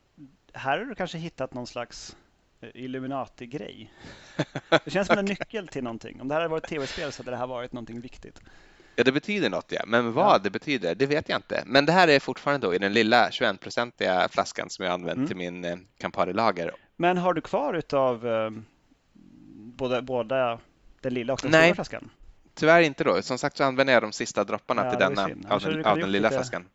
här 0.53 0.79
har 0.79 0.85
du 0.85 0.95
kanske 0.95 1.19
hittat 1.19 1.55
någon 1.55 1.67
slags 1.67 2.17
eh, 2.61 2.69
Illuminati-grej. 2.75 3.93
Det 4.85 4.91
känns 4.91 5.09
som 5.09 5.19
en 5.19 5.25
nyckel 5.25 5.69
till 5.69 5.85
någonting. 5.85 6.21
Om 6.21 6.29
det 6.29 6.35
här 6.35 6.41
hade 6.41 6.51
varit 6.51 6.69
tv-spel 6.69 7.13
så 7.13 7.23
hade 7.23 7.31
det 7.31 7.37
här 7.37 7.47
varit 7.47 7.73
någonting 7.73 8.01
viktigt. 8.01 8.41
Ja, 8.99 9.05
det 9.05 9.13
betyder 9.13 9.51
något, 9.51 9.73
ja. 9.73 9.83
Men 9.87 10.13
vad 10.13 10.35
ja. 10.35 10.39
det 10.39 10.51
betyder, 10.51 10.95
det 10.95 11.07
vet 11.07 11.29
jag 11.29 11.39
inte. 11.39 11.63
Men 11.67 11.87
det 11.87 11.93
här 11.93 12.09
är 12.09 12.21
fortfarande 12.21 12.67
då 12.67 12.75
i 12.75 12.79
den 12.79 12.93
lilla 12.93 13.29
21-procentiga 13.29 14.29
flaskan 14.29 14.71
som 14.71 14.85
jag 14.85 14.95
använt 14.95 15.17
mm. 15.17 15.29
till 15.29 15.37
min 15.37 15.65
eh, 15.65 15.77
Campari-lager. 15.99 16.75
Men 16.97 17.17
har 17.17 17.35
du 17.35 17.41
kvar 17.41 17.75
utav 17.75 18.27
eh, 18.27 18.51
både, 19.55 20.03
båda 20.03 20.59
den 21.01 21.15
lilla 21.15 21.33
och 21.33 21.41
den 21.43 21.51
Nej. 21.51 21.63
stora 21.63 21.75
flaskan? 21.75 22.11
Tyvärr 22.55 22.81
inte 22.81 23.05
då. 23.05 23.23
Som 23.23 23.39
sagt 23.39 23.57
så 23.57 23.65
använder 23.65 23.93
jag 23.93 24.03
de 24.03 24.13
sista 24.13 24.45
dropparna 24.45 24.85
ja, 24.85 24.91
till 24.91 24.99
denna 24.99 25.23
av 25.49 25.61
den, 25.61 25.85
av 25.85 25.99
den 25.99 26.13
lilla 26.13 26.31
flaskan. 26.31 26.69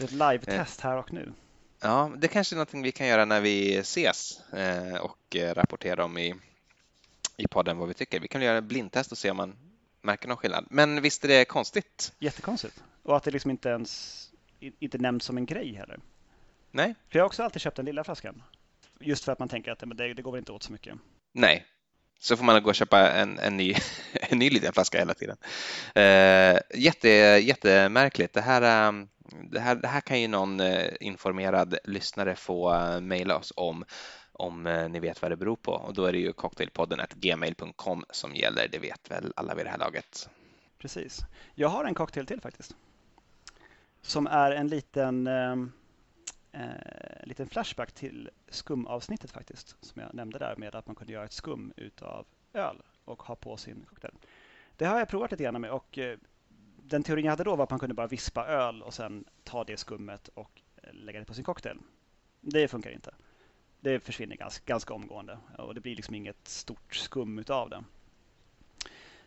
Ett 0.00 0.12
live-test 0.12 0.80
här 0.80 0.96
och 0.96 1.12
nu. 1.12 1.32
Ja, 1.80 2.12
det 2.16 2.28
kanske 2.28 2.54
är 2.54 2.56
någonting 2.56 2.82
vi 2.82 2.92
kan 2.92 3.06
göra 3.06 3.24
när 3.24 3.40
vi 3.40 3.76
ses 3.76 4.40
eh, 4.52 4.94
och 5.00 5.36
eh, 5.36 5.54
rapportera 5.54 6.04
om 6.04 6.18
i, 6.18 6.34
i 7.36 7.48
podden 7.48 7.78
vad 7.78 7.88
vi 7.88 7.94
tycker. 7.94 8.20
Vi 8.20 8.28
kan 8.28 8.42
göra 8.42 8.58
en 8.58 8.68
blindtest 8.68 9.12
och 9.12 9.18
se 9.18 9.30
om 9.30 9.36
man 9.36 9.56
märker 10.04 10.28
någon 10.28 10.36
skillnad. 10.36 10.66
Men 10.70 11.02
visst 11.02 11.24
är 11.24 11.28
det 11.28 11.44
konstigt? 11.44 12.12
Jättekonstigt. 12.18 12.82
Och 13.02 13.16
att 13.16 13.22
det 13.22 13.30
liksom 13.30 13.50
inte 13.50 13.68
ens 13.68 14.20
inte 14.58 14.98
nämns 14.98 15.24
som 15.24 15.36
en 15.36 15.46
grej 15.46 15.74
heller. 15.74 16.00
Nej. 16.70 16.94
För 17.10 17.18
jag 17.18 17.22
har 17.22 17.26
också 17.26 17.42
alltid 17.42 17.62
köpt 17.62 17.76
den 17.76 17.86
lilla 17.86 18.04
flaskan. 18.04 18.42
Just 19.00 19.24
för 19.24 19.32
att 19.32 19.38
man 19.38 19.48
tänker 19.48 19.72
att 19.72 19.78
det, 19.78 20.14
det 20.14 20.22
går 20.22 20.32
väl 20.32 20.38
inte 20.38 20.52
åt 20.52 20.62
så 20.62 20.72
mycket. 20.72 20.94
Nej, 21.32 21.66
Så 22.20 22.36
får 22.36 22.44
man 22.44 22.62
gå 22.62 22.68
och 22.68 22.74
köpa 22.74 23.10
en, 23.10 23.38
en, 23.38 23.56
ny, 23.56 23.74
en 24.12 24.38
ny 24.38 24.50
liten 24.50 24.72
flaska 24.72 24.98
hela 24.98 25.14
tiden. 25.14 25.36
Eh, 25.94 26.58
jätte, 26.74 27.08
jättemärkligt. 27.08 28.34
Det 28.34 28.40
här, 28.40 28.88
um, 28.88 29.08
det, 29.50 29.60
här, 29.60 29.74
det 29.74 29.88
här 29.88 30.00
kan 30.00 30.20
ju 30.20 30.28
någon 30.28 30.60
eh, 30.60 30.92
informerad 31.00 31.78
lyssnare 31.84 32.36
få 32.36 32.74
uh, 32.74 33.00
mejla 33.00 33.36
oss 33.36 33.52
om 33.56 33.84
om 34.34 34.66
eh, 34.66 34.88
ni 34.88 35.00
vet 35.00 35.22
vad 35.22 35.30
det 35.30 35.36
beror 35.36 35.56
på 35.56 35.72
och 35.72 35.94
då 35.94 36.04
är 36.04 36.12
det 36.12 36.18
ju 36.18 36.32
cocktailpodden 36.32 37.00
gmail.com 37.14 38.04
som 38.10 38.34
gäller. 38.34 38.68
Det 38.68 38.78
vet 38.78 39.10
väl 39.10 39.32
alla 39.36 39.54
vid 39.54 39.66
det 39.66 39.70
här 39.70 39.78
laget. 39.78 40.28
Precis. 40.78 41.20
Jag 41.54 41.68
har 41.68 41.84
en 41.84 41.94
cocktail 41.94 42.26
till 42.26 42.40
faktiskt. 42.40 42.76
Som 44.02 44.26
är 44.26 44.50
en 44.50 44.68
liten 44.68 45.26
ehm, 45.26 45.72
eh, 46.52 47.26
liten 47.26 47.48
flashback 47.48 47.92
till 47.92 48.30
skumavsnittet 48.48 49.30
faktiskt, 49.30 49.76
som 49.80 50.02
jag 50.02 50.14
nämnde 50.14 50.38
där 50.38 50.56
med 50.56 50.74
att 50.74 50.86
man 50.86 50.96
kunde 50.96 51.12
göra 51.12 51.24
ett 51.24 51.32
skum 51.32 51.72
utav 51.76 52.26
öl 52.52 52.82
och 53.04 53.22
ha 53.22 53.36
på 53.36 53.56
sin 53.56 53.84
cocktail. 53.88 54.14
Det 54.76 54.84
har 54.84 54.98
jag 54.98 55.08
provat 55.08 55.30
lite 55.30 55.42
grann 55.42 55.60
med 55.60 55.70
och 55.70 55.98
eh, 55.98 56.18
den 56.82 57.02
teorin 57.02 57.24
jag 57.24 57.32
hade 57.32 57.44
då 57.44 57.56
var 57.56 57.64
att 57.64 57.70
man 57.70 57.78
kunde 57.78 57.94
bara 57.94 58.06
vispa 58.06 58.46
öl 58.46 58.82
och 58.82 58.94
sen 58.94 59.24
ta 59.44 59.64
det 59.64 59.76
skummet 59.76 60.28
och 60.28 60.62
eh, 60.76 60.92
lägga 60.92 61.20
det 61.20 61.26
på 61.26 61.34
sin 61.34 61.44
cocktail. 61.44 61.78
Det 62.40 62.68
funkar 62.68 62.90
inte. 62.90 63.14
Det 63.84 64.00
försvinner 64.00 64.36
ganska, 64.36 64.62
ganska 64.66 64.94
omgående 64.94 65.38
och 65.58 65.74
det 65.74 65.80
blir 65.80 65.96
liksom 65.96 66.14
inget 66.14 66.48
stort 66.48 66.94
skum 66.94 67.38
utav 67.38 67.70
det. 67.70 67.84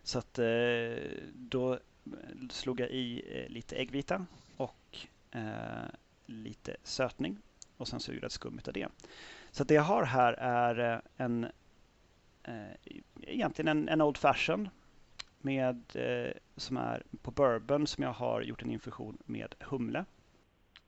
Så 0.03 0.19
att 0.19 0.39
eh, 0.39 0.95
då 1.33 1.73
eh, 1.73 1.79
slog 2.49 2.79
jag 2.79 2.89
i 2.89 3.23
eh, 3.27 3.49
lite 3.49 3.75
äggvita 3.75 4.25
och 4.57 4.97
lite 6.25 6.77
sötning 6.83 7.37
och 7.77 7.87
sen 7.87 7.99
så 7.99 8.11
gjorde 8.11 8.23
jag 8.23 8.27
ett 8.27 8.31
skum 8.31 8.57
utav 8.57 8.73
det. 8.73 8.87
Så 9.51 9.63
det 9.63 9.73
jag 9.73 9.81
har 9.81 10.03
här 10.03 10.33
är 10.33 11.01
en 11.17 11.47
egentligen 13.21 13.67
en, 13.67 13.89
en 13.89 14.01
Old 14.01 14.17
Fashion 14.17 14.69
med, 15.39 15.83
som 16.55 16.77
är 16.77 17.03
på 17.21 17.31
bourbon 17.31 17.87
som 17.87 18.03
jag 18.03 18.13
har 18.13 18.41
gjort 18.41 18.61
en 18.61 18.71
infusion 18.71 19.17
med 19.25 19.55
humle 19.59 20.05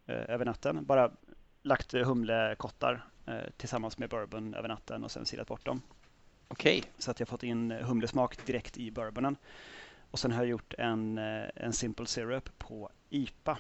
över 0.05 0.45
natten. 0.45 0.85
Bara 0.85 1.11
lagt 1.63 1.91
humlekottar 1.93 3.08
tillsammans 3.57 3.97
med 3.97 4.09
bourbon 4.09 4.53
över 4.53 4.67
natten 4.67 5.03
och 5.03 5.11
sen 5.11 5.25
silat 5.25 5.47
bort 5.47 5.65
dem. 5.65 5.81
Okej. 6.47 6.79
Okay. 6.79 6.91
Så 6.97 7.11
att 7.11 7.19
jag 7.19 7.29
fått 7.29 7.43
in 7.43 7.71
humlesmak 7.71 8.45
direkt 8.45 8.77
i 8.77 8.91
bourbonen. 8.91 9.37
Och 10.11 10.19
sen 10.19 10.31
har 10.31 10.43
jag 10.43 10.49
gjort 10.49 10.73
en, 10.77 11.17
eh, 11.17 11.49
en 11.55 11.73
simple 11.73 12.05
syrup 12.05 12.57
på 12.57 12.89
IPA 13.09 13.57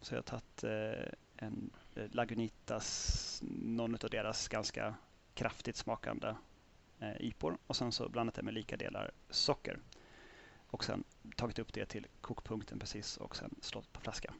så 0.00 0.14
jag 0.14 0.18
har 0.18 0.22
tagit 0.22 0.64
eh, 0.64 1.12
en 1.36 1.70
eh, 1.94 2.04
Lagunitas, 2.10 3.40
någon 3.62 3.94
av 3.94 4.10
deras 4.10 4.48
ganska 4.48 4.94
kraftigt 5.34 5.76
smakande 5.76 6.34
eh, 6.98 7.16
IPor 7.20 7.58
och 7.66 7.76
sen 7.76 7.92
så 7.92 8.08
blandat 8.08 8.34
det 8.34 8.42
med 8.42 8.54
lika 8.54 8.76
delar 8.76 9.10
socker. 9.30 9.78
Och 10.66 10.84
sen 10.84 11.04
tagit 11.36 11.58
upp 11.58 11.72
det 11.72 11.86
till 11.86 12.06
kokpunkten 12.20 12.78
precis 12.78 13.16
och 13.16 13.36
sen 13.36 13.54
slått 13.60 13.92
på 13.92 14.00
flaska. 14.00 14.34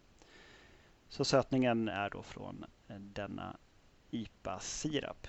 Så 1.09 1.24
sötningen 1.24 1.88
är 1.88 2.11
då 2.11 2.22
från 2.22 2.64
denna 2.98 3.57
IPA-sirap. 4.11 5.26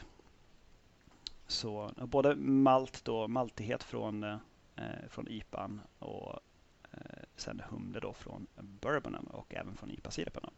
Så 1.47 1.91
både 1.97 2.36
malt 2.36 3.05
då, 3.05 3.27
maltighet 3.27 3.84
från, 3.84 4.23
eh, 4.23 5.07
från 5.09 5.27
IPAn 5.27 5.82
och 5.99 6.39
Eh, 6.91 7.23
sen 7.36 7.61
humle 7.69 7.99
då 7.99 8.13
från 8.13 8.47
bourbonen 8.55 9.27
och 9.27 9.53
även 9.55 9.77
från 9.77 9.91
IPA-sirapen. 9.91 10.49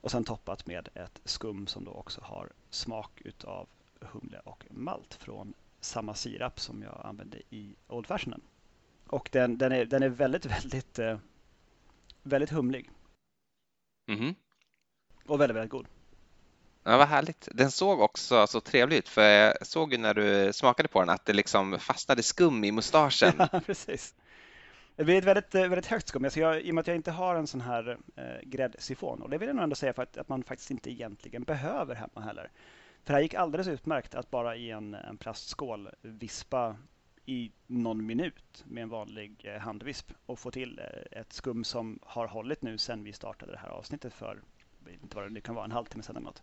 Och 0.00 0.10
sen 0.10 0.24
toppat 0.24 0.66
med 0.66 0.88
ett 0.94 1.20
skum 1.24 1.66
som 1.66 1.84
då 1.84 1.90
också 1.90 2.20
har 2.20 2.52
smak 2.70 3.22
utav 3.24 3.68
humle 4.00 4.40
och 4.44 4.66
malt 4.70 5.14
från 5.14 5.54
samma 5.80 6.14
sirap 6.14 6.60
som 6.60 6.82
jag 6.82 7.00
använde 7.04 7.42
i 7.50 7.74
Old 7.88 8.06
Fashionen. 8.06 8.40
Och 9.06 9.28
den, 9.32 9.58
den, 9.58 9.72
är, 9.72 9.84
den 9.84 10.02
är 10.02 10.08
väldigt, 10.08 10.46
väldigt, 10.64 10.98
eh, 10.98 11.18
väldigt 12.22 12.50
humlig. 12.50 12.90
Mm 14.06 14.20
-hmm. 14.20 14.34
Och 15.26 15.40
väldigt, 15.40 15.56
väldigt 15.56 15.70
god. 15.70 15.86
Ja, 16.84 16.96
vad 16.96 17.08
härligt. 17.08 17.48
Den 17.52 17.70
såg 17.70 18.00
också 18.00 18.46
så 18.46 18.60
trevlig 18.60 18.96
ut 18.96 19.08
för 19.08 19.22
jag 19.22 19.66
såg 19.66 19.92
ju 19.92 19.98
när 19.98 20.14
du 20.14 20.52
smakade 20.52 20.88
på 20.88 21.00
den 21.00 21.10
att 21.10 21.24
det 21.24 21.32
liksom 21.32 21.78
fastnade 21.78 22.22
skum 22.22 22.64
i 22.64 22.72
mustaschen. 22.72 23.32
Ja, 23.52 23.60
precis. 23.66 24.14
Det 24.96 25.04
blir 25.04 25.18
ett 25.18 25.24
väldigt, 25.24 25.54
eh, 25.54 25.60
väldigt 25.60 25.86
högt 25.86 26.08
skum. 26.08 26.24
Alltså 26.24 26.40
jag, 26.40 26.62
I 26.62 26.70
och 26.70 26.74
med 26.74 26.80
att 26.80 26.86
jag 26.86 26.96
inte 26.96 27.10
har 27.10 27.34
en 27.34 27.46
sån 27.46 27.60
här 27.60 27.98
eh, 28.16 28.24
gräddsifon. 28.42 29.22
Och 29.22 29.30
det 29.30 29.38
vill 29.38 29.46
jag 29.46 29.56
nog 29.56 29.62
ändå 29.62 29.76
säga 29.76 29.92
för 29.92 30.02
att, 30.02 30.16
att, 30.16 30.28
man 30.28 30.42
faktiskt 30.42 30.70
inte 30.70 30.90
egentligen 30.90 31.42
behöver 31.42 31.94
hemma 31.94 32.20
heller. 32.20 32.50
För 33.04 33.12
det 33.12 33.12
här 33.12 33.22
gick 33.22 33.34
alldeles 33.34 33.68
utmärkt 33.68 34.14
att 34.14 34.30
bara 34.30 34.56
i 34.56 34.70
en, 34.70 34.94
en 34.94 35.16
plastskål 35.16 35.88
vispa 36.02 36.76
i 37.26 37.52
någon 37.66 38.06
minut 38.06 38.64
med 38.66 38.82
en 38.82 38.88
vanlig 38.88 39.44
eh, 39.44 39.60
handvisp 39.60 40.12
och 40.26 40.38
få 40.38 40.50
till 40.50 40.78
eh, 40.78 41.20
ett 41.20 41.32
skum 41.32 41.64
som 41.64 41.98
har 42.02 42.26
hållit 42.26 42.62
nu 42.62 42.78
sedan 42.78 43.04
vi 43.04 43.12
startade 43.12 43.52
det 43.52 43.58
här 43.58 43.68
avsnittet 43.68 44.14
för, 44.14 44.40
inte 45.02 45.16
vad 45.16 45.32
det 45.32 45.40
kan 45.40 45.54
vara, 45.54 45.64
en 45.64 45.72
halvtimme 45.72 46.02
sedan 46.02 46.16
eller 46.16 46.24
något. 46.24 46.42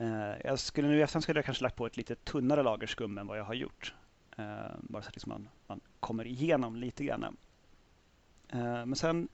Eh, 0.00 0.34
jag 0.44 0.58
skulle 0.58 0.88
nu 0.88 1.02
efterhand 1.02 1.22
skulle 1.22 1.38
jag 1.38 1.44
kanske 1.44 1.62
lagt 1.62 1.76
på 1.76 1.86
ett 1.86 1.96
lite 1.96 2.14
tunnare 2.14 2.62
lager 2.62 2.86
skum 2.86 3.18
än 3.18 3.26
vad 3.26 3.38
jag 3.38 3.44
har 3.44 3.54
gjort. 3.54 3.94
Eh, 4.38 4.44
bara 4.80 5.02
så 5.02 5.08
att 5.08 5.14
liksom 5.14 5.30
man, 5.30 5.48
man 5.66 5.80
kommer 6.00 6.26
igenom 6.26 6.76
lite 6.76 7.04
grann. 7.04 7.36
Eh, 8.48 8.86
men 8.86 8.96
sen, 8.96 9.28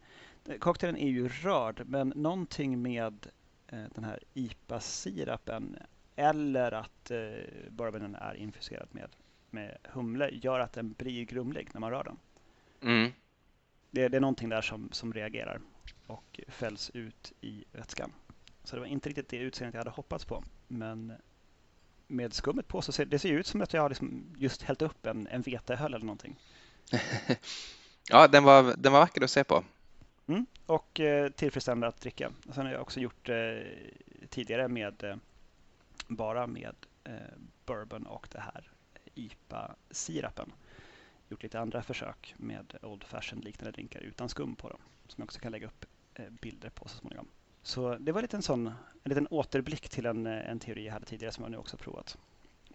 cocktailen 0.58 0.96
är 0.96 1.08
ju 1.08 1.28
rörd, 1.28 1.82
men 1.86 2.08
någonting 2.16 2.82
med 2.82 3.26
eh, 3.68 3.84
den 3.94 4.04
här 4.04 4.20
IPA-sirapen 4.34 5.76
eller 6.16 6.72
att 6.72 7.10
bourbonen 7.70 8.14
är 8.14 8.34
infuserad 8.34 8.88
med, 8.90 9.08
med 9.50 9.78
humle 9.84 10.30
gör 10.32 10.60
att 10.60 10.72
den 10.72 10.92
blir 10.92 11.24
grumlig 11.24 11.68
när 11.72 11.80
man 11.80 11.90
rör 11.90 12.04
den. 12.04 12.16
Mm. 12.82 13.12
Det, 13.90 14.08
det, 14.08 14.16
är 14.16 14.20
någonting 14.20 14.48
där 14.48 14.62
som, 14.62 14.88
som 14.92 15.12
reagerar 15.12 15.60
och 16.06 16.40
fälls 16.48 16.90
ut 16.94 17.32
i 17.40 17.64
vätskan. 17.72 18.12
Så 18.64 18.76
det 18.76 18.80
var 18.80 18.86
inte 18.86 19.08
riktigt 19.08 19.28
det 19.28 19.36
utseendet 19.36 19.74
jag 19.74 19.80
hade 19.80 19.90
hoppats 19.90 20.24
på. 20.24 20.42
Men 20.68 21.12
med 22.06 22.32
skummet 22.32 22.68
på 22.68 22.82
så 22.82 22.92
ser 22.92 23.04
det 23.04 23.18
ser 23.18 23.32
ut 23.32 23.46
som 23.46 23.62
att 23.62 23.72
jag 23.72 23.82
har 23.82 23.88
liksom 23.88 24.34
just 24.36 24.62
hällt 24.62 24.82
upp 24.82 25.06
en, 25.06 25.26
en 25.26 25.42
vetehöll 25.42 25.94
eller 25.94 26.06
någonting. 26.06 26.36
ja, 28.08 28.28
den 28.28 28.44
var, 28.44 28.74
den 28.76 28.92
var 28.92 29.00
vacker 29.00 29.24
att 29.24 29.30
se 29.30 29.44
på. 29.44 29.64
Mm, 30.26 30.46
och 30.66 31.00
eh, 31.00 31.30
tillfredsställande 31.30 31.86
att 31.86 32.00
dricka. 32.00 32.32
Och 32.48 32.54
sen 32.54 32.66
har 32.66 32.72
jag 32.72 32.82
också 32.82 33.00
gjort 33.00 33.28
eh, 33.28 33.36
tidigare 34.28 34.68
med 34.68 35.04
eh, 35.04 35.16
bara 36.08 36.46
med 36.46 36.74
eh, 37.04 37.12
bourbon 37.66 38.06
och 38.06 38.28
det 38.32 38.40
här 38.40 38.70
IPA-sirapen. 39.14 40.52
Gjort 41.28 41.42
lite 41.42 41.60
andra 41.60 41.82
försök 41.82 42.34
med 42.36 42.74
Old 42.82 43.04
Fashion 43.04 43.40
liknande 43.40 43.72
drinkar 43.72 44.00
utan 44.00 44.28
skum 44.28 44.56
på 44.56 44.68
dem. 44.68 44.78
Som 45.08 45.22
jag 45.22 45.24
också 45.24 45.40
kan 45.40 45.52
lägga 45.52 45.66
upp 45.66 45.86
bilder 46.40 46.70
på 46.70 46.88
så 46.88 46.96
småningom. 46.98 47.28
Så 47.66 47.96
det 48.00 48.12
var 48.12 48.22
lite 48.22 48.36
en 48.36 48.42
sån 48.42 48.66
en 48.66 48.74
liten 49.04 49.26
återblick 49.30 49.88
till 49.88 50.06
en, 50.06 50.26
en 50.26 50.58
teori 50.58 50.86
jag 50.86 50.92
hade 50.92 51.06
tidigare 51.06 51.32
som 51.32 51.44
jag 51.44 51.50
nu 51.50 51.56
också 51.56 51.76
provat. 51.76 52.18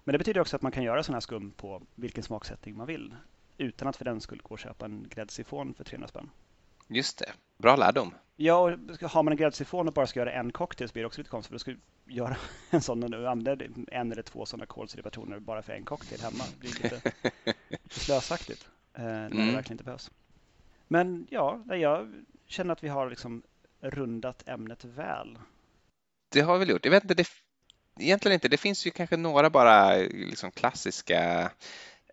Men 0.03 0.13
det 0.13 0.17
betyder 0.17 0.41
också 0.41 0.55
att 0.55 0.61
man 0.61 0.71
kan 0.71 0.83
göra 0.83 1.03
sådana 1.03 1.15
här 1.15 1.21
skum 1.21 1.51
på 1.51 1.81
vilken 1.95 2.23
smaksättning 2.23 2.77
man 2.77 2.87
vill 2.87 3.15
utan 3.57 3.87
att 3.87 3.95
för 3.95 4.05
den 4.05 4.21
skulle 4.21 4.41
gå 4.41 4.49
och 4.49 4.59
köpa 4.59 4.85
en 4.85 5.07
gräddsifon 5.09 5.73
för 5.73 5.83
300 5.83 6.07
spänn. 6.07 6.29
Just 6.87 7.17
det, 7.17 7.33
bra 7.57 7.75
lärdom. 7.75 8.13
Ja, 8.35 8.57
och 8.57 9.09
har 9.09 9.23
man 9.23 9.31
en 9.31 9.37
gräddsifon 9.37 9.87
och 9.87 9.93
bara 9.93 10.07
ska 10.07 10.19
göra 10.19 10.31
en 10.31 10.51
cocktail 10.51 10.89
så 10.89 10.93
blir 10.93 11.03
det 11.03 11.07
också 11.07 11.21
lite 11.21 11.29
konstigt. 11.29 11.49
För 11.49 11.55
då 11.55 11.59
ska 11.59 11.71
du 11.71 11.79
göra 12.13 12.37
en 12.69 12.81
sån 12.81 13.13
och 13.13 13.31
använda 13.31 13.65
en 13.91 14.11
eller 14.11 14.21
två 14.21 14.45
sådana 14.45 14.65
kolsyrepatroner 14.65 15.39
bara 15.39 15.61
för 15.61 15.73
en 15.73 15.85
cocktail 15.85 16.21
hemma. 16.21 16.43
Det 16.51 16.59
blir 16.59 16.69
lite, 16.69 17.11
lite 17.23 17.89
slösaktigt 17.89 18.67
eh, 18.93 19.03
när 19.03 19.25
mm. 19.25 19.47
det 19.47 19.53
verkligen 19.53 19.73
inte 19.73 19.83
behövs. 19.83 20.11
Men 20.87 21.27
ja, 21.29 21.63
jag 21.67 22.23
känner 22.45 22.73
att 22.73 22.83
vi 22.83 22.87
har 22.87 23.09
liksom 23.09 23.43
rundat 23.81 24.47
ämnet 24.47 24.85
väl. 24.85 25.39
Det 26.29 26.41
har 26.41 26.53
vi 26.53 26.59
väl 26.59 26.69
gjort. 26.69 26.85
Jag 26.85 26.91
vet 26.91 27.03
inte, 27.03 27.13
det, 27.13 27.27
egentligen 27.99 28.33
inte. 28.33 28.47
Det 28.47 28.57
finns 28.57 28.87
ju 28.87 28.91
kanske 28.91 29.17
några 29.17 29.49
bara 29.49 29.95
liksom 29.97 30.51
klassiska 30.51 31.51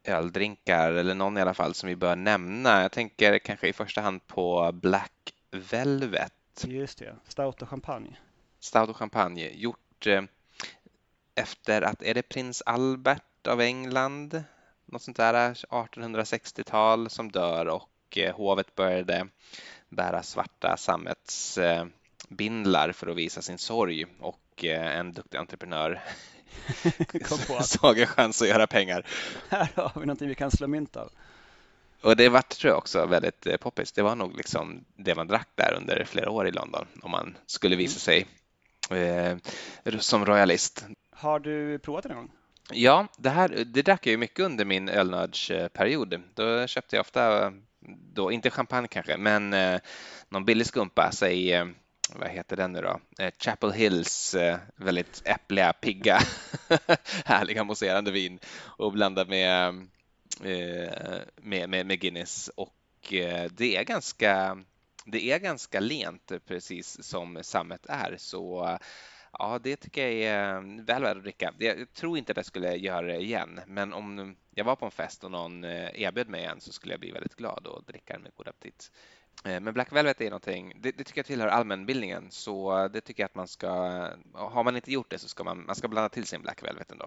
öldrinkar 0.04 0.92
eller 0.92 1.14
någon 1.14 1.38
i 1.38 1.40
alla 1.40 1.54
fall 1.54 1.74
som 1.74 1.88
vi 1.88 1.96
bör 1.96 2.16
nämna. 2.16 2.82
Jag 2.82 2.92
tänker 2.92 3.38
kanske 3.38 3.68
i 3.68 3.72
första 3.72 4.00
hand 4.00 4.26
på 4.26 4.72
Black 4.72 5.34
Velvet. 5.50 6.32
Just 6.66 6.98
det, 6.98 7.16
stout 7.28 7.62
och 7.62 7.68
champagne. 7.68 8.16
Stout 8.60 8.88
och 8.88 8.96
champagne 8.96 9.50
gjort 9.50 10.06
eh, 10.06 10.22
efter 11.34 11.82
att, 11.82 12.02
är 12.02 12.14
det 12.14 12.22
prins 12.22 12.62
Albert 12.66 13.46
av 13.46 13.60
England? 13.60 14.44
Något 14.86 15.02
sånt 15.02 15.16
där 15.16 15.54
1860-tal 15.54 17.10
som 17.10 17.30
dör 17.32 17.66
och 17.66 18.18
eh, 18.18 18.36
hovet 18.36 18.74
började 18.74 19.28
bära 19.88 20.22
svarta 20.22 20.76
sammetsbindlar 20.76 22.92
för 22.92 23.06
att 23.06 23.16
visa 23.16 23.42
sin 23.42 23.58
sorg 23.58 24.06
och 24.20 24.64
eh, 24.64 24.98
en 24.98 25.12
duktig 25.12 25.38
entreprenör 25.38 26.02
såg 27.62 27.98
en 27.98 28.06
chans 28.06 28.42
att 28.42 28.48
göra 28.48 28.66
pengar. 28.66 29.06
Här 29.48 29.68
har 29.74 30.00
vi 30.00 30.06
någonting 30.06 30.28
vi 30.28 30.34
kan 30.34 30.50
slå 30.50 30.66
mynt 30.66 30.96
av. 30.96 31.10
Och 32.00 32.16
det 32.16 32.28
var 32.28 32.42
tror 32.42 32.70
jag 32.70 32.78
också 32.78 33.06
väldigt 33.06 33.46
eh, 33.46 33.56
poppis. 33.56 33.92
Det 33.92 34.02
var 34.02 34.16
nog 34.16 34.36
liksom 34.36 34.84
det 34.96 35.14
man 35.14 35.26
drack 35.26 35.48
där 35.54 35.74
under 35.76 36.04
flera 36.04 36.30
år 36.30 36.48
i 36.48 36.50
London 36.50 36.86
om 37.02 37.10
man 37.10 37.36
skulle 37.46 37.76
visa 37.76 38.12
mm. 38.12 38.26
sig 38.90 39.40
eh, 39.84 39.98
som 39.98 40.26
royalist. 40.26 40.86
Har 41.10 41.40
du 41.40 41.78
provat 41.78 42.02
det 42.02 42.08
någon 42.08 42.18
gång? 42.18 42.30
Ja, 42.72 43.06
det 43.16 43.30
här 43.30 43.48
det 43.48 43.82
drack 43.82 44.06
jag 44.06 44.10
ju 44.10 44.16
mycket 44.16 44.44
under 44.44 44.64
min 44.64 44.88
ölnördsperiod. 44.88 46.20
Då 46.34 46.66
köpte 46.66 46.96
jag 46.96 47.00
ofta, 47.00 47.52
då, 48.14 48.32
inte 48.32 48.50
champagne 48.50 48.88
kanske, 48.88 49.16
men 49.16 49.52
eh, 49.52 49.80
någon 50.28 50.44
billig 50.44 50.66
skumpa, 50.66 51.10
säg 51.12 51.52
eh, 51.52 51.66
vad 52.14 52.28
heter 52.28 52.56
den 52.56 52.72
nu 52.72 52.80
då? 52.80 53.00
Eh, 53.18 53.32
Chapel 53.38 53.72
Hills 53.72 54.34
eh, 54.34 54.58
väldigt 54.76 55.22
äppliga, 55.24 55.72
pigga, 55.72 56.18
härliga 57.24 57.64
mousserande 57.64 58.10
vin 58.10 58.38
och 58.60 58.92
blanda 58.92 59.24
med, 59.24 59.68
eh, 60.44 61.20
med, 61.36 61.68
med, 61.68 61.86
med 61.86 62.00
Guinness 62.00 62.50
och 62.56 63.12
eh, 63.12 63.50
det 63.50 63.76
är 63.76 63.84
ganska 63.84 64.58
det 65.04 65.30
är 65.30 65.38
ganska 65.38 65.80
lent 65.80 66.32
precis 66.46 67.04
som 67.04 67.38
sammet 67.42 67.86
är 67.86 68.14
så 68.18 68.78
ja, 69.32 69.58
det 69.62 69.76
tycker 69.76 70.08
jag 70.08 70.12
är 70.12 70.54
eh, 70.54 70.84
väl 70.84 71.02
värt 71.02 71.16
att 71.16 71.22
dricka. 71.22 71.54
Jag 71.58 71.92
tror 71.92 72.18
inte 72.18 72.32
att 72.32 72.36
jag 72.36 72.46
skulle 72.46 72.76
göra 72.76 73.06
det 73.06 73.16
igen, 73.16 73.60
men 73.66 73.92
om 73.92 74.36
jag 74.54 74.64
var 74.64 74.76
på 74.76 74.84
en 74.84 74.90
fest 74.90 75.24
och 75.24 75.30
någon 75.30 75.64
eh, 75.64 76.02
erbjöd 76.02 76.28
mig 76.28 76.44
en 76.44 76.60
så 76.60 76.72
skulle 76.72 76.92
jag 76.92 77.00
bli 77.00 77.10
väldigt 77.10 77.36
glad 77.36 77.66
och 77.66 77.84
dricka 77.84 78.12
den 78.12 78.22
med 78.22 78.32
god 78.34 78.48
aptit. 78.48 78.90
Eh, 79.44 79.60
men 79.60 79.74
Black 79.74 79.92
Velvet 79.92 80.20
är 80.20 80.30
någonting, 80.30 80.72
det, 80.76 80.90
det, 80.98 81.04
tycker 81.04 81.18
jag 81.18 81.26
tillhör 81.26 81.48
allmänbildningen, 81.48 82.30
så 82.30 82.88
det 82.88 83.00
tycker 83.00 83.22
jag 83.22 83.28
att 83.28 83.34
man 83.34 83.48
ska, 83.48 83.70
har 84.34 84.64
man 84.64 84.76
inte 84.76 84.92
gjort 84.92 85.10
det 85.10 85.18
så 85.18 85.28
ska 85.28 85.44
man, 85.44 85.66
man 85.66 85.74
ska 85.74 85.88
blanda 85.88 86.08
till 86.08 86.26
sin 86.26 86.42
Black 86.42 86.62
Velvet 86.62 86.92
ändå. 86.92 87.06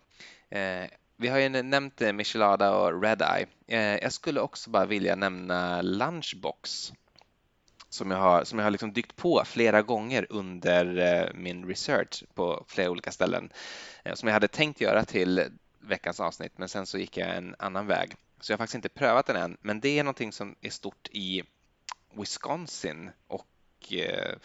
Eh, 0.49 0.89
vi 1.17 1.27
har 1.27 1.39
ju 1.39 1.49
nämnt 1.49 2.01
Michelada 2.13 2.75
och 2.75 3.03
Red 3.03 3.21
Eye. 3.21 3.47
Eh, 3.67 3.97
jag 4.03 4.13
skulle 4.13 4.39
också 4.39 4.69
bara 4.69 4.85
vilja 4.85 5.15
nämna 5.15 5.81
Lunchbox 5.81 6.93
som 7.91 8.11
jag 8.11 8.17
har, 8.17 8.43
som 8.43 8.59
jag 8.59 8.65
har 8.65 8.71
liksom 8.71 8.93
dykt 8.93 9.15
på 9.15 9.43
flera 9.45 9.81
gånger 9.81 10.27
under 10.29 10.97
eh, 10.97 11.33
min 11.33 11.67
research 11.67 12.23
på 12.33 12.65
flera 12.67 12.89
olika 12.89 13.11
ställen 13.11 13.53
eh, 14.03 14.13
som 14.13 14.27
jag 14.27 14.33
hade 14.33 14.47
tänkt 14.47 14.81
göra 14.81 15.05
till 15.05 15.43
veckans 15.79 16.19
avsnitt, 16.19 16.57
men 16.57 16.69
sen 16.69 16.85
så 16.85 16.97
gick 16.97 17.17
jag 17.17 17.35
en 17.35 17.55
annan 17.59 17.87
väg. 17.87 18.15
Så 18.39 18.51
jag 18.51 18.57
har 18.57 18.63
faktiskt 18.63 18.75
inte 18.75 18.89
prövat 18.89 19.25
den 19.25 19.35
än, 19.35 19.57
men 19.61 19.79
det 19.79 19.99
är 19.99 20.03
någonting 20.03 20.31
som 20.31 20.55
är 20.61 20.69
stort 20.69 21.07
i 21.11 21.43
Wisconsin 22.13 23.09
och 23.27 23.93
eh, 23.93 24.35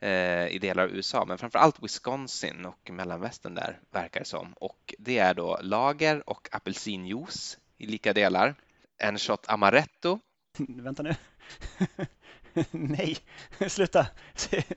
eh 0.00 0.46
i 0.48 0.58
delar 0.58 0.82
av 0.82 0.90
USA, 0.90 1.24
men 1.24 1.38
framför 1.38 1.58
allt 1.58 1.82
Wisconsin 1.82 2.66
och 2.66 2.90
mellanvästern 2.90 3.54
där 3.54 3.80
verkar 3.90 4.20
det 4.20 4.26
som. 4.26 4.52
Och 4.52 4.94
det 4.98 5.18
är 5.18 5.34
då 5.34 5.58
lager 5.62 6.28
och 6.30 6.48
apelsinjuice 6.52 7.58
i 7.78 7.86
lika 7.86 8.12
delar, 8.12 8.54
en 8.98 9.18
shot 9.18 9.48
amaretto. 9.48 10.20
Vänta 10.58 11.02
nu. 11.02 11.14
Nej, 12.70 13.16
sluta, 13.68 14.06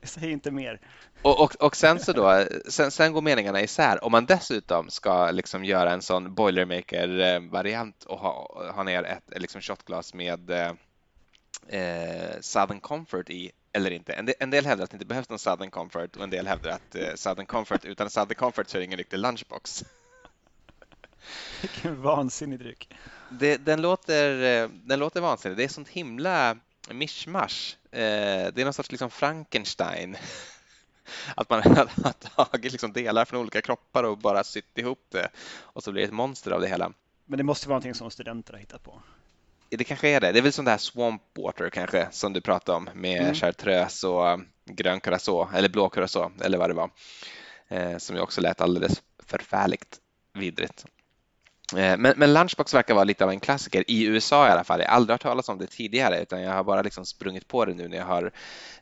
säg, 0.04 0.32
inte 0.32 0.52
mer. 0.52 0.80
Och, 1.22 1.40
och, 1.40 1.56
och 1.56 1.76
sen 1.76 2.00
så 2.00 2.14
då, 2.14 2.46
sen, 2.68 2.92
sen, 2.92 3.14
går 3.14 3.22
meningarna 3.22 3.62
isär. 3.62 4.04
Om 4.04 4.12
man 4.12 4.26
dessutom 4.26 4.90
ska 4.90 5.32
liksom 5.32 5.66
göra 5.66 5.92
en 5.92 6.02
sån 6.02 6.34
boilermaker-variant 6.34 8.04
och 8.04 8.20
ha, 8.20 8.64
ha 8.76 8.84
ner 8.84 9.04
ett 9.04 9.42
liksom 9.42 9.62
shotglas 9.62 10.14
med 10.14 10.50
eh, 10.50 10.72
eh, 11.68 12.40
Southern 12.42 12.80
Comfort 12.80 13.30
i 13.30 13.52
eller 13.74 13.92
inte. 13.92 14.14
En 14.14 14.26
del, 14.26 14.36
en 14.40 14.50
del 14.50 14.66
hävdar 14.66 14.84
att 14.84 14.90
det 14.90 14.96
inte 14.96 15.06
behövs 15.06 15.30
någon 15.30 15.40
Southern 15.40 15.72
Comfort 15.72 16.16
och 16.16 16.24
en 16.24 16.30
del 16.30 16.48
hävdar 16.48 16.72
att 16.72 16.96
eh, 16.96 17.16
Southern 17.16 17.46
Comfort 17.46 17.86
utan 17.86 18.10
Southern 18.10 18.36
Comfort 18.36 18.70
så 18.70 18.78
är 18.78 18.80
det 18.80 18.86
ingen 18.86 18.98
riktig 18.98 19.18
lunchbox. 19.18 19.86
Vilken 21.62 22.02
vansinnig 22.02 22.60
dryck. 22.60 22.90
Det, 23.30 23.58
den, 23.58 23.82
låter, 23.82 24.44
eh, 24.64 24.70
den 24.70 25.00
låter 25.00 25.22
vansinnig. 25.22 25.58
Det 25.58 25.64
är 25.64 25.68
sånt 25.68 25.90
himla 25.90 26.58
mischmasch. 26.92 27.78
Eh, 27.92 28.00
det 28.54 28.62
är 28.62 28.64
någon 28.64 28.74
sorts 28.74 28.92
liksom 28.92 29.10
Frankenstein. 29.10 30.18
Att 31.36 31.50
man 31.50 31.62
har 32.04 32.46
tagit 32.46 32.72
liksom 32.72 32.94
delar 32.94 33.26
från 33.26 33.40
olika 33.40 33.62
kroppar 33.62 34.04
och 34.04 34.18
bara 34.18 34.44
sytt 34.44 34.78
ihop 34.78 35.06
det 35.10 35.30
och 35.60 35.84
så 35.84 35.92
blir 35.92 36.02
det 36.02 36.08
ett 36.08 36.14
monster 36.14 36.52
av 36.52 36.62
det 36.62 36.68
hela. 36.68 36.92
Men 37.26 37.38
det 37.38 37.44
måste 37.44 37.68
vara 37.68 37.76
någonting 37.76 37.94
som 37.94 38.12
studenter 38.12 38.54
har 38.54 38.60
hittat 38.60 38.84
på. 38.84 39.02
Det 39.70 39.84
kanske 39.84 40.10
är 40.10 40.20
det. 40.20 40.32
Det 40.32 40.40
är 40.40 40.44
väl 40.44 40.52
som 40.52 40.66
det 40.66 40.72
här 40.72 40.78
swamp 40.78 41.22
water 41.38 41.70
kanske 41.70 42.08
som 42.12 42.34
du 42.34 42.42
pratade 42.42 42.78
om 42.78 42.90
med 42.94 43.22
mm. 43.22 43.36
chartreuse 43.36 44.08
och 44.08 44.40
grön 44.66 45.00
curacao 45.00 45.50
eller 45.54 45.70
blå 45.70 45.90
curacao 45.90 46.32
eller 46.42 46.58
vad 46.58 46.70
det 46.70 46.74
var. 46.74 46.90
Eh, 47.68 47.98
som 47.98 48.16
ju 48.16 48.22
också 48.22 48.42
lät 48.42 48.62
alldeles 48.62 49.02
förfärligt 49.26 50.00
vidrigt. 50.34 50.86
Eh, 51.76 51.98
men, 51.98 52.14
men, 52.18 52.34
Lunchbox 52.34 52.74
verkar 52.74 52.94
vara 52.94 53.04
lite 53.04 53.24
av 53.24 53.30
en 53.30 53.40
klassiker 53.40 53.84
i 53.88 54.06
USA 54.06 54.48
i 54.48 54.52
alla 54.52 54.64
fall. 54.64 54.80
Jag 54.80 54.88
har 54.88 54.96
aldrig 54.96 55.14
hört 55.14 55.22
talas 55.22 55.50
om 55.50 55.58
det 55.58 55.68
tidigare 55.68 56.22
utan 56.22 56.42
jag 56.42 56.54
har 56.54 56.64
bara 56.64 56.82
liksom 56.82 57.06
sprungit 57.06 57.48
på 57.48 57.66
det 57.66 57.74
nu 57.74 57.88
när 57.88 57.98
jag 57.98 58.06
har 58.06 58.32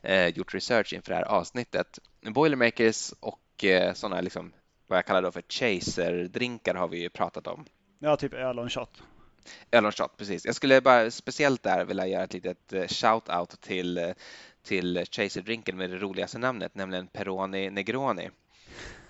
eh, 0.02 0.26
gjort 0.26 0.54
research 0.54 0.92
inför 0.92 1.10
det 1.10 1.16
här 1.16 1.24
avsnittet. 1.24 1.98
Boilermakers 2.20 3.12
och 3.20 3.64
eh, 3.64 3.94
sådana 3.94 4.20
liksom, 4.20 4.52
vad 4.86 4.98
jag 4.98 5.06
kallar 5.06 5.22
då 5.22 5.32
för 5.32 5.42
chaser-drinkar 5.48 6.74
har 6.74 6.88
vi 6.88 7.00
ju 7.00 7.10
pratat 7.10 7.46
om. 7.46 7.64
Ja, 7.98 8.16
typ 8.16 8.34
öl 8.34 8.58
och 8.58 8.72
shot. 8.72 9.02
Öl 9.70 9.86
och 9.86 9.98
shot, 9.98 10.16
precis. 10.16 10.44
Jag 10.44 10.54
skulle 10.54 10.80
bara 10.80 11.10
speciellt 11.10 11.62
där 11.62 11.84
vilja 11.84 12.06
göra 12.06 12.24
ett 12.24 12.32
litet 12.32 12.72
eh, 12.72 12.82
shout-out 12.82 13.60
till, 13.60 13.98
eh, 13.98 14.10
till 14.62 15.04
chaser-drinken 15.10 15.76
med 15.76 15.90
det 15.90 15.98
roligaste 15.98 16.38
namnet, 16.38 16.74
nämligen 16.74 17.06
Peroni 17.06 17.70
Negroni. 17.70 18.30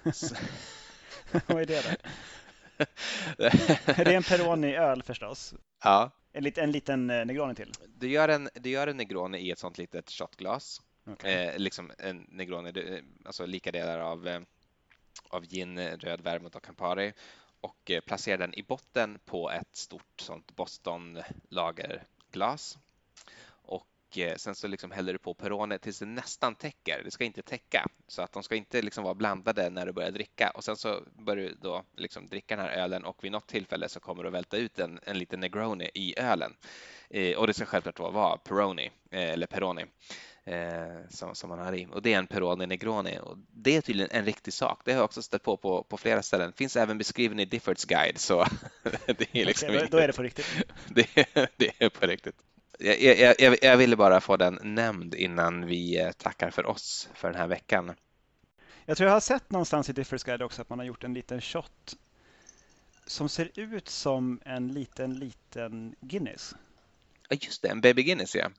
vad 1.47 1.61
är 1.61 1.67
det 1.67 1.83
då? 1.83 2.09
det 3.37 3.99
är 3.99 4.09
en 4.09 4.23
Peroni-öl 4.23 5.03
förstås. 5.03 5.55
Ja. 5.83 6.11
En, 6.33 6.45
lit, 6.45 6.59
en 6.59 6.71
liten 6.71 7.11
eh, 7.11 7.27
Negroni 7.27 7.55
till. 7.55 7.73
Du 7.89 8.09
gör 8.09 8.29
en, 8.29 8.49
du 8.55 8.71
gör 8.71 8.87
en 8.87 8.97
Negroni 8.97 9.39
i 9.39 9.51
ett 9.51 9.59
sånt 9.59 9.79
litet 9.79 10.11
shotglas. 10.11 10.83
Okay. 11.07 11.33
Eh, 11.33 11.59
liksom 11.59 11.93
en 11.99 12.27
Negroni, 12.29 13.03
alltså 13.25 13.47
lika 13.47 13.73
delar 13.73 13.99
av, 13.99 14.45
av 15.29 15.47
gin, 15.47 15.79
röd 15.79 16.21
vermouth 16.21 16.57
och 16.57 16.65
Campari 16.65 17.13
och 17.61 17.91
eh, 17.91 18.01
placerar 18.01 18.39
den 18.39 18.55
i 18.55 18.63
botten 18.63 19.19
på 19.25 19.51
ett 19.51 19.77
stort 19.77 20.21
sånt 20.21 20.57
Boston 20.57 21.23
lagerglas. 21.49 22.79
Och 24.17 24.21
eh, 24.21 24.37
sen 24.37 24.55
så 24.55 24.69
liksom 24.69 24.91
häller 24.91 25.13
du 25.13 25.19
på 25.19 25.35
Peroni 25.35 25.79
tills 25.79 25.99
det 25.99 26.07
nästan 26.07 26.55
täcker. 26.55 27.03
Det 27.05 27.11
ska 27.11 27.25
inte 27.25 27.43
täcka 27.43 27.87
så 28.09 28.23
att 28.23 28.33
de 28.33 28.43
ska 28.43 28.55
inte 28.55 28.83
liksom 28.83 29.05
vara 29.05 29.15
blandade 29.15 29.71
när 29.71 29.87
du 29.87 29.93
börjar 29.93 30.11
dricka 30.11 30.51
och 30.55 30.65
sen 30.65 30.77
så 30.77 31.03
börjar 31.19 31.45
du 31.45 31.57
då 31.63 31.83
liksom 31.97 32.27
dricka 32.27 32.57
den 32.57 32.65
här 32.65 32.73
ölen 32.73 33.05
och 33.05 33.25
vid 33.25 33.33
något 33.33 33.47
tillfälle 33.47 33.89
så 33.89 34.01
kommer 34.01 34.25
du 34.25 34.31
välta 34.31 34.57
ut 34.57 34.79
en, 34.79 35.01
en 35.03 35.19
liten 35.19 35.41
Negroni 35.41 35.91
i 35.95 36.19
ölen. 36.19 36.57
Eh, 37.11 37.37
och 37.37 37.47
det 37.47 37.55
ska 37.55 37.65
självklart 37.65 37.99
vara 37.99 38.37
Peroni 38.37 38.91
eller 39.11 39.47
Peroni 39.47 39.85
eh, 40.45 41.09
som, 41.09 41.35
som 41.35 41.49
man 41.49 41.59
har 41.59 41.73
i. 41.73 41.87
Och 41.93 42.03
det 42.03 42.13
är 42.13 42.19
en 42.19 42.27
Peroni 42.27 42.67
Negroni 42.67 43.19
och 43.19 43.39
det 43.51 43.77
är 43.77 43.81
tydligen 43.81 44.11
en 44.13 44.25
riktig 44.25 44.53
sak. 44.53 44.81
Det 44.85 44.93
har 44.93 44.99
jag 44.99 45.05
också 45.05 45.23
stött 45.23 45.43
på 45.43 45.57
på, 45.57 45.83
på 45.83 45.97
flera 45.97 46.23
ställen. 46.23 46.53
Finns 46.53 46.77
även 46.77 46.99
beskriven 46.99 47.41
i 47.41 47.45
Diffords 47.45 47.85
guide 47.85 48.19
så 48.19 48.47
det 49.07 49.27
är 49.33 49.45
liksom 49.45 49.69
okay, 49.69 49.87
då 49.91 49.99
är 49.99 50.07
det 50.07 50.13
på 50.13 50.23
riktigt. 50.23 50.47
det, 50.89 51.07
det 51.57 51.73
är 51.79 51.89
på 51.89 52.07
riktigt. 52.07 52.37
Jag, 52.79 53.01
jag, 53.01 53.35
jag, 53.39 53.59
jag 53.63 53.77
ville 53.77 53.97
bara 53.97 54.21
få 54.21 54.37
den 54.37 54.59
nämnd 54.63 55.15
innan 55.15 55.67
vi 55.67 56.01
eh, 56.01 56.13
tackar 56.13 56.51
för 56.51 56.67
oss 56.67 57.09
för 57.15 57.29
den 57.29 57.41
här 57.41 57.47
veckan. 57.47 57.93
Jag 58.85 58.97
tror 58.97 59.07
jag 59.07 59.15
har 59.15 59.21
sett 59.21 59.51
någonstans 59.51 59.91
i 59.91 59.93
Diffords 59.93 60.25
guide 60.25 60.43
också 60.43 60.63
att 60.63 60.69
man 60.69 60.79
har 60.79 60.87
gjort 60.87 61.05
en 61.05 61.15
liten 61.15 61.41
shot 61.41 61.97
som 63.07 63.29
ser 63.29 63.51
ut 63.55 63.89
som 63.89 64.41
en 64.45 64.69
liten, 64.69 65.15
liten 65.19 65.95
Guinness. 66.01 66.55
Ja, 67.29 67.37
just 67.41 67.63
det, 67.63 67.69
en 67.69 67.81
Baby 67.81 68.03
Guinness 68.03 68.35
ja 68.35 68.51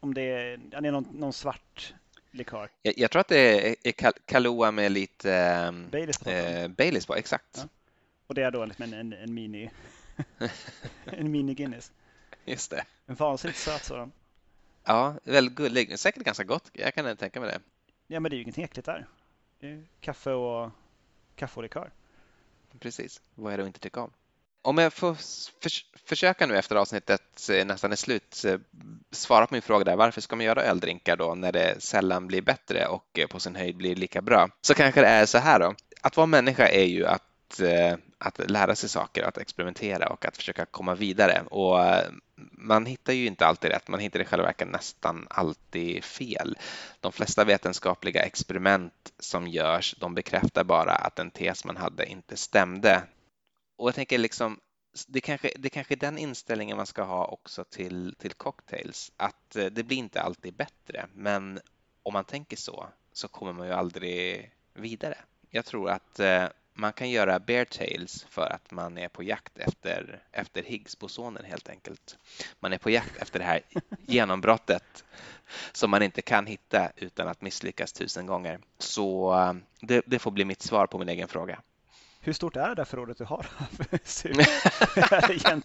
om 0.00 0.14
det 0.14 0.22
är, 0.22 0.56
det 0.56 0.76
är 0.76 0.92
någon, 0.92 1.08
någon 1.12 1.32
svart 1.32 1.94
likör. 2.30 2.70
Jag, 2.82 2.98
jag, 2.98 3.10
tror 3.10 3.20
att 3.20 3.28
det 3.28 3.68
är, 3.68 3.76
är 3.82 4.12
Kahlua 4.24 4.70
med 4.70 4.92
lite 4.92 5.34
eh, 5.34 5.72
Baileys 5.90 6.18
på. 6.18 6.30
Eh, 6.30 6.68
Baileys 6.68 7.06
på 7.06 7.14
exakt. 7.14 7.56
Ja. 7.56 7.68
Och 8.26 8.34
det 8.34 8.42
är 8.42 8.50
då 8.50 8.62
en, 8.62 8.92
en, 8.92 9.12
en 9.12 9.34
mini 9.34 9.70
en 11.04 11.30
mini 11.30 11.54
Guinness. 11.54 11.92
Just 12.50 12.70
det. 12.70 12.84
En 13.06 13.14
vansinnigt 13.14 13.58
söt 13.58 13.84
sådan. 13.84 14.12
Ja, 14.84 15.14
väldigt 15.24 15.54
gullig. 15.54 15.98
Säkert 15.98 16.22
ganska 16.22 16.44
gott. 16.44 16.70
Jag 16.72 16.94
kan 16.94 17.16
tänka 17.16 17.40
mig 17.40 17.48
det. 17.48 17.60
Ja, 18.06 18.20
men 18.20 18.30
det 18.30 18.34
är 18.34 18.36
ju 18.36 18.42
ingenting 18.42 18.64
äckligt 18.64 18.86
där. 18.86 19.06
Det 19.60 19.66
är 19.66 19.84
kaffe 20.00 20.32
och 20.32 20.70
kaffe 21.36 21.56
och 21.56 21.62
likör. 21.62 21.90
Precis. 22.78 23.20
Vad 23.34 23.52
är 23.52 23.56
det 23.56 23.62
att 23.62 23.66
inte 23.66 23.80
tycka 23.80 24.00
om? 24.00 24.12
Om 24.62 24.78
jag 24.78 24.92
får 24.92 25.14
för, 25.14 25.70
försöka 26.04 26.46
nu 26.46 26.58
efter 26.58 26.76
avsnittet 26.76 27.48
eh, 27.50 27.66
nästan 27.66 27.92
är 27.92 27.96
slut 27.96 28.44
eh, 28.44 28.58
svara 29.10 29.46
på 29.46 29.54
min 29.54 29.62
fråga 29.62 29.84
där, 29.84 29.96
varför 29.96 30.20
ska 30.20 30.36
man 30.36 30.46
göra 30.46 30.62
öldrinkar 30.62 31.16
då 31.16 31.34
när 31.34 31.52
det 31.52 31.82
sällan 31.82 32.26
blir 32.26 32.42
bättre 32.42 32.86
och 32.86 33.18
eh, 33.18 33.26
på 33.26 33.40
sin 33.40 33.56
höjd 33.56 33.76
blir 33.76 33.96
lika 33.96 34.22
bra? 34.22 34.48
Så 34.60 34.74
kanske 34.74 35.00
det 35.00 35.06
är 35.06 35.26
så 35.26 35.38
här 35.38 35.60
då. 35.60 35.74
Att 36.00 36.16
vara 36.16 36.26
människa 36.26 36.68
är 36.68 36.84
ju 36.84 37.06
att 37.06 37.26
att 38.18 38.50
lära 38.50 38.74
sig 38.74 38.88
saker, 38.88 39.22
att 39.22 39.38
experimentera 39.38 40.08
och 40.08 40.24
att 40.24 40.36
försöka 40.36 40.66
komma 40.66 40.94
vidare. 40.94 41.42
Och 41.50 41.78
man 42.52 42.86
hittar 42.86 43.12
ju 43.12 43.26
inte 43.26 43.46
alltid 43.46 43.70
rätt, 43.70 43.88
man 43.88 44.00
hittar 44.00 44.20
i 44.20 44.24
själva 44.24 44.46
verket 44.46 44.68
nästan 44.68 45.26
alltid 45.30 46.04
fel. 46.04 46.58
De 47.00 47.12
flesta 47.12 47.44
vetenskapliga 47.44 48.22
experiment 48.22 49.12
som 49.18 49.48
görs, 49.48 49.94
de 50.00 50.14
bekräftar 50.14 50.64
bara 50.64 50.92
att 50.92 51.18
en 51.18 51.30
tes 51.30 51.64
man 51.64 51.76
hade 51.76 52.06
inte 52.06 52.36
stämde 52.36 53.02
och 53.80 53.88
jag 53.88 53.94
tänker 53.94 54.18
liksom 54.18 54.60
det 55.08 55.20
kanske, 55.20 55.52
det 55.58 55.70
kanske 55.70 55.94
är 55.94 55.96
den 55.96 56.18
inställningen 56.18 56.76
man 56.76 56.86
ska 56.86 57.02
ha 57.02 57.26
också 57.26 57.64
till, 57.64 58.14
till 58.18 58.32
cocktails. 58.32 59.12
Att 59.16 59.56
eh, 59.56 59.66
det 59.66 59.82
blir 59.82 59.96
inte 59.96 60.22
alltid 60.22 60.54
bättre, 60.54 61.06
men 61.14 61.60
om 62.02 62.12
man 62.12 62.24
tänker 62.24 62.56
så 62.56 62.88
så 63.12 63.28
kommer 63.28 63.52
man 63.52 63.66
ju 63.66 63.72
aldrig 63.72 64.50
vidare. 64.74 65.18
Jag 65.50 65.64
tror 65.64 65.90
att 65.90 66.20
eh, 66.20 66.44
man 66.80 66.92
kan 66.92 67.10
göra 67.10 67.38
bear 67.38 67.64
tails 67.64 68.26
för 68.30 68.52
att 68.52 68.70
man 68.70 68.98
är 68.98 69.08
på 69.08 69.22
jakt 69.22 69.58
efter, 69.58 70.22
efter 70.32 70.62
Higgsbosonen 70.62 71.44
helt 71.44 71.68
enkelt. 71.68 72.18
Man 72.60 72.72
är 72.72 72.78
på 72.78 72.90
jakt 72.90 73.16
efter 73.16 73.38
det 73.38 73.44
här 73.44 73.60
genombrottet 74.06 75.04
som 75.72 75.90
man 75.90 76.02
inte 76.02 76.22
kan 76.22 76.46
hitta 76.46 76.90
utan 76.96 77.28
att 77.28 77.42
misslyckas 77.42 77.92
tusen 77.92 78.26
gånger. 78.26 78.60
Så 78.78 79.34
eh, 79.34 79.54
det, 79.80 80.02
det 80.06 80.18
får 80.18 80.30
bli 80.30 80.44
mitt 80.44 80.62
svar 80.62 80.86
på 80.86 80.98
min 80.98 81.08
egen 81.08 81.28
fråga. 81.28 81.60
Hur 82.20 82.32
stort 82.32 82.56
är 82.56 82.68
det 82.68 82.74
där 82.74 82.84
förrådet 82.84 83.18
du 83.18 83.24
har? 83.24 83.46
Egentligen. 85.30 85.62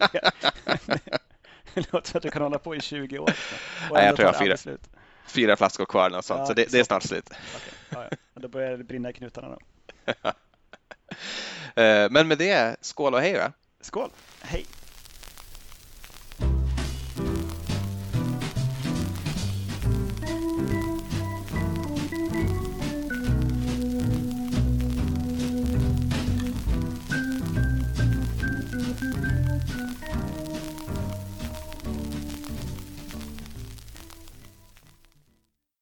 Det 1.73 1.93
låter 1.93 2.09
som 2.09 2.17
att 2.17 2.23
du 2.23 2.31
kan 2.31 2.41
hålla 2.41 2.59
på 2.59 2.75
i 2.75 2.81
20 2.81 3.19
år. 3.19 3.33
Nej, 3.91 4.05
jag 4.05 4.15
tror 4.15 4.27
jag 4.27 4.33
har 4.33 4.57
fyra, 4.57 4.77
fyra 5.27 5.55
flaskor 5.55 5.85
kvar 5.85 6.05
eller 6.05 6.21
sånt, 6.21 6.39
ja, 6.39 6.45
så 6.45 6.53
det, 6.53 6.71
det, 6.71 6.79
är 6.79 6.83
snart 6.83 7.03
slut. 7.03 7.29
Okay. 7.29 7.73
Ja, 7.89 8.07
ja. 8.11 8.17
Då 8.41 8.47
börjar 8.47 8.77
det 8.77 8.83
brinna 8.83 9.09
i 9.09 9.13
knutarna 9.13 9.49
då. 9.49 9.59
Eh, 11.75 12.07
men 12.11 12.27
med 12.27 12.37
det, 12.37 12.75
skål 12.81 13.13
och 13.13 13.21
hej 13.21 13.37
va? 13.37 13.51
Skål! 13.81 14.09
Hej! 14.41 14.65